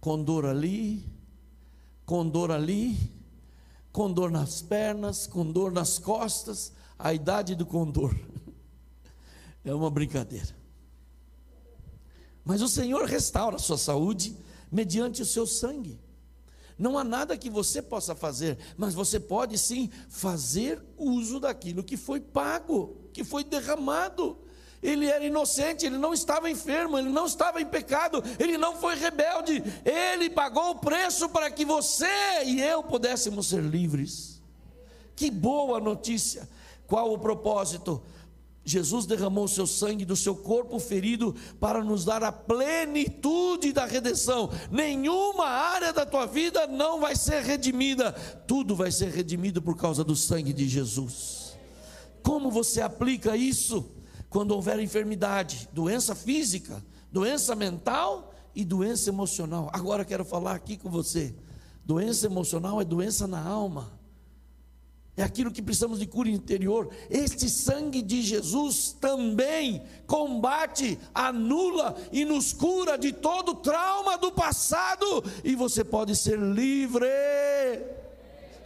condor 0.00 0.44
ali, 0.44 1.10
condor 2.04 2.50
ali, 2.50 2.98
condor 3.90 4.30
nas 4.30 4.60
pernas, 4.60 5.26
condor 5.26 5.72
nas 5.72 5.98
costas, 5.98 6.72
a 6.98 7.14
idade 7.14 7.54
do 7.54 7.66
condor. 7.66 8.14
É 9.64 9.72
uma 9.72 9.88
brincadeira. 9.88 10.56
Mas 12.44 12.60
o 12.62 12.68
Senhor 12.68 13.04
restaura 13.04 13.54
a 13.54 13.60
sua 13.60 13.78
saúde 13.78 14.36
mediante 14.72 15.22
o 15.22 15.24
seu 15.24 15.46
sangue. 15.46 16.00
Não 16.76 16.98
há 16.98 17.04
nada 17.04 17.38
que 17.38 17.48
você 17.48 17.80
possa 17.80 18.12
fazer, 18.12 18.58
mas 18.76 18.92
você 18.92 19.20
pode 19.20 19.56
sim 19.56 19.88
fazer 20.08 20.82
uso 20.96 21.38
daquilo 21.38 21.84
que 21.84 21.96
foi 21.96 22.18
pago, 22.18 22.96
que 23.12 23.22
foi 23.22 23.44
derramado. 23.44 24.36
Ele 24.82 25.06
era 25.06 25.24
inocente, 25.24 25.86
ele 25.86 25.96
não 25.96 26.12
estava 26.12 26.50
enfermo, 26.50 26.98
ele 26.98 27.08
não 27.08 27.26
estava 27.26 27.60
em 27.60 27.66
pecado, 27.66 28.22
ele 28.38 28.58
não 28.58 28.76
foi 28.76 28.96
rebelde, 28.96 29.62
ele 29.84 30.28
pagou 30.28 30.70
o 30.70 30.78
preço 30.78 31.28
para 31.28 31.50
que 31.50 31.64
você 31.64 32.06
e 32.44 32.60
eu 32.60 32.82
pudéssemos 32.82 33.46
ser 33.46 33.62
livres. 33.62 34.42
Que 35.14 35.30
boa 35.30 35.78
notícia! 35.78 36.48
Qual 36.86 37.12
o 37.12 37.18
propósito? 37.18 38.02
Jesus 38.64 39.06
derramou 39.06 39.44
o 39.44 39.48
seu 39.48 39.66
sangue 39.66 40.04
do 40.04 40.14
seu 40.14 40.36
corpo 40.36 40.78
ferido 40.78 41.34
para 41.58 41.82
nos 41.82 42.04
dar 42.04 42.22
a 42.22 42.30
plenitude 42.30 43.72
da 43.72 43.86
redenção. 43.86 44.50
Nenhuma 44.70 45.46
área 45.46 45.92
da 45.92 46.06
tua 46.06 46.26
vida 46.26 46.66
não 46.66 47.00
vai 47.00 47.16
ser 47.16 47.42
redimida, 47.42 48.12
tudo 48.46 48.76
vai 48.76 48.92
ser 48.92 49.10
redimido 49.10 49.60
por 49.60 49.76
causa 49.76 50.04
do 50.04 50.14
sangue 50.14 50.52
de 50.52 50.68
Jesus. 50.68 51.56
Como 52.22 52.50
você 52.50 52.80
aplica 52.80 53.36
isso? 53.36 53.90
Quando 54.32 54.52
houver 54.52 54.80
enfermidade, 54.80 55.68
doença 55.74 56.14
física, 56.14 56.82
doença 57.12 57.54
mental 57.54 58.32
e 58.54 58.64
doença 58.64 59.10
emocional. 59.10 59.68
Agora 59.74 60.06
quero 60.06 60.24
falar 60.24 60.54
aqui 60.54 60.78
com 60.78 60.90
você. 60.90 61.34
Doença 61.84 62.24
emocional 62.24 62.80
é 62.80 62.84
doença 62.84 63.26
na 63.26 63.46
alma. 63.46 63.92
É 65.14 65.22
aquilo 65.22 65.52
que 65.52 65.60
precisamos 65.60 65.98
de 65.98 66.06
cura 66.06 66.30
interior. 66.30 66.88
Este 67.10 67.50
sangue 67.50 68.00
de 68.00 68.22
Jesus 68.22 68.96
também 68.98 69.82
combate, 70.06 70.98
anula 71.14 71.94
e 72.10 72.24
nos 72.24 72.54
cura 72.54 72.96
de 72.96 73.12
todo 73.12 73.56
trauma 73.56 74.16
do 74.16 74.32
passado, 74.32 75.22
e 75.44 75.54
você 75.54 75.84
pode 75.84 76.16
ser 76.16 76.38
livre. 76.38 77.06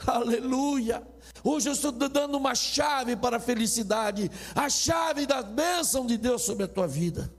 Aleluia. 0.06 1.02
Hoje 1.48 1.68
eu 1.68 1.74
estou 1.74 1.92
dando 1.92 2.36
uma 2.36 2.56
chave 2.56 3.14
para 3.14 3.36
a 3.36 3.40
felicidade, 3.40 4.28
a 4.52 4.68
chave 4.68 5.26
da 5.26 5.44
bênção 5.44 6.04
de 6.04 6.18
Deus 6.18 6.42
sobre 6.42 6.64
a 6.64 6.68
tua 6.68 6.88
vida. 6.88 7.32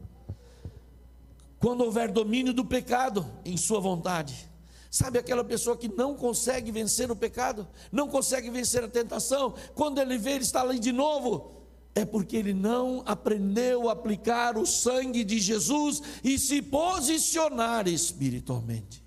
Quando 1.60 1.82
houver 1.82 2.10
domínio 2.10 2.54
do 2.54 2.64
pecado 2.64 3.30
em 3.44 3.58
sua 3.58 3.82
vontade, 3.82 4.48
Sabe 4.90 5.20
aquela 5.20 5.44
pessoa 5.44 5.76
que 5.76 5.90
não 5.90 6.16
consegue 6.16 6.72
vencer 6.72 7.12
o 7.12 7.16
pecado, 7.16 7.68
não 7.92 8.08
consegue 8.08 8.50
vencer 8.50 8.86
a 8.86 8.88
tentação, 8.88 9.54
quando 9.76 10.00
ele 10.00 10.18
vê, 10.18 10.32
ele 10.32 10.44
está 10.44 10.62
ali 10.62 10.80
de 10.80 10.94
novo, 10.94 11.68
é 11.94 12.06
porque 12.06 12.38
ele 12.38 12.54
não 12.54 13.04
aprendeu 13.06 13.90
a 13.90 13.92
aplicar 13.92 14.58
o 14.58 14.66
sangue 14.66 15.26
de 15.26 15.40
Jesus 15.40 16.02
e 16.24 16.40
se 16.40 16.62
posicionar 16.62 17.86
espiritualmente. 17.86 19.04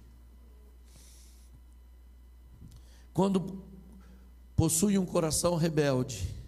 Quando 3.13 3.70
possui 4.61 4.99
um 4.99 5.07
coração 5.07 5.57
rebelde, 5.57 6.39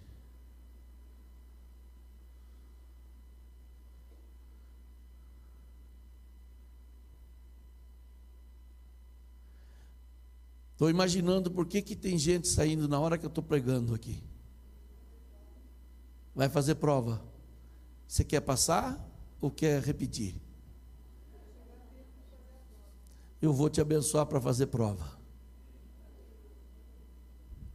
Estou 10.73 10.89
imaginando 10.89 11.49
por 11.49 11.65
que, 11.65 11.81
que 11.81 11.95
tem 11.95 12.17
gente 12.17 12.47
saindo 12.47 12.87
na 12.87 12.99
hora 12.99 13.17
que 13.17 13.25
eu 13.25 13.29
estou 13.29 13.43
pregando 13.43 13.95
aqui. 13.95 14.21
Vai 16.35 16.49
fazer 16.49 16.75
prova. 16.75 17.23
Você 18.07 18.23
quer 18.23 18.41
passar 18.41 18.99
ou 19.39 19.49
quer 19.49 19.81
repetir? 19.81 20.35
Eu 23.41 23.53
vou 23.53 23.69
te 23.69 23.79
abençoar 23.79 24.25
para 24.25 24.41
fazer 24.41 24.67
prova. 24.67 25.22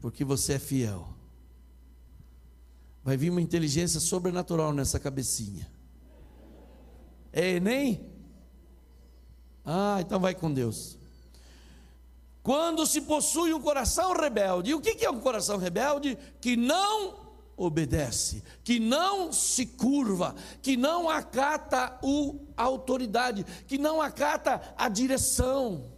Porque 0.00 0.24
você 0.24 0.54
é 0.54 0.58
fiel. 0.58 1.08
Vai 3.02 3.16
vir 3.16 3.30
uma 3.30 3.40
inteligência 3.40 4.00
sobrenatural 4.00 4.72
nessa 4.72 4.98
cabecinha. 5.00 5.70
É 7.32 7.52
Enem? 7.52 8.06
Ah, 9.64 9.98
então 10.00 10.20
vai 10.20 10.34
com 10.34 10.52
Deus. 10.52 10.98
Quando 12.42 12.86
se 12.86 13.02
possui 13.02 13.52
um 13.52 13.60
coração 13.60 14.14
rebelde. 14.14 14.70
E 14.70 14.74
o 14.74 14.80
que 14.80 15.04
é 15.04 15.10
um 15.10 15.20
coração 15.20 15.58
rebelde? 15.58 16.16
Que 16.40 16.56
não 16.56 17.28
obedece, 17.58 18.42
que 18.62 18.78
não 18.78 19.32
se 19.32 19.66
curva, 19.66 20.34
que 20.62 20.76
não 20.76 21.10
acata 21.10 21.98
a 22.56 22.62
autoridade, 22.62 23.44
que 23.66 23.76
não 23.76 24.00
acata 24.00 24.74
a 24.76 24.88
direção. 24.88 25.92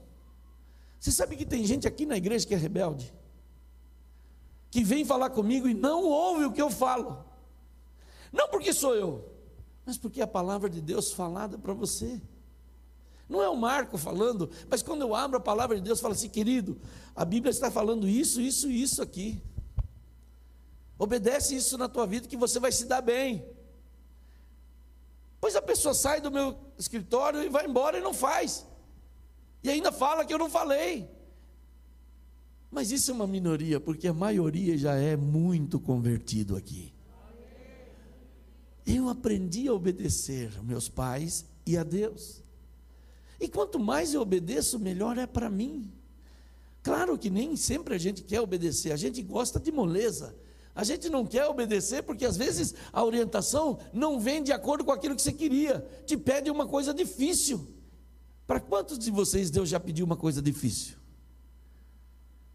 Você 0.98 1.12
sabe 1.12 1.36
que 1.36 1.44
tem 1.44 1.64
gente 1.64 1.86
aqui 1.86 2.06
na 2.06 2.16
igreja 2.16 2.46
que 2.46 2.54
é 2.54 2.56
rebelde? 2.56 3.12
Que 4.70 4.84
vem 4.84 5.04
falar 5.04 5.30
comigo 5.30 5.68
e 5.68 5.74
não 5.74 6.04
ouve 6.04 6.44
o 6.44 6.52
que 6.52 6.62
eu 6.62 6.70
falo. 6.70 7.24
Não 8.32 8.48
porque 8.48 8.72
sou 8.72 8.94
eu, 8.94 9.28
mas 9.84 9.98
porque 9.98 10.20
é 10.20 10.24
a 10.24 10.28
palavra 10.28 10.70
de 10.70 10.80
Deus 10.80 11.12
falada 11.12 11.58
para 11.58 11.72
você. 11.72 12.20
Não 13.28 13.42
é 13.42 13.48
o 13.48 13.56
Marco 13.56 13.96
falando, 13.96 14.50
mas 14.68 14.82
quando 14.82 15.02
eu 15.02 15.14
abro 15.14 15.36
a 15.38 15.40
palavra 15.40 15.76
de 15.76 15.82
Deus, 15.82 16.00
fala 16.00 16.14
assim, 16.14 16.28
querido, 16.28 16.80
a 17.14 17.24
Bíblia 17.24 17.50
está 17.50 17.70
falando 17.70 18.08
isso, 18.08 18.40
isso, 18.40 18.68
isso 18.68 19.00
aqui. 19.00 19.40
Obedece 20.98 21.54
isso 21.54 21.78
na 21.78 21.88
tua 21.88 22.06
vida 22.06 22.28
que 22.28 22.36
você 22.36 22.58
vai 22.58 22.72
se 22.72 22.86
dar 22.86 23.00
bem. 23.00 23.44
Pois 25.40 25.56
a 25.56 25.62
pessoa 25.62 25.94
sai 25.94 26.20
do 26.20 26.30
meu 26.30 26.58
escritório 26.76 27.42
e 27.42 27.48
vai 27.48 27.66
embora 27.66 27.98
e 27.98 28.02
não 28.02 28.12
faz. 28.12 28.66
E 29.62 29.70
ainda 29.70 29.90
fala 29.90 30.24
que 30.24 30.34
eu 30.34 30.38
não 30.38 30.50
falei. 30.50 31.08
Mas 32.70 32.92
isso 32.92 33.10
é 33.10 33.14
uma 33.14 33.26
minoria, 33.26 33.80
porque 33.80 34.06
a 34.06 34.14
maioria 34.14 34.78
já 34.78 34.94
é 34.94 35.16
muito 35.16 35.80
convertido 35.80 36.56
aqui. 36.56 36.92
Eu 38.86 39.08
aprendi 39.08 39.68
a 39.68 39.74
obedecer 39.74 40.52
meus 40.62 40.88
pais 40.88 41.44
e 41.66 41.76
a 41.76 41.82
Deus. 41.82 42.42
E 43.40 43.48
quanto 43.48 43.78
mais 43.78 44.14
eu 44.14 44.20
obedeço, 44.20 44.78
melhor 44.78 45.18
é 45.18 45.26
para 45.26 45.50
mim. 45.50 45.90
Claro 46.82 47.18
que 47.18 47.28
nem 47.28 47.56
sempre 47.56 47.94
a 47.94 47.98
gente 47.98 48.22
quer 48.22 48.40
obedecer, 48.40 48.92
a 48.92 48.96
gente 48.96 49.22
gosta 49.22 49.58
de 49.58 49.72
moleza. 49.72 50.34
A 50.74 50.84
gente 50.84 51.08
não 51.08 51.26
quer 51.26 51.46
obedecer 51.46 52.02
porque 52.02 52.24
às 52.24 52.36
vezes 52.36 52.74
a 52.92 53.04
orientação 53.04 53.78
não 53.92 54.20
vem 54.20 54.42
de 54.42 54.52
acordo 54.52 54.84
com 54.84 54.92
aquilo 54.92 55.16
que 55.16 55.22
você 55.22 55.32
queria, 55.32 55.86
te 56.06 56.16
pede 56.16 56.50
uma 56.50 56.66
coisa 56.66 56.94
difícil. 56.94 57.68
Para 58.46 58.60
quantos 58.60 58.98
de 58.98 59.10
vocês 59.10 59.50
Deus 59.50 59.68
já 59.68 59.80
pediu 59.80 60.06
uma 60.06 60.16
coisa 60.16 60.40
difícil? 60.40 60.99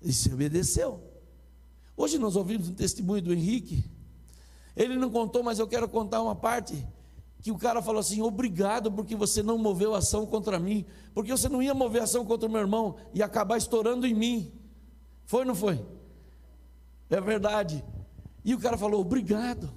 E 0.06 0.14
se 0.14 0.32
obedeceu. 0.32 1.02
Hoje 1.98 2.20
nós 2.20 2.36
ouvimos 2.36 2.70
um 2.70 2.76
testemunho 2.76 3.24
do 3.24 3.34
Henrique. 3.34 3.84
Ele 4.76 4.96
não 4.96 5.10
contou, 5.10 5.42
mas 5.42 5.58
eu 5.58 5.68
quero 5.68 5.90
contar 5.90 6.22
uma 6.22 6.36
parte 6.36 6.88
que 7.42 7.52
o 7.52 7.58
cara 7.58 7.82
falou 7.82 8.02
assim: 8.02 8.22
"Obrigado 8.22 8.92
porque 8.92 9.16
você 9.16 9.42
não 9.42 9.58
moveu 9.58 9.96
ação 9.96 10.24
contra 10.28 10.60
mim, 10.60 10.86
porque 11.12 11.32
você 11.32 11.50
não 11.50 11.64
ia 11.64 11.74
mover 11.74 12.04
ação 12.04 12.24
contra 12.24 12.48
o 12.48 12.52
meu 12.52 12.62
irmão 12.62 12.98
e 13.16 13.24
acabar 13.24 13.58
estourando 13.58 14.06
em 14.06 14.14
mim". 14.14 14.54
Foi 15.26 15.40
ou 15.40 15.46
não 15.48 15.56
foi? 15.56 15.84
É 17.10 17.20
verdade. 17.20 17.84
E 18.44 18.54
o 18.54 18.60
cara 18.60 18.78
falou: 18.78 19.02
obrigado. 19.02 19.74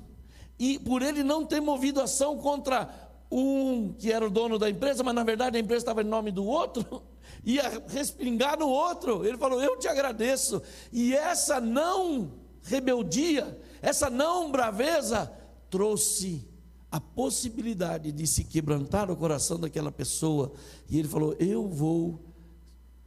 E 0.58 0.78
por 0.78 1.00
ele 1.00 1.22
não 1.22 1.46
ter 1.46 1.60
movido 1.60 2.02
ação 2.02 2.36
contra 2.36 3.08
um 3.30 3.94
que 3.94 4.12
era 4.12 4.26
o 4.26 4.30
dono 4.30 4.58
da 4.58 4.68
empresa, 4.68 5.02
mas 5.02 5.14
na 5.14 5.24
verdade 5.24 5.56
a 5.56 5.60
empresa 5.60 5.82
estava 5.82 6.02
em 6.02 6.06
nome 6.06 6.30
do 6.30 6.44
outro, 6.44 7.02
ia 7.44 7.82
respingar 7.88 8.58
no 8.58 8.68
outro. 8.68 9.24
Ele 9.24 9.36
falou: 9.36 9.62
Eu 9.62 9.78
te 9.78 9.88
agradeço. 9.88 10.62
E 10.92 11.14
essa 11.14 11.60
não 11.60 12.32
rebeldia, 12.62 13.58
essa 13.80 14.10
não 14.10 14.50
braveza, 14.50 15.32
trouxe 15.70 16.46
a 16.90 17.00
possibilidade 17.00 18.12
de 18.12 18.26
se 18.26 18.44
quebrantar 18.44 19.10
o 19.10 19.16
coração 19.16 19.58
daquela 19.58 19.92
pessoa. 19.92 20.52
E 20.88 20.98
ele 20.98 21.08
falou: 21.08 21.34
Eu 21.38 21.68
vou 21.68 22.20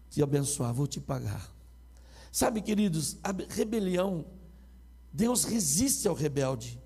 te 0.10 0.22
abençoar, 0.22 0.74
vou 0.74 0.88
te 0.88 1.00
pagar. 1.00 1.52
Sabe, 2.32 2.62
queridos, 2.62 3.18
a 3.24 3.34
rebelião 3.50 4.26
Deus 5.12 5.44
resiste 5.44 6.08
ao 6.08 6.16
rebelde, 6.16 6.80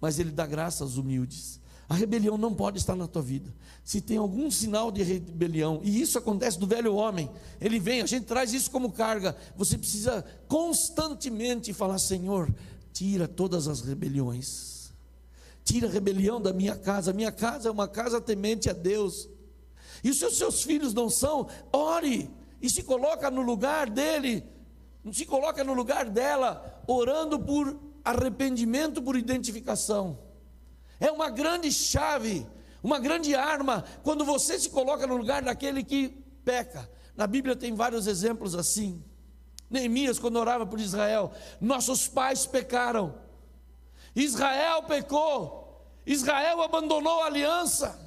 mas 0.00 0.18
Ele 0.18 0.30
dá 0.30 0.44
graça 0.46 0.82
aos 0.82 0.96
humildes. 0.96 1.59
A 1.90 1.94
rebelião 1.94 2.38
não 2.38 2.54
pode 2.54 2.78
estar 2.78 2.94
na 2.94 3.08
tua 3.08 3.20
vida. 3.20 3.52
Se 3.84 4.00
tem 4.00 4.16
algum 4.16 4.48
sinal 4.48 4.92
de 4.92 5.02
rebelião, 5.02 5.80
e 5.82 6.00
isso 6.00 6.16
acontece 6.16 6.56
do 6.56 6.66
velho 6.66 6.94
homem, 6.94 7.28
ele 7.60 7.80
vem, 7.80 8.00
a 8.00 8.06
gente 8.06 8.26
traz 8.26 8.54
isso 8.54 8.70
como 8.70 8.92
carga. 8.92 9.36
Você 9.56 9.76
precisa 9.76 10.24
constantemente 10.46 11.72
falar: 11.72 11.98
Senhor, 11.98 12.48
tira 12.92 13.26
todas 13.26 13.66
as 13.66 13.80
rebeliões, 13.80 14.92
tira 15.64 15.88
a 15.88 15.90
rebelião 15.90 16.40
da 16.40 16.52
minha 16.52 16.76
casa. 16.76 17.12
Minha 17.12 17.32
casa 17.32 17.68
é 17.68 17.72
uma 17.72 17.88
casa 17.88 18.20
temente 18.20 18.70
a 18.70 18.72
Deus. 18.72 19.28
E 20.02 20.14
se 20.14 20.24
os 20.24 20.38
seus 20.38 20.62
filhos 20.62 20.94
não 20.94 21.10
são, 21.10 21.48
ore 21.72 22.30
e 22.62 22.70
se 22.70 22.84
coloca 22.84 23.30
no 23.30 23.42
lugar 23.42 23.90
dele 23.90 24.44
se 25.12 25.24
coloca 25.24 25.64
no 25.64 25.72
lugar 25.72 26.10
dela, 26.10 26.82
orando 26.86 27.40
por 27.40 27.78
arrependimento, 28.04 29.00
por 29.00 29.16
identificação. 29.16 30.18
É 31.00 31.10
uma 31.10 31.30
grande 31.30 31.72
chave, 31.72 32.46
uma 32.82 32.98
grande 32.98 33.34
arma, 33.34 33.84
quando 34.02 34.24
você 34.24 34.58
se 34.58 34.68
coloca 34.68 35.06
no 35.06 35.16
lugar 35.16 35.42
daquele 35.42 35.82
que 35.82 36.10
peca. 36.44 36.88
Na 37.16 37.26
Bíblia 37.26 37.56
tem 37.56 37.74
vários 37.74 38.06
exemplos 38.06 38.54
assim. 38.54 39.02
Neemias, 39.70 40.18
quando 40.18 40.36
orava 40.36 40.66
por 40.66 40.78
Israel, 40.78 41.32
nossos 41.60 42.06
pais 42.06 42.46
pecaram, 42.46 43.14
Israel 44.14 44.82
pecou, 44.82 45.86
Israel 46.04 46.60
abandonou 46.60 47.22
a 47.22 47.26
aliança. 47.26 47.98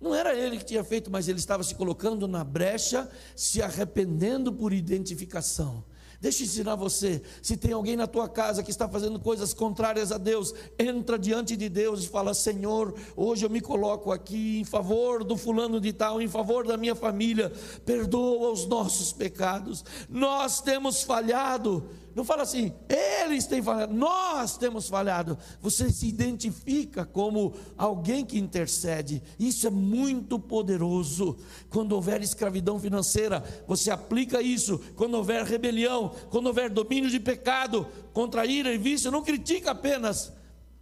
Não 0.00 0.14
era 0.14 0.34
ele 0.34 0.58
que 0.58 0.64
tinha 0.64 0.84
feito, 0.84 1.10
mas 1.10 1.28
ele 1.28 1.38
estava 1.38 1.62
se 1.62 1.74
colocando 1.74 2.28
na 2.28 2.44
brecha, 2.44 3.10
se 3.34 3.62
arrependendo 3.62 4.52
por 4.52 4.72
identificação. 4.72 5.84
Deixa 6.20 6.42
eu 6.42 6.46
ensinar 6.46 6.74
você. 6.74 7.22
Se 7.40 7.56
tem 7.56 7.72
alguém 7.72 7.96
na 7.96 8.08
tua 8.08 8.28
casa 8.28 8.62
que 8.62 8.72
está 8.72 8.88
fazendo 8.88 9.20
coisas 9.20 9.54
contrárias 9.54 10.10
a 10.10 10.18
Deus, 10.18 10.52
entra 10.76 11.16
diante 11.16 11.56
de 11.56 11.68
Deus 11.68 12.02
e 12.02 12.08
fala: 12.08 12.34
Senhor, 12.34 12.92
hoje 13.16 13.46
eu 13.46 13.50
me 13.50 13.60
coloco 13.60 14.10
aqui 14.10 14.58
em 14.58 14.64
favor 14.64 15.22
do 15.22 15.36
fulano 15.36 15.80
de 15.80 15.92
tal, 15.92 16.20
em 16.20 16.26
favor 16.26 16.66
da 16.66 16.76
minha 16.76 16.96
família. 16.96 17.52
Perdoa 17.86 18.50
os 18.50 18.66
nossos 18.66 19.12
pecados. 19.12 19.84
Nós 20.08 20.60
temos 20.60 21.02
falhado. 21.02 21.88
Não 22.18 22.24
fala 22.24 22.42
assim, 22.42 22.72
eles 22.88 23.46
têm 23.46 23.62
falhado, 23.62 23.94
nós 23.94 24.56
temos 24.56 24.88
falhado. 24.88 25.38
Você 25.60 25.88
se 25.88 26.08
identifica 26.08 27.06
como 27.06 27.54
alguém 27.76 28.26
que 28.26 28.36
intercede. 28.36 29.22
Isso 29.38 29.68
é 29.68 29.70
muito 29.70 30.36
poderoso. 30.36 31.38
Quando 31.70 31.92
houver 31.92 32.20
escravidão 32.20 32.80
financeira, 32.80 33.44
você 33.68 33.92
aplica 33.92 34.42
isso. 34.42 34.80
Quando 34.96 35.14
houver 35.14 35.44
rebelião, 35.44 36.12
quando 36.28 36.48
houver 36.48 36.68
domínio 36.68 37.08
de 37.08 37.20
pecado, 37.20 37.86
contra 38.12 38.44
ira 38.44 38.74
e 38.74 38.78
vício, 38.78 39.12
não 39.12 39.22
critica 39.22 39.70
apenas. 39.70 40.32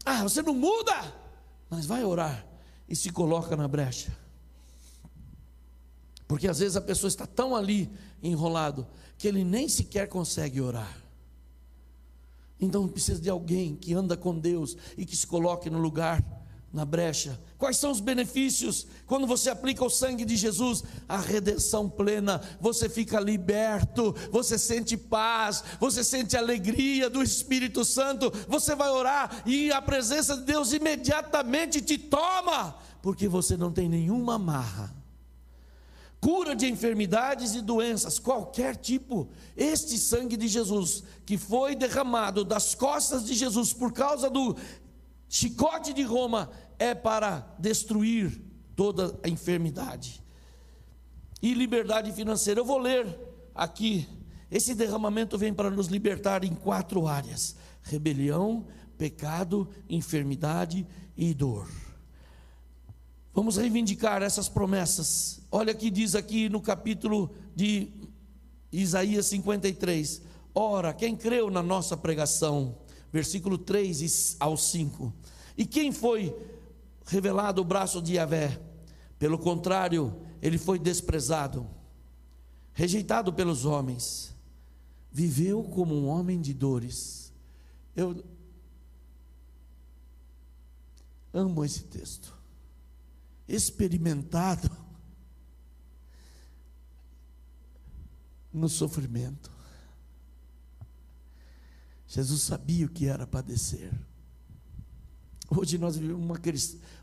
Ah, 0.06 0.22
você 0.22 0.40
não 0.40 0.54
muda, 0.54 1.14
mas 1.68 1.84
vai 1.84 2.02
orar 2.02 2.46
e 2.88 2.96
se 2.96 3.10
coloca 3.10 3.54
na 3.54 3.68
brecha. 3.68 4.10
Porque 6.26 6.48
às 6.48 6.60
vezes 6.60 6.78
a 6.78 6.80
pessoa 6.80 7.08
está 7.08 7.26
tão 7.26 7.54
ali 7.54 7.90
enrolado 8.22 8.86
que 9.18 9.28
ele 9.28 9.44
nem 9.44 9.68
sequer 9.68 10.08
consegue 10.08 10.62
orar. 10.62 11.04
Então 12.60 12.88
precisa 12.88 13.20
de 13.20 13.28
alguém 13.28 13.76
que 13.76 13.92
anda 13.92 14.16
com 14.16 14.38
Deus 14.38 14.76
e 14.96 15.04
que 15.04 15.16
se 15.16 15.26
coloque 15.26 15.68
no 15.68 15.78
lugar, 15.78 16.24
na 16.72 16.84
brecha. 16.84 17.38
Quais 17.58 17.76
são 17.76 17.90
os 17.90 18.00
benefícios 18.00 18.86
quando 19.06 19.26
você 19.26 19.50
aplica 19.50 19.84
o 19.84 19.90
sangue 19.90 20.24
de 20.24 20.36
Jesus? 20.36 20.82
A 21.08 21.18
redenção 21.18 21.88
plena, 21.88 22.40
você 22.60 22.88
fica 22.88 23.20
liberto, 23.20 24.14
você 24.30 24.58
sente 24.58 24.96
paz, 24.96 25.62
você 25.78 26.02
sente 26.02 26.36
alegria 26.36 27.10
do 27.10 27.22
Espírito 27.22 27.84
Santo, 27.84 28.32
você 28.48 28.74
vai 28.74 28.90
orar 28.90 29.42
e 29.46 29.70
a 29.70 29.80
presença 29.82 30.36
de 30.36 30.44
Deus 30.44 30.72
imediatamente 30.72 31.80
te 31.80 31.98
toma, 31.98 32.76
porque 33.02 33.28
você 33.28 33.56
não 33.56 33.70
tem 33.70 33.88
nenhuma 33.88 34.34
amarra 34.34 34.95
cura 36.26 36.56
de 36.56 36.66
enfermidades 36.66 37.54
e 37.54 37.60
doenças, 37.60 38.18
qualquer 38.18 38.74
tipo. 38.74 39.28
Este 39.56 39.96
sangue 39.96 40.36
de 40.36 40.48
Jesus, 40.48 41.04
que 41.24 41.38
foi 41.38 41.76
derramado 41.76 42.44
das 42.44 42.74
costas 42.74 43.24
de 43.24 43.32
Jesus 43.32 43.72
por 43.72 43.92
causa 43.92 44.28
do 44.28 44.56
chicote 45.28 45.92
de 45.92 46.02
Roma, 46.02 46.50
é 46.80 46.96
para 46.96 47.54
destruir 47.60 48.42
toda 48.74 49.16
a 49.22 49.28
enfermidade. 49.28 50.20
E 51.40 51.54
liberdade 51.54 52.10
financeira. 52.10 52.58
Eu 52.58 52.64
vou 52.64 52.78
ler 52.78 53.06
aqui. 53.54 54.08
Esse 54.50 54.74
derramamento 54.74 55.38
vem 55.38 55.54
para 55.54 55.70
nos 55.70 55.86
libertar 55.86 56.42
em 56.42 56.56
quatro 56.56 57.06
áreas: 57.06 57.54
rebelião, 57.82 58.66
pecado, 58.98 59.68
enfermidade 59.88 60.84
e 61.16 61.32
dor. 61.32 61.85
Vamos 63.36 63.58
reivindicar 63.58 64.22
essas 64.22 64.48
promessas. 64.48 65.42
Olha 65.52 65.74
que 65.74 65.90
diz 65.90 66.14
aqui 66.14 66.48
no 66.48 66.58
capítulo 66.58 67.34
de 67.54 67.92
Isaías 68.72 69.26
53. 69.26 70.22
Ora, 70.54 70.94
quem 70.94 71.14
creu 71.14 71.50
na 71.50 71.62
nossa 71.62 71.98
pregação, 71.98 72.78
versículo 73.12 73.58
3 73.58 74.38
ao 74.40 74.56
5. 74.56 75.12
E 75.54 75.66
quem 75.66 75.92
foi 75.92 76.34
revelado 77.04 77.60
o 77.60 77.64
braço 77.64 78.00
de 78.00 78.14
Yahvé? 78.14 78.58
Pelo 79.18 79.38
contrário, 79.38 80.18
ele 80.40 80.56
foi 80.56 80.78
desprezado, 80.78 81.68
rejeitado 82.72 83.34
pelos 83.34 83.66
homens, 83.66 84.34
viveu 85.12 85.62
como 85.62 85.94
um 85.94 86.06
homem 86.06 86.40
de 86.40 86.54
dores. 86.54 87.34
Eu 87.94 88.24
Amo 91.34 91.62
esse 91.62 91.84
texto. 91.84 92.35
Experimentado 93.48 94.70
no 98.52 98.68
sofrimento. 98.68 99.50
Jesus 102.06 102.42
sabia 102.42 102.86
o 102.86 102.88
que 102.88 103.06
era 103.06 103.26
padecer. 103.26 103.92
Hoje 105.50 105.78
nós 105.78 105.96
vivemos 105.96 106.24
uma, 106.24 106.40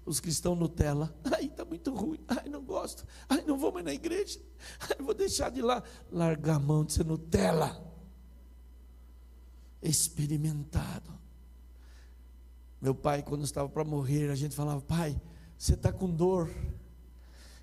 os 0.06 0.20
cristãos 0.20 0.58
Nutella. 0.58 1.16
Ai, 1.24 1.46
está 1.46 1.64
muito 1.64 1.94
ruim. 1.94 2.20
Ai, 2.28 2.50
não 2.50 2.64
gosto. 2.64 3.06
Ai, 3.30 3.44
não 3.46 3.58
vou 3.58 3.72
mais 3.72 3.86
na 3.86 3.94
igreja. 3.94 4.40
Ai, 4.80 4.98
vou 5.00 5.14
deixar 5.14 5.50
de 5.50 5.62
lá. 5.62 5.82
Largar 6.12 6.56
a 6.56 6.60
mão 6.60 6.84
de 6.84 6.94
ser 6.94 7.06
Nutella. 7.06 7.82
Experimentado. 9.82 11.12
Meu 12.82 12.94
pai, 12.94 13.24
quando 13.24 13.46
estava 13.46 13.70
para 13.70 13.86
morrer, 13.86 14.30
a 14.30 14.36
gente 14.36 14.56
falava: 14.56 14.82
Pai, 14.82 15.20
você 15.64 15.76
está 15.76 15.94
com 15.94 16.10
dor. 16.10 16.54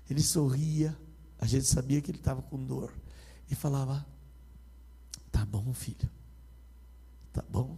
Ele 0.09 0.23
sorria. 0.23 0.97
A 1.37 1.45
gente 1.45 1.65
sabia 1.65 2.01
que 2.01 2.09
ele 2.09 2.17
estava 2.17 2.41
com 2.41 2.65
dor. 2.65 2.91
E 3.47 3.53
falava: 3.53 4.03
Tá 5.31 5.45
bom, 5.45 5.71
filho. 5.71 6.09
Tá 7.31 7.43
bom 7.47 7.77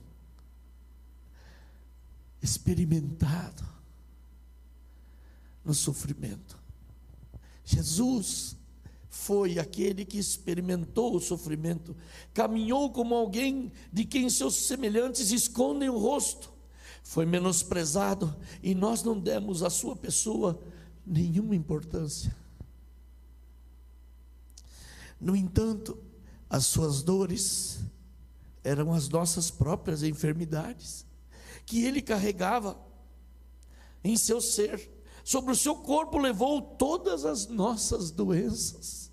experimentado 2.41 3.65
no 5.63 5.73
sofrimento. 5.73 6.57
Jesus 7.65 8.57
foi 9.09 9.59
aquele 9.59 10.03
que 10.03 10.17
experimentou 10.17 11.15
o 11.15 11.21
sofrimento, 11.21 11.95
caminhou 12.33 12.91
como 12.91 13.15
alguém 13.15 13.71
de 13.91 14.03
quem 14.03 14.29
seus 14.29 14.55
semelhantes 14.55 15.31
escondem 15.31 15.87
o 15.87 15.97
rosto, 15.97 16.52
foi 17.03 17.25
menosprezado 17.25 18.33
e 18.63 18.73
nós 18.73 19.03
não 19.03 19.19
demos 19.19 19.61
à 19.61 19.69
sua 19.69 19.95
pessoa 19.95 20.59
nenhuma 21.05 21.55
importância. 21.55 22.35
No 25.19 25.35
entanto, 25.35 25.97
as 26.49 26.65
suas 26.65 27.03
dores 27.03 27.79
eram 28.63 28.93
as 28.93 29.09
nossas 29.09 29.51
próprias 29.51 30.01
enfermidades 30.01 31.05
que 31.65 31.83
ele 31.83 32.01
carregava 32.01 32.77
em 34.03 34.15
seu 34.17 34.41
ser. 34.41 34.91
Sobre 35.23 35.51
o 35.51 35.55
seu 35.55 35.75
corpo 35.75 36.17
levou 36.17 36.61
todas 36.61 37.25
as 37.25 37.47
nossas 37.47 38.11
doenças. 38.11 39.11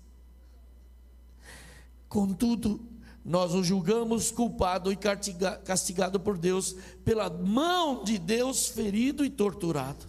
Contudo, 2.09 2.85
nós 3.23 3.53
o 3.53 3.63
julgamos 3.63 4.31
culpado 4.31 4.91
e 4.91 4.97
castigado 4.97 6.19
por 6.19 6.37
Deus, 6.37 6.75
pela 7.05 7.29
mão 7.29 8.03
de 8.03 8.17
Deus 8.17 8.67
ferido 8.67 9.23
e 9.23 9.29
torturado. 9.29 10.05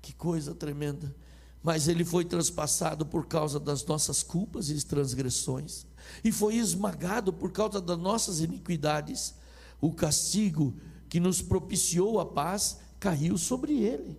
Que 0.00 0.12
coisa 0.12 0.54
tremenda. 0.54 1.14
Mas 1.62 1.88
ele 1.88 2.04
foi 2.04 2.24
transpassado 2.24 3.06
por 3.06 3.26
causa 3.26 3.58
das 3.58 3.84
nossas 3.84 4.22
culpas 4.22 4.68
e 4.68 4.84
transgressões, 4.84 5.86
e 6.24 6.32
foi 6.32 6.56
esmagado 6.56 7.32
por 7.32 7.52
causa 7.52 7.80
das 7.80 7.98
nossas 7.98 8.40
iniquidades 8.40 9.34
o 9.80 9.92
castigo 9.92 10.74
que 11.08 11.20
nos 11.20 11.42
propiciou 11.42 12.20
a 12.20 12.26
paz 12.26 12.78
caiu 12.98 13.36
sobre 13.36 13.74
ele. 13.82 14.16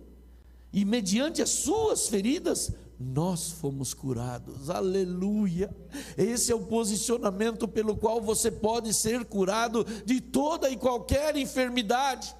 E 0.72 0.84
mediante 0.84 1.40
as 1.40 1.50
suas 1.50 2.08
feridas, 2.08 2.72
nós 2.98 3.50
fomos 3.50 3.92
curados. 3.92 4.70
Aleluia! 4.70 5.74
Esse 6.16 6.52
é 6.52 6.54
o 6.54 6.66
posicionamento 6.66 7.66
pelo 7.66 7.96
qual 7.96 8.20
você 8.20 8.50
pode 8.50 8.94
ser 8.94 9.24
curado 9.24 9.84
de 10.04 10.20
toda 10.20 10.70
e 10.70 10.76
qualquer 10.76 11.36
enfermidade. 11.36 12.34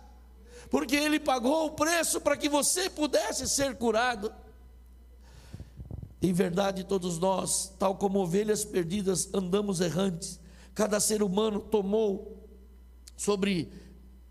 Porque 0.71 0.97
ele 0.97 1.21
pagou 1.21 1.67
o 1.67 1.71
preço 1.73 2.21
para 2.21 2.37
que 2.37 2.49
você 2.49 2.89
pudesse 2.89 3.49
ser 3.49 3.77
curado. 3.77 4.33
Em 6.23 6.33
verdade, 6.33 6.85
todos 6.85 7.19
nós, 7.19 7.73
tal 7.79 7.97
como 7.97 8.19
ovelhas 8.19 8.65
perdidas, 8.65 9.29
andamos 9.35 9.81
errantes. 9.81 10.41
Cada 10.75 10.99
ser 10.99 11.23
humano 11.23 11.61
tomou 11.61 12.49
sobre 13.17 13.71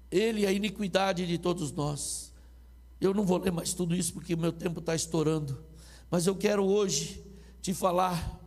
ele 0.09 0.45
a 0.45 0.51
iniquidade 0.51 1.25
de 1.25 1.37
todos 1.37 1.71
nós. 1.71 2.33
Eu 2.99 3.13
não 3.13 3.25
vou 3.25 3.37
ler 3.37 3.51
mais 3.51 3.73
tudo 3.73 3.95
isso 3.95 4.13
porque 4.13 4.33
o 4.33 4.37
meu 4.37 4.51
tempo 4.51 4.79
está 4.79 4.95
estourando, 4.95 5.63
mas 6.13 6.27
eu 6.27 6.35
quero 6.35 6.63
hoje 6.63 7.25
te 7.59 7.73
falar 7.73 8.39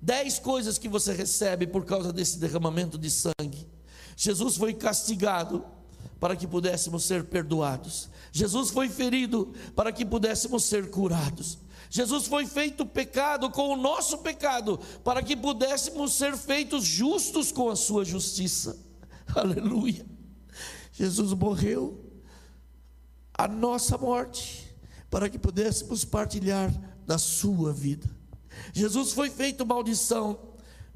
dez 0.00 0.38
coisas 0.38 0.78
que 0.78 0.88
você 0.88 1.12
recebe 1.12 1.66
por 1.66 1.84
causa 1.84 2.12
desse 2.12 2.38
derramamento 2.38 2.96
de 2.96 3.10
sangue. 3.10 3.66
Jesus 4.16 4.56
foi 4.56 4.72
castigado 4.72 5.64
para 6.20 6.36
que 6.36 6.46
pudéssemos 6.46 7.02
ser 7.02 7.24
perdoados. 7.24 8.08
Jesus 8.30 8.70
foi 8.70 8.88
ferido 8.88 9.52
para 9.74 9.90
que 9.90 10.06
pudéssemos 10.06 10.62
ser 10.66 10.88
curados. 10.88 11.58
Jesus 11.90 12.28
foi 12.28 12.46
feito 12.46 12.86
pecado 12.86 13.50
com 13.50 13.70
o 13.70 13.76
nosso 13.76 14.18
pecado, 14.18 14.78
para 15.02 15.20
que 15.20 15.36
pudéssemos 15.36 16.12
ser 16.12 16.36
feitos 16.36 16.84
justos 16.84 17.50
com 17.50 17.70
a 17.70 17.74
sua 17.74 18.04
justiça. 18.04 18.78
Aleluia. 19.34 20.06
Jesus 20.92 21.32
morreu 21.32 22.08
a 23.36 23.48
nossa 23.48 23.98
morte 23.98 24.63
para 25.14 25.30
que 25.30 25.38
pudéssemos 25.38 26.04
partilhar 26.04 26.74
da 27.06 27.18
sua 27.18 27.72
vida. 27.72 28.10
Jesus 28.72 29.12
foi 29.12 29.30
feito 29.30 29.64
maldição 29.64 30.36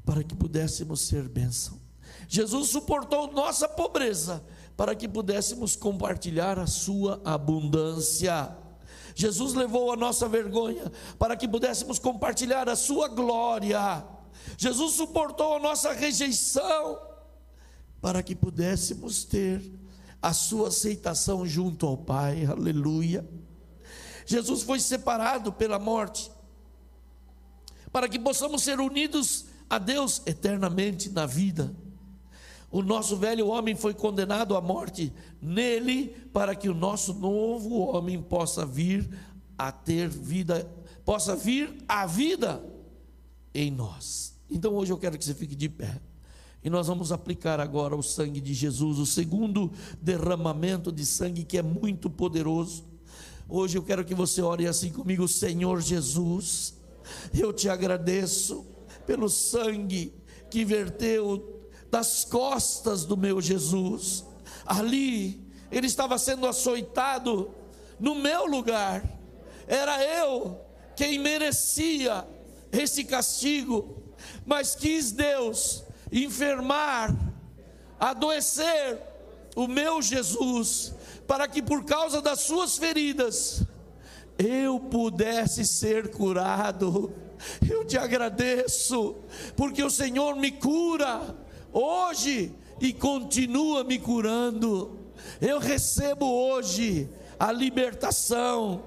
para 0.04 0.24
que 0.24 0.34
pudéssemos 0.34 1.02
ser 1.02 1.28
bênção. 1.28 1.80
Jesus 2.26 2.68
suportou 2.70 3.30
nossa 3.30 3.68
pobreza 3.68 4.44
para 4.76 4.96
que 4.96 5.08
pudéssemos 5.08 5.76
compartilhar 5.76 6.58
a 6.58 6.66
sua 6.66 7.20
abundância. 7.24 8.56
Jesus 9.14 9.54
levou 9.54 9.92
a 9.92 9.96
nossa 9.96 10.28
vergonha 10.28 10.90
para 11.16 11.36
que 11.36 11.46
pudéssemos 11.46 12.00
compartilhar 12.00 12.68
a 12.68 12.74
sua 12.74 13.06
glória. 13.06 14.04
Jesus 14.56 14.94
suportou 14.94 15.58
a 15.58 15.60
nossa 15.60 15.92
rejeição 15.92 16.98
para 18.00 18.20
que 18.20 18.34
pudéssemos 18.34 19.22
ter 19.22 19.62
a 20.20 20.32
sua 20.32 20.66
aceitação 20.66 21.46
junto 21.46 21.86
ao 21.86 21.96
Pai, 21.96 22.46
aleluia. 22.46 23.24
Jesus 24.28 24.62
foi 24.62 24.78
separado 24.78 25.50
pela 25.50 25.78
morte, 25.78 26.30
para 27.90 28.06
que 28.06 28.18
possamos 28.18 28.62
ser 28.62 28.78
unidos 28.78 29.46
a 29.70 29.78
Deus 29.78 30.20
eternamente 30.26 31.08
na 31.08 31.24
vida. 31.24 31.74
O 32.70 32.82
nosso 32.82 33.16
velho 33.16 33.46
homem 33.46 33.74
foi 33.74 33.94
condenado 33.94 34.54
à 34.54 34.60
morte 34.60 35.10
nele, 35.40 36.08
para 36.30 36.54
que 36.54 36.68
o 36.68 36.74
nosso 36.74 37.14
novo 37.14 37.78
homem 37.78 38.20
possa 38.20 38.66
vir 38.66 39.08
a 39.56 39.72
ter 39.72 40.10
vida, 40.10 40.70
possa 41.06 41.34
vir 41.34 41.82
a 41.88 42.04
vida 42.04 42.62
em 43.54 43.70
nós. 43.70 44.38
Então 44.50 44.74
hoje 44.74 44.92
eu 44.92 44.98
quero 44.98 45.16
que 45.16 45.24
você 45.24 45.32
fique 45.32 45.56
de 45.56 45.70
pé. 45.70 46.02
E 46.62 46.68
nós 46.68 46.86
vamos 46.86 47.12
aplicar 47.12 47.60
agora 47.60 47.96
o 47.96 48.02
sangue 48.02 48.42
de 48.42 48.52
Jesus, 48.52 48.98
o 48.98 49.06
segundo 49.06 49.72
derramamento 50.02 50.92
de 50.92 51.06
sangue 51.06 51.44
que 51.44 51.56
é 51.56 51.62
muito 51.62 52.10
poderoso. 52.10 52.87
Hoje 53.50 53.78
eu 53.78 53.82
quero 53.82 54.04
que 54.04 54.14
você 54.14 54.42
ore 54.42 54.66
assim 54.66 54.92
comigo, 54.92 55.26
Senhor 55.26 55.80
Jesus. 55.80 56.74
Eu 57.32 57.50
te 57.50 57.66
agradeço 57.66 58.66
pelo 59.06 59.30
sangue 59.30 60.12
que 60.50 60.66
verteu 60.66 61.58
das 61.90 62.26
costas 62.26 63.06
do 63.06 63.16
meu 63.16 63.40
Jesus. 63.40 64.22
Ali 64.66 65.50
ele 65.72 65.86
estava 65.86 66.18
sendo 66.18 66.46
açoitado 66.46 67.50
no 67.98 68.14
meu 68.14 68.44
lugar. 68.44 69.02
Era 69.66 70.04
eu 70.04 70.60
quem 70.94 71.18
merecia 71.18 72.28
esse 72.70 73.02
castigo, 73.02 74.12
mas 74.44 74.74
quis 74.74 75.10
Deus 75.10 75.84
enfermar, 76.12 77.16
adoecer 77.98 79.00
o 79.56 79.66
meu 79.66 80.02
Jesus, 80.02 80.92
para 81.28 81.46
que 81.46 81.60
por 81.60 81.84
causa 81.84 82.22
das 82.22 82.40
suas 82.40 82.78
feridas 82.78 83.62
eu 84.38 84.80
pudesse 84.80 85.64
ser 85.64 86.10
curado. 86.10 87.12
Eu 87.70 87.84
te 87.84 87.98
agradeço, 87.98 89.14
porque 89.54 89.82
o 89.82 89.90
Senhor 89.90 90.34
me 90.34 90.50
cura 90.50 91.36
hoje 91.70 92.52
e 92.80 92.94
continua 92.94 93.84
me 93.84 93.98
curando. 93.98 94.98
Eu 95.40 95.58
recebo 95.58 96.24
hoje 96.24 97.08
a 97.38 97.52
libertação 97.52 98.82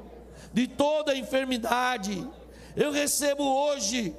de 0.52 0.68
toda 0.68 1.16
enfermidade. 1.16 2.28
Eu 2.76 2.92
recebo 2.92 3.44
hoje 3.44 4.16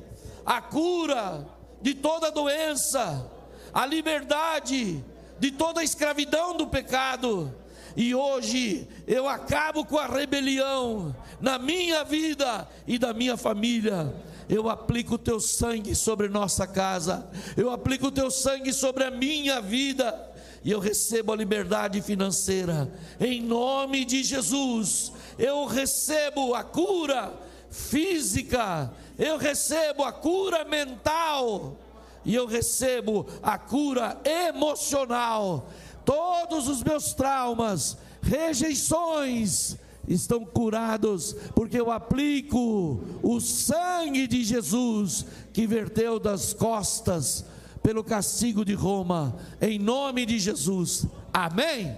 a 0.46 0.60
cura 0.62 1.46
de 1.80 1.92
toda 1.92 2.30
doença, 2.30 3.28
a 3.74 3.84
liberdade 3.84 5.04
de 5.40 5.50
toda 5.50 5.80
a 5.80 5.84
escravidão 5.84 6.56
do 6.56 6.68
pecado. 6.68 7.52
E 7.96 8.14
hoje 8.14 8.86
eu 9.06 9.28
acabo 9.28 9.84
com 9.84 9.98
a 9.98 10.06
rebelião 10.06 11.14
na 11.40 11.58
minha 11.58 12.04
vida 12.04 12.68
e 12.86 12.98
da 12.98 13.12
minha 13.12 13.36
família. 13.36 14.14
Eu 14.48 14.68
aplico 14.68 15.14
o 15.14 15.18
teu 15.18 15.40
sangue 15.40 15.94
sobre 15.94 16.28
nossa 16.28 16.66
casa, 16.66 17.30
eu 17.56 17.70
aplico 17.70 18.08
o 18.08 18.12
teu 18.12 18.30
sangue 18.30 18.72
sobre 18.72 19.04
a 19.04 19.10
minha 19.10 19.60
vida, 19.60 20.30
e 20.64 20.70
eu 20.70 20.78
recebo 20.78 21.32
a 21.32 21.36
liberdade 21.36 22.00
financeira. 22.02 22.92
Em 23.20 23.40
nome 23.40 24.04
de 24.04 24.22
Jesus, 24.22 25.12
eu 25.38 25.64
recebo 25.66 26.54
a 26.54 26.62
cura 26.62 27.32
física, 27.70 28.92
eu 29.18 29.38
recebo 29.38 30.04
a 30.04 30.12
cura 30.12 30.64
mental 30.64 31.78
e 32.24 32.34
eu 32.34 32.46
recebo 32.46 33.26
a 33.42 33.58
cura 33.58 34.20
emocional. 34.24 35.68
Todos 36.04 36.68
os 36.68 36.82
meus 36.82 37.14
traumas, 37.14 37.96
rejeições, 38.22 39.76
estão 40.06 40.44
curados, 40.44 41.34
porque 41.54 41.80
eu 41.80 41.90
aplico 41.90 43.02
o 43.22 43.40
sangue 43.40 44.26
de 44.26 44.42
Jesus 44.44 45.24
que 45.52 45.66
verteu 45.66 46.18
das 46.18 46.52
costas 46.52 47.44
pelo 47.82 48.04
castigo 48.04 48.64
de 48.64 48.74
Roma, 48.74 49.36
em 49.60 49.78
nome 49.78 50.24
de 50.24 50.38
Jesus. 50.38 51.06
Amém. 51.32 51.96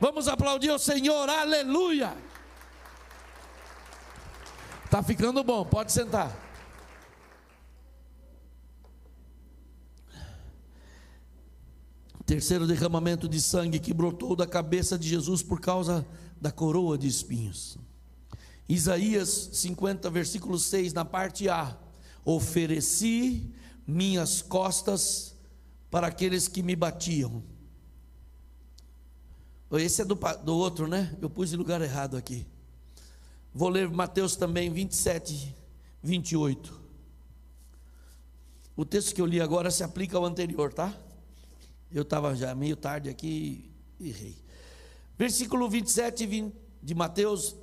Vamos 0.00 0.28
aplaudir 0.28 0.70
o 0.70 0.78
Senhor, 0.78 1.28
aleluia. 1.28 2.14
Tá 4.90 5.02
ficando 5.02 5.42
bom, 5.42 5.64
pode 5.64 5.92
sentar. 5.92 6.45
Terceiro 12.26 12.66
derramamento 12.66 13.28
de 13.28 13.40
sangue 13.40 13.78
que 13.78 13.94
brotou 13.94 14.34
da 14.34 14.48
cabeça 14.48 14.98
de 14.98 15.08
Jesus 15.08 15.44
por 15.44 15.60
causa 15.60 16.04
da 16.40 16.50
coroa 16.50 16.98
de 16.98 17.06
espinhos. 17.06 17.78
Isaías 18.68 19.50
50, 19.52 20.10
versículo 20.10 20.58
6, 20.58 20.92
na 20.92 21.04
parte 21.04 21.48
A: 21.48 21.78
Ofereci 22.24 23.54
minhas 23.86 24.42
costas 24.42 25.36
para 25.88 26.08
aqueles 26.08 26.48
que 26.48 26.64
me 26.64 26.74
batiam. 26.74 27.44
Esse 29.70 30.02
é 30.02 30.04
do, 30.04 30.18
do 30.44 30.56
outro, 30.56 30.88
né? 30.88 31.16
Eu 31.22 31.30
pus 31.30 31.52
em 31.52 31.56
lugar 31.56 31.80
errado 31.80 32.16
aqui. 32.16 32.44
Vou 33.54 33.68
ler 33.68 33.88
Mateus 33.88 34.34
também, 34.34 34.68
27, 34.68 35.54
28. 36.02 36.80
O 38.76 38.84
texto 38.84 39.14
que 39.14 39.20
eu 39.20 39.26
li 39.26 39.40
agora 39.40 39.70
se 39.70 39.84
aplica 39.84 40.16
ao 40.16 40.24
anterior, 40.24 40.72
tá? 40.72 40.92
Eu 41.90 42.02
estava 42.02 42.34
já 42.34 42.54
meio 42.54 42.76
tarde 42.76 43.08
aqui 43.08 43.70
e 44.00 44.08
errei. 44.08 44.36
Versículo 45.16 45.68
27 45.68 46.52
de 46.82 46.94
Mateus, 46.94 47.56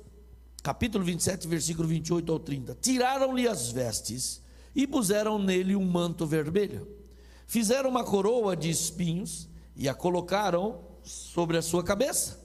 capítulo 0.62 1.04
27, 1.04 1.46
versículo 1.46 1.86
28 1.86 2.32
ao 2.32 2.38
30. 2.38 2.78
Tiraram-lhe 2.80 3.46
as 3.46 3.70
vestes 3.70 4.42
e 4.74 4.86
puseram 4.86 5.38
nele 5.38 5.76
um 5.76 5.84
manto 5.84 6.26
vermelho. 6.26 6.88
Fizeram 7.46 7.90
uma 7.90 8.02
coroa 8.02 8.56
de 8.56 8.70
espinhos 8.70 9.48
e 9.76 9.88
a 9.88 9.94
colocaram 9.94 10.80
sobre 11.02 11.58
a 11.58 11.62
sua 11.62 11.84
cabeça. 11.84 12.42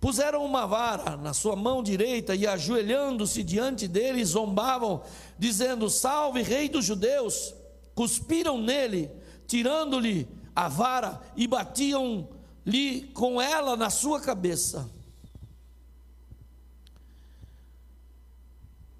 Puseram 0.00 0.44
uma 0.44 0.66
vara 0.66 1.16
na 1.16 1.32
sua 1.32 1.54
mão 1.54 1.82
direita 1.82 2.34
e, 2.34 2.46
ajoelhando-se 2.46 3.42
diante 3.42 3.86
dele, 3.86 4.24
zombavam, 4.24 5.02
dizendo: 5.38 5.88
Salve, 5.90 6.42
Rei 6.42 6.68
dos 6.68 6.84
Judeus! 6.84 7.54
Cuspiram 7.94 8.60
nele, 8.60 9.10
tirando-lhe 9.46 10.26
a 10.54 10.68
vara 10.68 11.20
e 11.36 11.46
batiam-lhe 11.46 13.02
com 13.14 13.40
ela 13.40 13.76
na 13.76 13.90
sua 13.90 14.20
cabeça. 14.20 14.90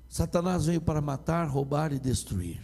Satanás 0.08 0.66
veio 0.66 0.80
para 0.80 1.00
matar, 1.00 1.48
roubar 1.48 1.92
e 1.92 1.98
destruir. 1.98 2.60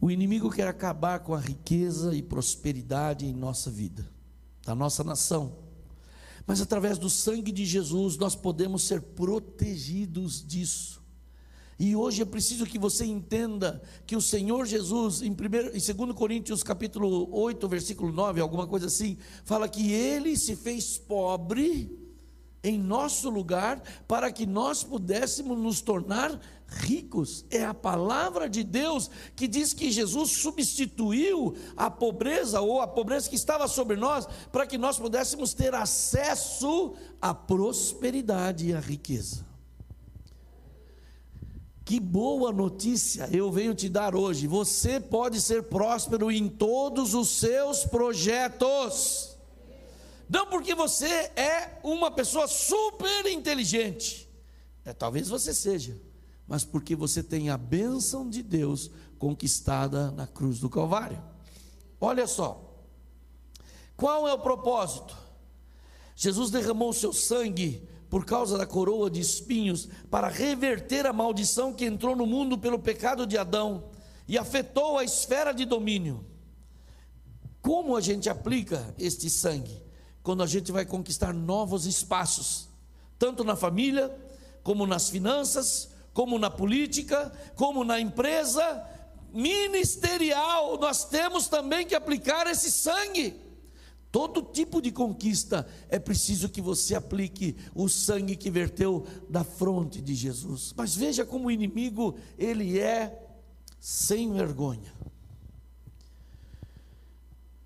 O 0.00 0.10
inimigo 0.10 0.50
quer 0.50 0.68
acabar 0.68 1.20
com 1.20 1.34
a 1.34 1.40
riqueza 1.40 2.14
e 2.14 2.22
prosperidade 2.22 3.24
em 3.24 3.32
nossa 3.32 3.70
vida, 3.70 4.06
da 4.62 4.74
nossa 4.74 5.02
nação. 5.02 5.56
Mas 6.46 6.60
através 6.60 6.98
do 6.98 7.08
sangue 7.08 7.50
de 7.50 7.64
Jesus 7.64 8.18
nós 8.18 8.34
podemos 8.34 8.82
ser 8.82 9.00
protegidos 9.00 10.46
disso. 10.46 11.03
E 11.78 11.96
hoje 11.96 12.22
é 12.22 12.24
preciso 12.24 12.66
que 12.66 12.78
você 12.78 13.04
entenda 13.04 13.82
que 14.06 14.14
o 14.14 14.20
Senhor 14.20 14.64
Jesus, 14.64 15.22
em, 15.22 15.34
primeiro, 15.34 15.68
em 15.68 15.80
2 15.80 16.12
Coríntios 16.14 16.62
capítulo 16.62 17.28
8, 17.32 17.68
versículo 17.68 18.12
9, 18.12 18.40
alguma 18.40 18.66
coisa 18.66 18.86
assim, 18.86 19.18
fala 19.44 19.68
que 19.68 19.92
ele 19.92 20.36
se 20.36 20.54
fez 20.54 20.96
pobre 20.96 22.04
em 22.62 22.78
nosso 22.78 23.28
lugar 23.28 23.82
para 24.08 24.32
que 24.32 24.46
nós 24.46 24.82
pudéssemos 24.82 25.58
nos 25.58 25.82
tornar 25.82 26.40
ricos. 26.66 27.44
É 27.50 27.64
a 27.64 27.74
palavra 27.74 28.48
de 28.48 28.64
Deus 28.64 29.10
que 29.36 29.46
diz 29.46 29.72
que 29.72 29.90
Jesus 29.90 30.30
substituiu 30.30 31.54
a 31.76 31.90
pobreza 31.90 32.60
ou 32.60 32.80
a 32.80 32.86
pobreza 32.86 33.28
que 33.28 33.36
estava 33.36 33.68
sobre 33.68 33.96
nós 33.96 34.26
para 34.50 34.66
que 34.66 34.78
nós 34.78 34.98
pudéssemos 34.98 35.52
ter 35.52 35.74
acesso 35.74 36.94
à 37.20 37.34
prosperidade 37.34 38.68
e 38.68 38.74
à 38.74 38.80
riqueza. 38.80 39.53
Que 41.84 42.00
boa 42.00 42.50
notícia 42.50 43.28
eu 43.30 43.52
venho 43.52 43.74
te 43.74 43.90
dar 43.90 44.14
hoje. 44.14 44.46
Você 44.46 44.98
pode 44.98 45.40
ser 45.40 45.64
próspero 45.64 46.30
em 46.30 46.48
todos 46.48 47.12
os 47.12 47.28
seus 47.28 47.84
projetos. 47.84 49.36
Não 50.28 50.46
porque 50.46 50.74
você 50.74 51.30
é 51.36 51.78
uma 51.84 52.10
pessoa 52.10 52.48
super 52.48 53.26
inteligente. 53.26 54.26
É, 54.82 54.94
talvez 54.94 55.28
você 55.28 55.52
seja, 55.52 56.00
mas 56.48 56.64
porque 56.64 56.96
você 56.96 57.22
tem 57.22 57.50
a 57.50 57.58
bênção 57.58 58.28
de 58.28 58.42
Deus 58.42 58.90
conquistada 59.18 60.10
na 60.10 60.26
cruz 60.26 60.58
do 60.60 60.70
Calvário. 60.70 61.22
Olha 62.00 62.26
só. 62.26 62.62
Qual 63.96 64.26
é 64.26 64.32
o 64.32 64.38
propósito? 64.38 65.16
Jesus 66.16 66.50
derramou 66.50 66.92
seu 66.92 67.12
sangue 67.12 67.86
por 68.14 68.24
causa 68.24 68.56
da 68.56 68.64
coroa 68.64 69.10
de 69.10 69.18
espinhos, 69.18 69.88
para 70.08 70.28
reverter 70.28 71.04
a 71.04 71.12
maldição 71.12 71.72
que 71.72 71.84
entrou 71.84 72.14
no 72.14 72.24
mundo 72.24 72.56
pelo 72.56 72.78
pecado 72.78 73.26
de 73.26 73.36
Adão 73.36 73.90
e 74.28 74.38
afetou 74.38 74.96
a 74.96 75.02
esfera 75.02 75.52
de 75.52 75.64
domínio. 75.64 76.24
Como 77.60 77.96
a 77.96 78.00
gente 78.00 78.30
aplica 78.30 78.94
este 79.00 79.28
sangue? 79.28 79.82
Quando 80.22 80.44
a 80.44 80.46
gente 80.46 80.70
vai 80.70 80.86
conquistar 80.86 81.34
novos 81.34 81.86
espaços, 81.86 82.68
tanto 83.18 83.42
na 83.42 83.56
família, 83.56 84.16
como 84.62 84.86
nas 84.86 85.10
finanças, 85.10 85.90
como 86.12 86.38
na 86.38 86.48
política, 86.48 87.32
como 87.56 87.82
na 87.82 87.98
empresa 87.98 88.88
ministerial, 89.32 90.78
nós 90.78 91.04
temos 91.04 91.48
também 91.48 91.84
que 91.84 91.96
aplicar 91.96 92.46
esse 92.46 92.70
sangue. 92.70 93.43
Todo 94.14 94.42
tipo 94.42 94.80
de 94.80 94.92
conquista 94.92 95.66
é 95.88 95.98
preciso 95.98 96.48
que 96.48 96.62
você 96.62 96.94
aplique 96.94 97.56
o 97.74 97.88
sangue 97.88 98.36
que 98.36 98.48
verteu 98.48 99.04
da 99.28 99.42
fronte 99.42 100.00
de 100.00 100.14
Jesus. 100.14 100.72
Mas 100.76 100.94
veja 100.94 101.26
como 101.26 101.48
o 101.48 101.50
inimigo, 101.50 102.16
ele 102.38 102.78
é 102.78 103.26
sem 103.80 104.32
vergonha. 104.32 104.94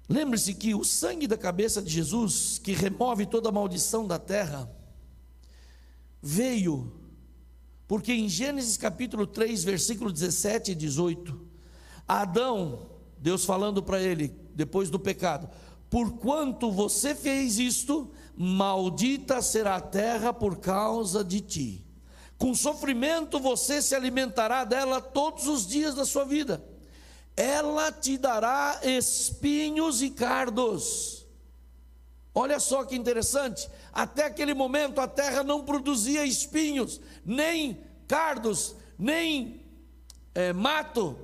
Lembre-se 0.08 0.54
que 0.54 0.74
o 0.74 0.84
sangue 0.84 1.26
da 1.26 1.36
cabeça 1.36 1.82
de 1.82 1.90
Jesus, 1.90 2.58
que 2.58 2.72
remove 2.72 3.26
toda 3.26 3.50
a 3.50 3.52
maldição 3.52 4.06
da 4.06 4.18
terra, 4.18 4.74
veio 6.22 6.98
porque 7.86 8.14
em 8.14 8.26
Gênesis 8.26 8.78
capítulo 8.78 9.26
3, 9.26 9.64
versículo 9.64 10.10
17 10.10 10.72
e 10.72 10.74
18, 10.74 11.46
Adão, 12.08 12.86
Deus 13.18 13.44
falando 13.44 13.82
para 13.82 14.00
ele, 14.00 14.34
depois 14.54 14.88
do 14.88 14.98
pecado, 14.98 15.50
Porquanto 15.90 16.70
você 16.70 17.14
fez 17.14 17.58
isto, 17.58 18.10
maldita 18.36 19.40
será 19.40 19.76
a 19.76 19.80
terra 19.80 20.32
por 20.32 20.58
causa 20.58 21.24
de 21.24 21.40
ti. 21.40 21.86
Com 22.36 22.54
sofrimento 22.54 23.40
você 23.40 23.82
se 23.82 23.94
alimentará 23.94 24.64
dela 24.64 25.00
todos 25.00 25.46
os 25.48 25.66
dias 25.66 25.94
da 25.94 26.04
sua 26.04 26.24
vida. 26.24 26.64
Ela 27.36 27.90
te 27.90 28.16
dará 28.18 28.80
espinhos 28.84 30.02
e 30.02 30.10
cardos. 30.10 31.26
Olha 32.34 32.60
só 32.60 32.84
que 32.84 32.94
interessante. 32.94 33.68
Até 33.92 34.26
aquele 34.26 34.54
momento 34.54 35.00
a 35.00 35.08
terra 35.08 35.42
não 35.42 35.64
produzia 35.64 36.24
espinhos, 36.24 37.00
nem 37.24 37.82
cardos, 38.06 38.76
nem 38.96 39.64
é, 40.34 40.52
mato, 40.52 41.18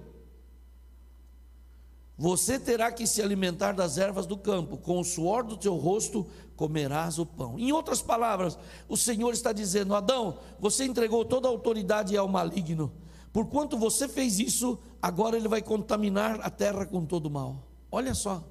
você 2.16 2.60
terá 2.60 2.92
que 2.92 3.06
se 3.06 3.20
alimentar 3.20 3.72
das 3.72 3.98
ervas 3.98 4.24
do 4.24 4.36
campo, 4.36 4.76
com 4.76 5.00
o 5.00 5.04
suor 5.04 5.42
do 5.42 5.56
teu 5.56 5.74
rosto 5.74 6.26
comerás 6.54 7.18
o 7.18 7.26
pão. 7.26 7.58
Em 7.58 7.72
outras 7.72 8.00
palavras, 8.00 8.56
o 8.88 8.96
Senhor 8.96 9.32
está 9.32 9.52
dizendo: 9.52 9.94
Adão, 9.94 10.38
você 10.60 10.84
entregou 10.84 11.24
toda 11.24 11.48
a 11.48 11.50
autoridade 11.50 12.16
ao 12.16 12.28
maligno. 12.28 12.92
Porquanto 13.32 13.76
você 13.76 14.06
fez 14.06 14.38
isso, 14.38 14.78
agora 15.02 15.36
ele 15.36 15.48
vai 15.48 15.60
contaminar 15.60 16.40
a 16.40 16.48
terra 16.48 16.86
com 16.86 17.04
todo 17.04 17.26
o 17.26 17.30
mal. 17.30 17.66
Olha 17.90 18.14
só. 18.14 18.48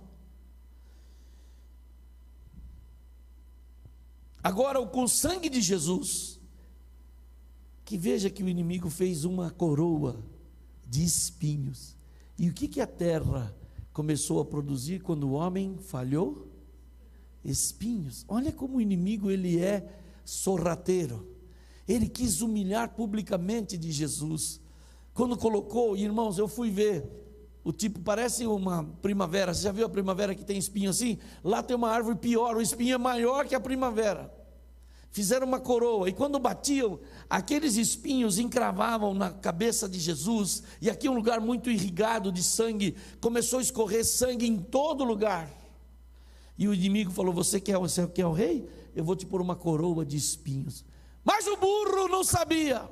Agora, 4.43 4.85
com 4.85 5.03
o 5.03 5.07
sangue 5.07 5.47
de 5.47 5.61
Jesus, 5.61 6.37
que 7.85 7.97
veja 7.97 8.29
que 8.29 8.43
o 8.43 8.49
inimigo 8.49 8.89
fez 8.89 9.23
uma 9.23 9.49
coroa 9.49 10.21
de 10.85 11.01
espinhos 11.01 11.95
e 12.43 12.49
o 12.49 12.53
que, 12.53 12.67
que 12.67 12.81
a 12.81 12.85
terra 12.85 13.55
começou 13.93 14.41
a 14.41 14.43
produzir 14.43 14.99
quando 14.99 15.29
o 15.29 15.31
homem 15.31 15.77
falhou? 15.77 16.45
Espinhos. 17.41 18.25
Olha 18.27 18.51
como 18.51 18.79
o 18.79 18.81
inimigo 18.81 19.31
ele 19.31 19.57
é 19.57 19.87
sorrateiro. 20.25 21.25
Ele 21.87 22.09
quis 22.09 22.41
humilhar 22.41 22.95
publicamente 22.95 23.77
de 23.77 23.89
Jesus. 23.93 24.59
Quando 25.13 25.37
colocou, 25.37 25.95
irmãos, 25.95 26.37
eu 26.37 26.49
fui 26.49 26.69
ver 26.69 27.09
o 27.63 27.71
tipo 27.71 28.01
parece 28.01 28.45
uma 28.45 28.83
primavera. 29.01 29.53
Você 29.53 29.61
já 29.61 29.71
viu 29.71 29.85
a 29.85 29.89
primavera 29.89 30.35
que 30.35 30.43
tem 30.43 30.57
espinho 30.57 30.89
assim? 30.89 31.19
Lá 31.41 31.63
tem 31.63 31.77
uma 31.77 31.91
árvore 31.91 32.17
pior, 32.17 32.57
o 32.57 32.61
espinho 32.61 32.95
é 32.95 32.97
maior 32.97 33.47
que 33.47 33.55
a 33.55 33.59
primavera. 33.61 34.29
Fizeram 35.13 35.45
uma 35.45 35.59
coroa 35.59 36.09
e 36.09 36.11
quando 36.11 36.39
batiam, 36.39 36.99
aqueles 37.29 37.75
espinhos 37.75 38.39
encravavam 38.39 39.13
na 39.13 39.29
cabeça 39.29 39.87
de 39.87 39.99
Jesus. 39.99 40.63
E 40.81 40.89
aqui 40.89 41.07
um 41.07 41.13
lugar 41.13 41.39
muito 41.39 41.69
irrigado 41.69 42.31
de 42.31 42.41
sangue, 42.41 42.97
começou 43.21 43.59
a 43.59 43.61
escorrer 43.61 44.03
sangue 44.03 44.47
em 44.47 44.57
todo 44.57 45.03
lugar. 45.03 45.47
E 46.57 46.67
o 46.67 46.73
inimigo 46.73 47.11
falou: 47.11 47.31
Você 47.31 47.61
quer, 47.61 47.77
você 47.77 48.07
quer 48.07 48.25
o 48.25 48.33
rei? 48.33 48.67
Eu 48.95 49.03
vou 49.03 49.15
te 49.15 49.23
pôr 49.23 49.39
uma 49.39 49.55
coroa 49.55 50.03
de 50.03 50.17
espinhos. 50.17 50.83
Mas 51.23 51.45
o 51.45 51.57
burro 51.57 52.07
não 52.07 52.23
sabia 52.23 52.89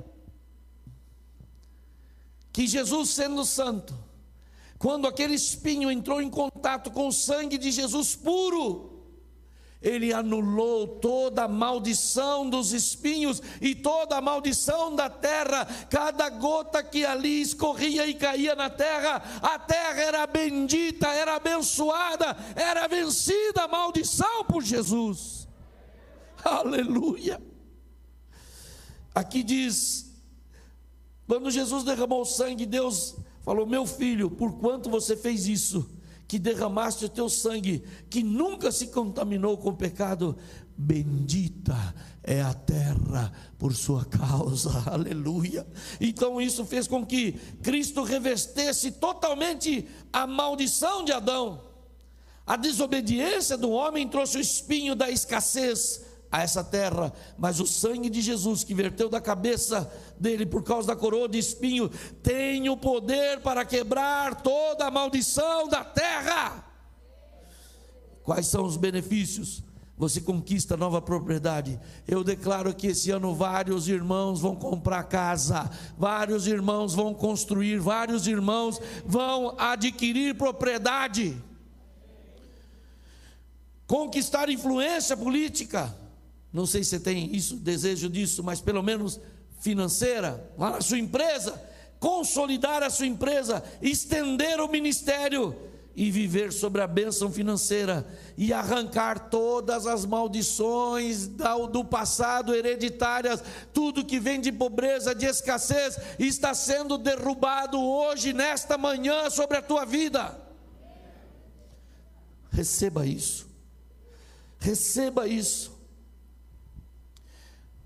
que 2.52 2.68
Jesus, 2.68 3.10
sendo 3.10 3.44
santo, 3.44 3.98
quando 4.78 5.08
aquele 5.08 5.34
espinho 5.34 5.90
entrou 5.90 6.22
em 6.22 6.30
contato 6.30 6.88
com 6.92 7.08
o 7.08 7.12
sangue 7.12 7.58
de 7.58 7.72
Jesus 7.72 8.14
puro, 8.14 8.91
ele 9.82 10.12
anulou 10.12 10.86
toda 10.86 11.44
a 11.44 11.48
maldição 11.48 12.48
dos 12.48 12.72
espinhos 12.72 13.42
e 13.60 13.74
toda 13.74 14.16
a 14.16 14.20
maldição 14.20 14.94
da 14.94 15.10
terra. 15.10 15.66
Cada 15.90 16.30
gota 16.30 16.82
que 16.82 17.04
ali 17.04 17.40
escorria 17.40 18.06
e 18.06 18.14
caía 18.14 18.54
na 18.54 18.70
terra, 18.70 19.22
a 19.42 19.58
terra 19.58 20.00
era 20.00 20.26
bendita, 20.26 21.08
era 21.08 21.36
abençoada, 21.36 22.36
era 22.54 22.86
vencida 22.86 23.64
a 23.64 23.68
maldição 23.68 24.44
por 24.44 24.62
Jesus. 24.62 25.48
Aleluia. 26.44 27.40
Aqui 29.14 29.42
diz: 29.42 30.12
quando 31.26 31.50
Jesus 31.50 31.84
derramou 31.84 32.24
sangue, 32.24 32.66
Deus 32.66 33.16
falou: 33.42 33.66
Meu 33.66 33.86
filho, 33.86 34.30
por 34.30 34.58
quanto 34.58 34.90
você 34.90 35.16
fez 35.16 35.46
isso, 35.46 35.88
que 36.32 36.38
derramaste 36.38 37.04
o 37.04 37.10
teu 37.10 37.28
sangue, 37.28 37.84
que 38.08 38.22
nunca 38.22 38.72
se 38.72 38.86
contaminou 38.86 39.58
com 39.58 39.74
pecado, 39.74 40.34
bendita 40.74 41.76
é 42.22 42.40
a 42.40 42.54
terra 42.54 43.30
por 43.58 43.74
sua 43.74 44.06
causa, 44.06 44.70
aleluia. 44.90 45.66
Então 46.00 46.40
isso 46.40 46.64
fez 46.64 46.88
com 46.88 47.04
que 47.04 47.32
Cristo 47.62 48.02
revestesse 48.02 48.92
totalmente 48.92 49.86
a 50.10 50.26
maldição 50.26 51.04
de 51.04 51.12
Adão. 51.12 51.60
A 52.46 52.56
desobediência 52.56 53.58
do 53.58 53.68
homem 53.70 54.08
trouxe 54.08 54.38
o 54.38 54.40
espinho 54.40 54.94
da 54.94 55.10
escassez, 55.10 56.00
a 56.32 56.40
essa 56.42 56.64
terra, 56.64 57.12
mas 57.36 57.60
o 57.60 57.66
sangue 57.66 58.08
de 58.08 58.22
Jesus 58.22 58.64
que 58.64 58.72
verteu 58.72 59.10
da 59.10 59.20
cabeça 59.20 59.92
dele 60.18 60.46
por 60.46 60.62
causa 60.62 60.88
da 60.88 60.96
coroa 60.96 61.28
de 61.28 61.38
espinho 61.38 61.90
tem 62.22 62.70
o 62.70 62.76
poder 62.76 63.40
para 63.40 63.66
quebrar 63.66 64.40
toda 64.40 64.86
a 64.86 64.90
maldição 64.90 65.68
da 65.68 65.84
terra. 65.84 66.64
Quais 68.22 68.46
são 68.46 68.64
os 68.64 68.78
benefícios? 68.78 69.62
Você 69.98 70.22
conquista 70.22 70.74
nova 70.74 71.02
propriedade. 71.02 71.78
Eu 72.08 72.24
declaro 72.24 72.74
que 72.74 72.86
esse 72.86 73.10
ano 73.10 73.34
vários 73.34 73.86
irmãos 73.86 74.40
vão 74.40 74.56
comprar 74.56 75.04
casa, 75.04 75.70
vários 75.98 76.46
irmãos 76.46 76.94
vão 76.94 77.12
construir, 77.12 77.78
vários 77.78 78.26
irmãos 78.26 78.80
vão 79.04 79.54
adquirir 79.58 80.34
propriedade. 80.34 81.36
Conquistar 83.86 84.48
influência 84.48 85.14
política 85.14 85.94
não 86.52 86.66
sei 86.66 86.84
se 86.84 86.90
você 86.90 87.00
tem 87.00 87.34
isso, 87.34 87.56
desejo 87.56 88.10
disso, 88.10 88.42
mas 88.44 88.60
pelo 88.60 88.82
menos 88.82 89.18
financeira, 89.60 90.52
lá 90.58 90.70
na 90.70 90.80
sua 90.80 90.98
empresa, 90.98 91.60
consolidar 91.98 92.82
a 92.82 92.90
sua 92.90 93.06
empresa, 93.06 93.62
estender 93.80 94.60
o 94.60 94.68
ministério 94.68 95.56
e 95.94 96.10
viver 96.10 96.52
sobre 96.52 96.80
a 96.82 96.86
bênção 96.86 97.30
financeira 97.30 98.06
e 98.36 98.52
arrancar 98.52 99.30
todas 99.30 99.86
as 99.86 100.04
maldições 100.04 101.28
do 101.70 101.84
passado 101.84 102.54
hereditárias, 102.54 103.42
tudo 103.72 104.04
que 104.04 104.18
vem 104.18 104.40
de 104.40 104.50
pobreza, 104.50 105.14
de 105.14 105.26
escassez, 105.26 105.96
está 106.18 106.54
sendo 106.54 106.98
derrubado 106.98 107.80
hoje, 107.80 108.32
nesta 108.32 108.76
manhã, 108.76 109.30
sobre 109.30 109.58
a 109.58 109.62
tua 109.62 109.84
vida. 109.84 110.38
Receba 112.50 113.06
isso, 113.06 113.46
receba 114.58 115.26
isso. 115.26 115.71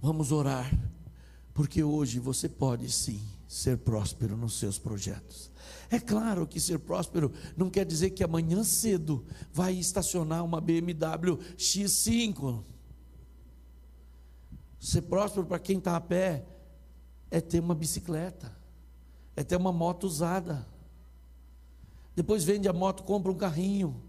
Vamos 0.06 0.30
orar, 0.30 0.72
porque 1.52 1.82
hoje 1.82 2.20
você 2.20 2.48
pode 2.48 2.88
sim 2.92 3.20
ser 3.48 3.78
próspero 3.78 4.36
nos 4.36 4.54
seus 4.56 4.78
projetos. 4.78 5.50
É 5.90 5.98
claro 5.98 6.46
que 6.46 6.60
ser 6.60 6.78
próspero 6.78 7.32
não 7.56 7.68
quer 7.68 7.84
dizer 7.84 8.10
que 8.10 8.22
amanhã 8.22 8.62
cedo 8.62 9.26
vai 9.52 9.74
estacionar 9.74 10.44
uma 10.44 10.60
BMW 10.60 11.36
X5. 11.58 12.62
Ser 14.78 15.02
próspero 15.02 15.44
para 15.44 15.58
quem 15.58 15.78
está 15.78 15.96
a 15.96 16.00
pé 16.00 16.46
é 17.28 17.40
ter 17.40 17.58
uma 17.58 17.74
bicicleta, 17.74 18.56
é 19.34 19.42
ter 19.42 19.56
uma 19.56 19.72
moto 19.72 20.04
usada. 20.04 20.64
Depois 22.14 22.44
vende 22.44 22.68
a 22.68 22.72
moto, 22.72 23.02
compra 23.02 23.32
um 23.32 23.36
carrinho. 23.36 24.00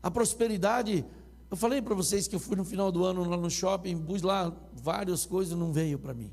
A 0.00 0.08
prosperidade 0.08 1.04
eu 1.52 1.56
falei 1.56 1.82
para 1.82 1.94
vocês 1.94 2.26
que 2.26 2.34
eu 2.34 2.40
fui 2.40 2.56
no 2.56 2.64
final 2.64 2.90
do 2.90 3.04
ano 3.04 3.28
lá 3.28 3.36
no 3.36 3.50
shopping, 3.50 3.98
pus 3.98 4.22
lá 4.22 4.50
várias 4.72 5.26
coisas, 5.26 5.54
não 5.56 5.70
veio 5.70 5.98
para 5.98 6.14
mim. 6.14 6.32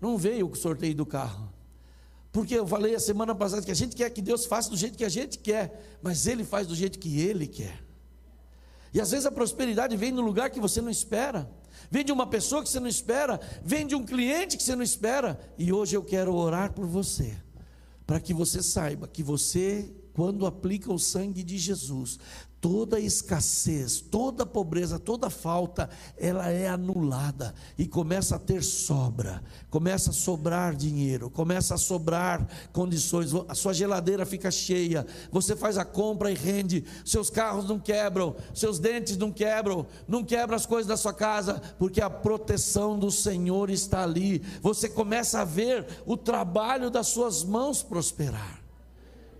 Não 0.00 0.18
veio 0.18 0.50
o 0.50 0.54
sorteio 0.56 0.96
do 0.96 1.06
carro. 1.06 1.48
Porque 2.32 2.56
eu 2.56 2.66
falei 2.66 2.92
a 2.92 2.98
semana 2.98 3.36
passada 3.36 3.62
que 3.62 3.70
a 3.70 3.74
gente 3.74 3.94
quer 3.94 4.10
que 4.10 4.20
Deus 4.20 4.46
faça 4.46 4.68
do 4.68 4.76
jeito 4.76 4.98
que 4.98 5.04
a 5.04 5.08
gente 5.08 5.38
quer, 5.38 6.00
mas 6.02 6.26
Ele 6.26 6.42
faz 6.42 6.66
do 6.66 6.74
jeito 6.74 6.98
que 6.98 7.20
Ele 7.20 7.46
quer. 7.46 7.84
E 8.92 9.00
às 9.00 9.12
vezes 9.12 9.26
a 9.26 9.30
prosperidade 9.30 9.96
vem 9.96 10.10
no 10.10 10.22
lugar 10.22 10.50
que 10.50 10.58
você 10.58 10.80
não 10.80 10.90
espera, 10.90 11.48
vem 11.88 12.04
de 12.04 12.10
uma 12.10 12.26
pessoa 12.26 12.64
que 12.64 12.68
você 12.68 12.80
não 12.80 12.88
espera, 12.88 13.40
vem 13.62 13.86
de 13.86 13.94
um 13.94 14.04
cliente 14.04 14.56
que 14.56 14.62
você 14.64 14.74
não 14.74 14.82
espera. 14.82 15.38
E 15.56 15.72
hoje 15.72 15.96
eu 15.96 16.02
quero 16.02 16.34
orar 16.34 16.72
por 16.72 16.84
você, 16.84 17.36
para 18.04 18.18
que 18.18 18.34
você 18.34 18.60
saiba 18.60 19.06
que 19.06 19.22
você 19.22 19.94
quando 20.12 20.44
aplica 20.44 20.92
o 20.92 20.98
sangue 20.98 21.42
de 21.42 21.56
Jesus, 21.56 22.18
toda 22.60 23.00
escassez, 23.00 24.00
toda 24.00 24.44
pobreza, 24.44 24.98
toda 24.98 25.30
falta, 25.30 25.88
ela 26.18 26.48
é 26.48 26.68
anulada 26.68 27.54
e 27.78 27.86
começa 27.86 28.36
a 28.36 28.38
ter 28.38 28.62
sobra, 28.62 29.42
começa 29.70 30.10
a 30.10 30.12
sobrar 30.12 30.76
dinheiro, 30.76 31.30
começa 31.30 31.74
a 31.74 31.78
sobrar 31.78 32.46
condições, 32.72 33.32
a 33.48 33.54
sua 33.54 33.72
geladeira 33.72 34.26
fica 34.26 34.50
cheia, 34.50 35.06
você 35.32 35.56
faz 35.56 35.78
a 35.78 35.84
compra 35.84 36.30
e 36.30 36.34
rende, 36.34 36.84
seus 37.04 37.30
carros 37.30 37.66
não 37.66 37.78
quebram, 37.78 38.36
seus 38.54 38.78
dentes 38.78 39.16
não 39.16 39.32
quebram, 39.32 39.86
não 40.06 40.22
quebra 40.22 40.54
as 40.54 40.66
coisas 40.66 40.86
da 40.86 40.96
sua 40.96 41.14
casa, 41.14 41.62
porque 41.78 42.02
a 42.02 42.10
proteção 42.10 42.98
do 42.98 43.10
Senhor 43.10 43.70
está 43.70 44.02
ali. 44.02 44.42
Você 44.60 44.88
começa 44.88 45.40
a 45.40 45.44
ver 45.44 45.86
o 46.04 46.16
trabalho 46.16 46.90
das 46.90 47.06
suas 47.08 47.42
mãos 47.42 47.82
prosperar. 47.82 48.60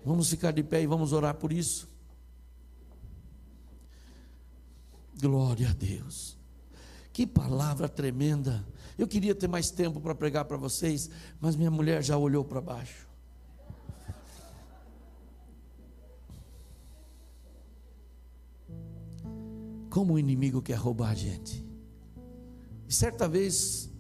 Vamos 0.05 0.31
ficar 0.31 0.53
de 0.53 0.63
pé 0.63 0.83
e 0.83 0.87
vamos 0.87 1.13
orar 1.13 1.35
por 1.35 1.53
isso. 1.53 1.90
Glória 5.21 5.71
a 5.71 5.73
Deus. 5.73 6.39
Que 7.13 7.27
palavra 7.27 7.89
tremenda. 7.89 8.67
Eu 8.97 9.07
queria 9.07 9.35
ter 9.35 9.49
mais 9.49 9.71
tempo 9.71 10.01
para 10.01 10.15
pregar 10.15 10.45
para 10.45 10.57
vocês, 10.57 11.11
mas 11.41 11.57
minha 11.57 11.71
mulher 11.71 12.03
já 12.03 12.17
olhou 12.17 12.45
para 12.45 12.61
baixo. 12.61 13.09
Como 19.91 20.15
o 20.15 20.19
inimigo 20.19 20.63
quer 20.63 20.77
roubar 20.77 21.11
a 21.11 21.15
gente. 21.15 21.65
E 22.89 22.95
certa 22.95 23.29
vez, 23.29 23.91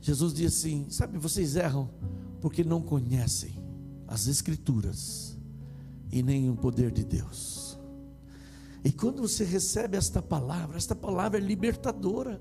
Jesus 0.00 0.34
disse 0.34 0.66
assim: 0.66 0.90
Sabe, 0.90 1.18
vocês 1.18 1.56
erram 1.56 1.88
porque 2.40 2.64
não 2.64 2.82
conhecem 2.82 3.54
as 4.08 4.26
Escrituras 4.26 5.38
e 6.10 6.22
nem 6.22 6.50
o 6.50 6.56
poder 6.56 6.90
de 6.90 7.04
Deus. 7.04 7.79
E 8.82 8.90
quando 8.90 9.22
você 9.22 9.44
recebe 9.44 9.96
esta 9.96 10.22
palavra, 10.22 10.76
esta 10.76 10.94
palavra 10.94 11.38
é 11.38 11.42
libertadora. 11.42 12.40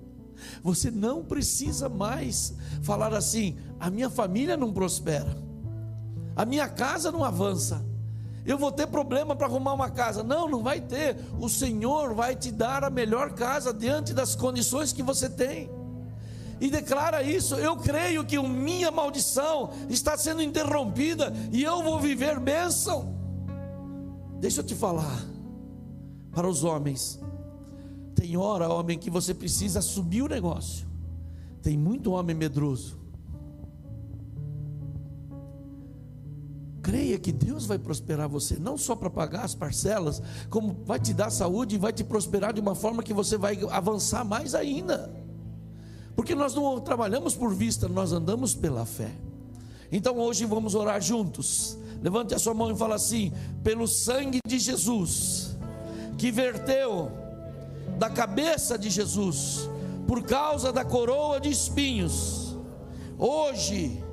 Você 0.63 0.89
não 0.89 1.23
precisa 1.23 1.89
mais 1.89 2.53
falar 2.81 3.13
assim: 3.13 3.57
a 3.79 3.89
minha 3.89 4.09
família 4.09 4.55
não 4.55 4.71
prospera, 4.71 5.37
a 6.35 6.45
minha 6.45 6.69
casa 6.69 7.11
não 7.11 7.25
avança, 7.25 7.85
eu 8.45 8.57
vou 8.57 8.71
ter 8.71 8.87
problema 8.87 9.35
para 9.35 9.47
arrumar 9.47 9.73
uma 9.73 9.89
casa. 9.89 10.23
Não, 10.23 10.47
não 10.47 10.63
vai 10.63 10.79
ter. 10.79 11.17
O 11.39 11.49
Senhor 11.49 12.13
vai 12.13 12.35
te 12.35 12.51
dar 12.51 12.83
a 12.83 12.89
melhor 12.89 13.33
casa 13.33 13.73
diante 13.73 14.13
das 14.13 14.35
condições 14.35 14.93
que 14.93 15.03
você 15.03 15.29
tem. 15.29 15.69
E 16.61 16.69
declara 16.69 17.21
isso: 17.21 17.55
eu 17.55 17.75
creio 17.75 18.25
que 18.25 18.37
a 18.37 18.43
minha 18.43 18.89
maldição 18.91 19.71
está 19.89 20.17
sendo 20.17 20.41
interrompida 20.41 21.33
e 21.51 21.63
eu 21.63 21.83
vou 21.83 21.99
viver 21.99 22.39
bênção. 22.39 23.13
Deixa 24.39 24.61
eu 24.61 24.65
te 24.65 24.73
falar 24.73 25.21
para 26.39 26.47
os 26.47 26.63
homens. 26.63 27.19
Tem 28.15 28.37
hora, 28.37 28.69
homem, 28.69 28.97
que 28.97 29.09
você 29.09 29.33
precisa 29.33 29.81
subir 29.81 30.21
o 30.21 30.27
negócio. 30.29 30.87
Tem 31.61 31.77
muito 31.77 32.13
homem 32.13 32.33
medroso. 32.33 32.97
Creia 36.81 37.19
que 37.19 37.33
Deus 37.33 37.65
vai 37.65 37.77
prosperar 37.77 38.29
você, 38.29 38.55
não 38.57 38.77
só 38.77 38.95
para 38.95 39.09
pagar 39.09 39.43
as 39.43 39.53
parcelas, 39.53 40.21
como 40.49 40.77
vai 40.85 40.97
te 40.97 41.13
dar 41.13 41.29
saúde 41.29 41.75
e 41.75 41.77
vai 41.77 41.91
te 41.91 42.05
prosperar 42.05 42.53
de 42.53 42.61
uma 42.61 42.73
forma 42.73 43.03
que 43.03 43.13
você 43.13 43.37
vai 43.37 43.59
avançar 43.69 44.23
mais 44.23 44.55
ainda. 44.55 45.13
Porque 46.15 46.33
nós 46.33 46.55
não 46.55 46.79
trabalhamos 46.79 47.35
por 47.35 47.53
vista, 47.53 47.89
nós 47.89 48.13
andamos 48.13 48.55
pela 48.55 48.85
fé. 48.85 49.11
Então 49.91 50.17
hoje 50.17 50.45
vamos 50.45 50.73
orar 50.73 51.01
juntos. 51.01 51.77
Levante 52.01 52.33
a 52.33 52.39
sua 52.39 52.53
mão 52.53 52.71
e 52.71 52.77
fala 52.77 52.95
assim: 52.95 53.33
pelo 53.61 53.85
sangue 53.89 54.39
de 54.47 54.57
Jesus, 54.57 55.48
que 56.19 56.31
verteu 56.31 57.09
da 57.97 58.09
cabeça 58.09 58.77
de 58.77 58.89
Jesus, 58.89 59.69
por 60.05 60.21
causa 60.23 60.71
da 60.71 60.83
coroa 60.83 61.39
de 61.39 61.49
espinhos, 61.49 62.57
hoje 63.17 64.03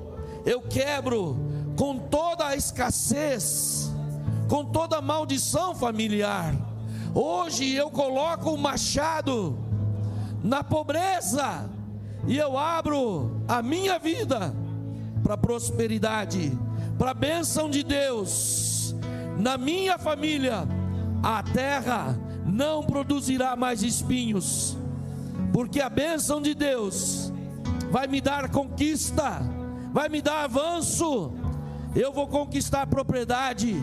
eu 0.45 0.61
quebro 0.61 1.37
com 1.75 1.99
toda 1.99 2.47
a 2.47 2.55
escassez, 2.55 3.91
com 4.47 4.63
toda 4.63 4.97
a 4.97 5.01
maldição 5.01 5.75
familiar. 5.75 6.55
Hoje 7.13 7.73
eu 7.73 7.91
coloco 7.91 8.51
o 8.51 8.57
machado 8.57 9.57
na 10.41 10.63
pobreza 10.63 11.69
e 12.25 12.37
eu 12.37 12.57
abro 12.57 13.41
a 13.49 13.61
minha 13.61 13.99
vida 13.99 14.53
para 15.21 15.37
prosperidade, 15.37 16.57
para 16.97 17.11
a 17.11 17.13
bênção 17.13 17.69
de 17.69 17.83
Deus. 17.83 18.95
Na 19.37 19.57
minha 19.57 19.97
família, 19.97 20.67
a 21.23 21.43
terra 21.43 22.17
não 22.45 22.83
produzirá 22.83 23.55
mais 23.55 23.83
espinhos, 23.83 24.77
porque 25.51 25.81
a 25.81 25.89
bênção 25.89 26.41
de 26.41 26.53
Deus 26.53 27.31
vai 27.91 28.07
me 28.07 28.21
dar 28.21 28.49
conquista, 28.49 29.41
vai 29.91 30.09
me 30.09 30.21
dar 30.21 30.43
avanço. 30.43 31.33
Eu 31.95 32.13
vou 32.13 32.27
conquistar 32.27 32.85
propriedade, 32.87 33.75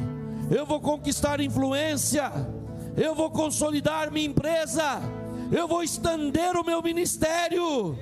eu 0.51 0.65
vou 0.65 0.81
conquistar 0.81 1.41
influência, 1.41 2.31
eu 2.97 3.15
vou 3.15 3.31
consolidar 3.31 4.11
minha 4.11 4.27
empresa, 4.27 5.01
eu 5.51 5.67
vou 5.67 5.83
estender 5.83 6.55
o 6.57 6.65
meu 6.65 6.83
ministério, 6.83 7.99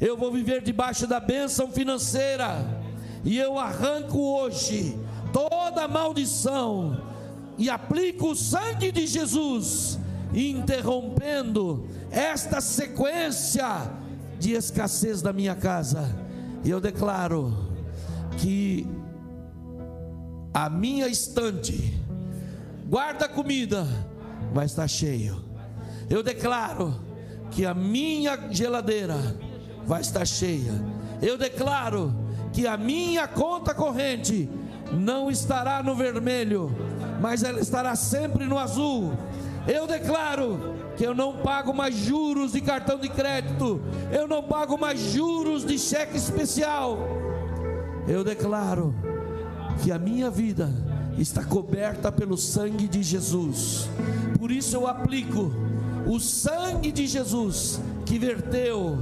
eu 0.00 0.16
vou 0.16 0.32
viver 0.32 0.62
debaixo 0.62 1.06
da 1.06 1.20
bênção 1.20 1.70
financeira, 1.70 2.66
e 3.24 3.38
eu 3.38 3.58
arranco 3.58 4.18
hoje 4.18 4.98
toda 5.32 5.86
maldição 5.86 7.09
e 7.60 7.68
aplico 7.68 8.30
o 8.30 8.34
sangue 8.34 8.90
de 8.90 9.06
Jesus, 9.06 9.98
interrompendo 10.32 11.86
esta 12.10 12.58
sequência 12.58 13.92
de 14.38 14.52
escassez 14.52 15.20
da 15.20 15.30
minha 15.30 15.54
casa. 15.54 16.08
E 16.64 16.70
eu 16.70 16.80
declaro 16.80 17.54
que 18.38 18.86
a 20.54 20.70
minha 20.70 21.06
estante, 21.06 22.00
guarda 22.88 23.28
comida, 23.28 23.86
vai 24.54 24.64
estar 24.64 24.88
cheio. 24.88 25.44
Eu 26.08 26.22
declaro 26.22 26.98
que 27.50 27.66
a 27.66 27.74
minha 27.74 28.48
geladeira 28.50 29.18
vai 29.86 30.00
estar 30.00 30.24
cheia. 30.24 30.72
Eu 31.20 31.36
declaro 31.36 32.14
que 32.54 32.66
a 32.66 32.78
minha 32.78 33.28
conta 33.28 33.74
corrente 33.74 34.48
não 34.92 35.30
estará 35.30 35.82
no 35.82 35.94
vermelho, 35.94 36.74
mas 37.20 37.42
ela 37.42 37.60
estará 37.60 37.94
sempre 37.94 38.46
no 38.46 38.58
azul. 38.58 39.12
Eu 39.68 39.86
declaro 39.86 40.74
que 40.96 41.06
eu 41.06 41.14
não 41.14 41.36
pago 41.36 41.72
mais 41.72 41.94
juros 41.94 42.52
de 42.52 42.60
cartão 42.60 42.98
de 42.98 43.08
crédito, 43.08 43.80
eu 44.10 44.26
não 44.26 44.42
pago 44.42 44.78
mais 44.78 44.98
juros 44.98 45.64
de 45.64 45.78
cheque 45.78 46.16
especial. 46.16 46.98
Eu 48.08 48.24
declaro 48.24 48.94
que 49.82 49.92
a 49.92 49.98
minha 49.98 50.30
vida 50.30 50.70
está 51.18 51.44
coberta 51.44 52.10
pelo 52.10 52.36
sangue 52.36 52.88
de 52.88 53.02
Jesus. 53.02 53.88
Por 54.38 54.50
isso 54.50 54.74
eu 54.74 54.86
aplico 54.86 55.52
o 56.06 56.18
sangue 56.18 56.90
de 56.90 57.06
Jesus 57.06 57.80
que 58.06 58.18
verteu 58.18 58.98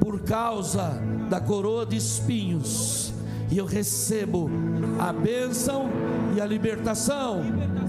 por 0.00 0.20
causa 0.22 1.00
da 1.28 1.40
coroa 1.40 1.86
de 1.86 1.96
espinhos. 1.96 3.11
E 3.52 3.58
eu 3.58 3.66
recebo 3.66 4.48
a 4.98 5.12
bênção 5.12 5.90
e 6.34 6.40
a 6.40 6.46
libertação 6.46 7.42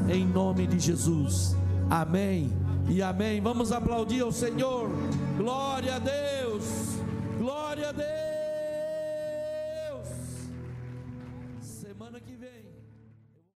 em 0.09 0.27
nome 0.27 0.67
de 0.67 0.77
Jesus. 0.77 1.55
Amém 1.89 2.51
e 2.89 3.01
amém. 3.01 3.39
Vamos 3.39 3.71
aplaudir 3.71 4.23
ao 4.23 4.31
Senhor. 4.33 4.89
Glória 5.37 5.95
a 5.95 5.99
Deus. 5.99 6.65
Glória 7.39 7.87
a 7.87 7.91
Deus. 7.93 8.22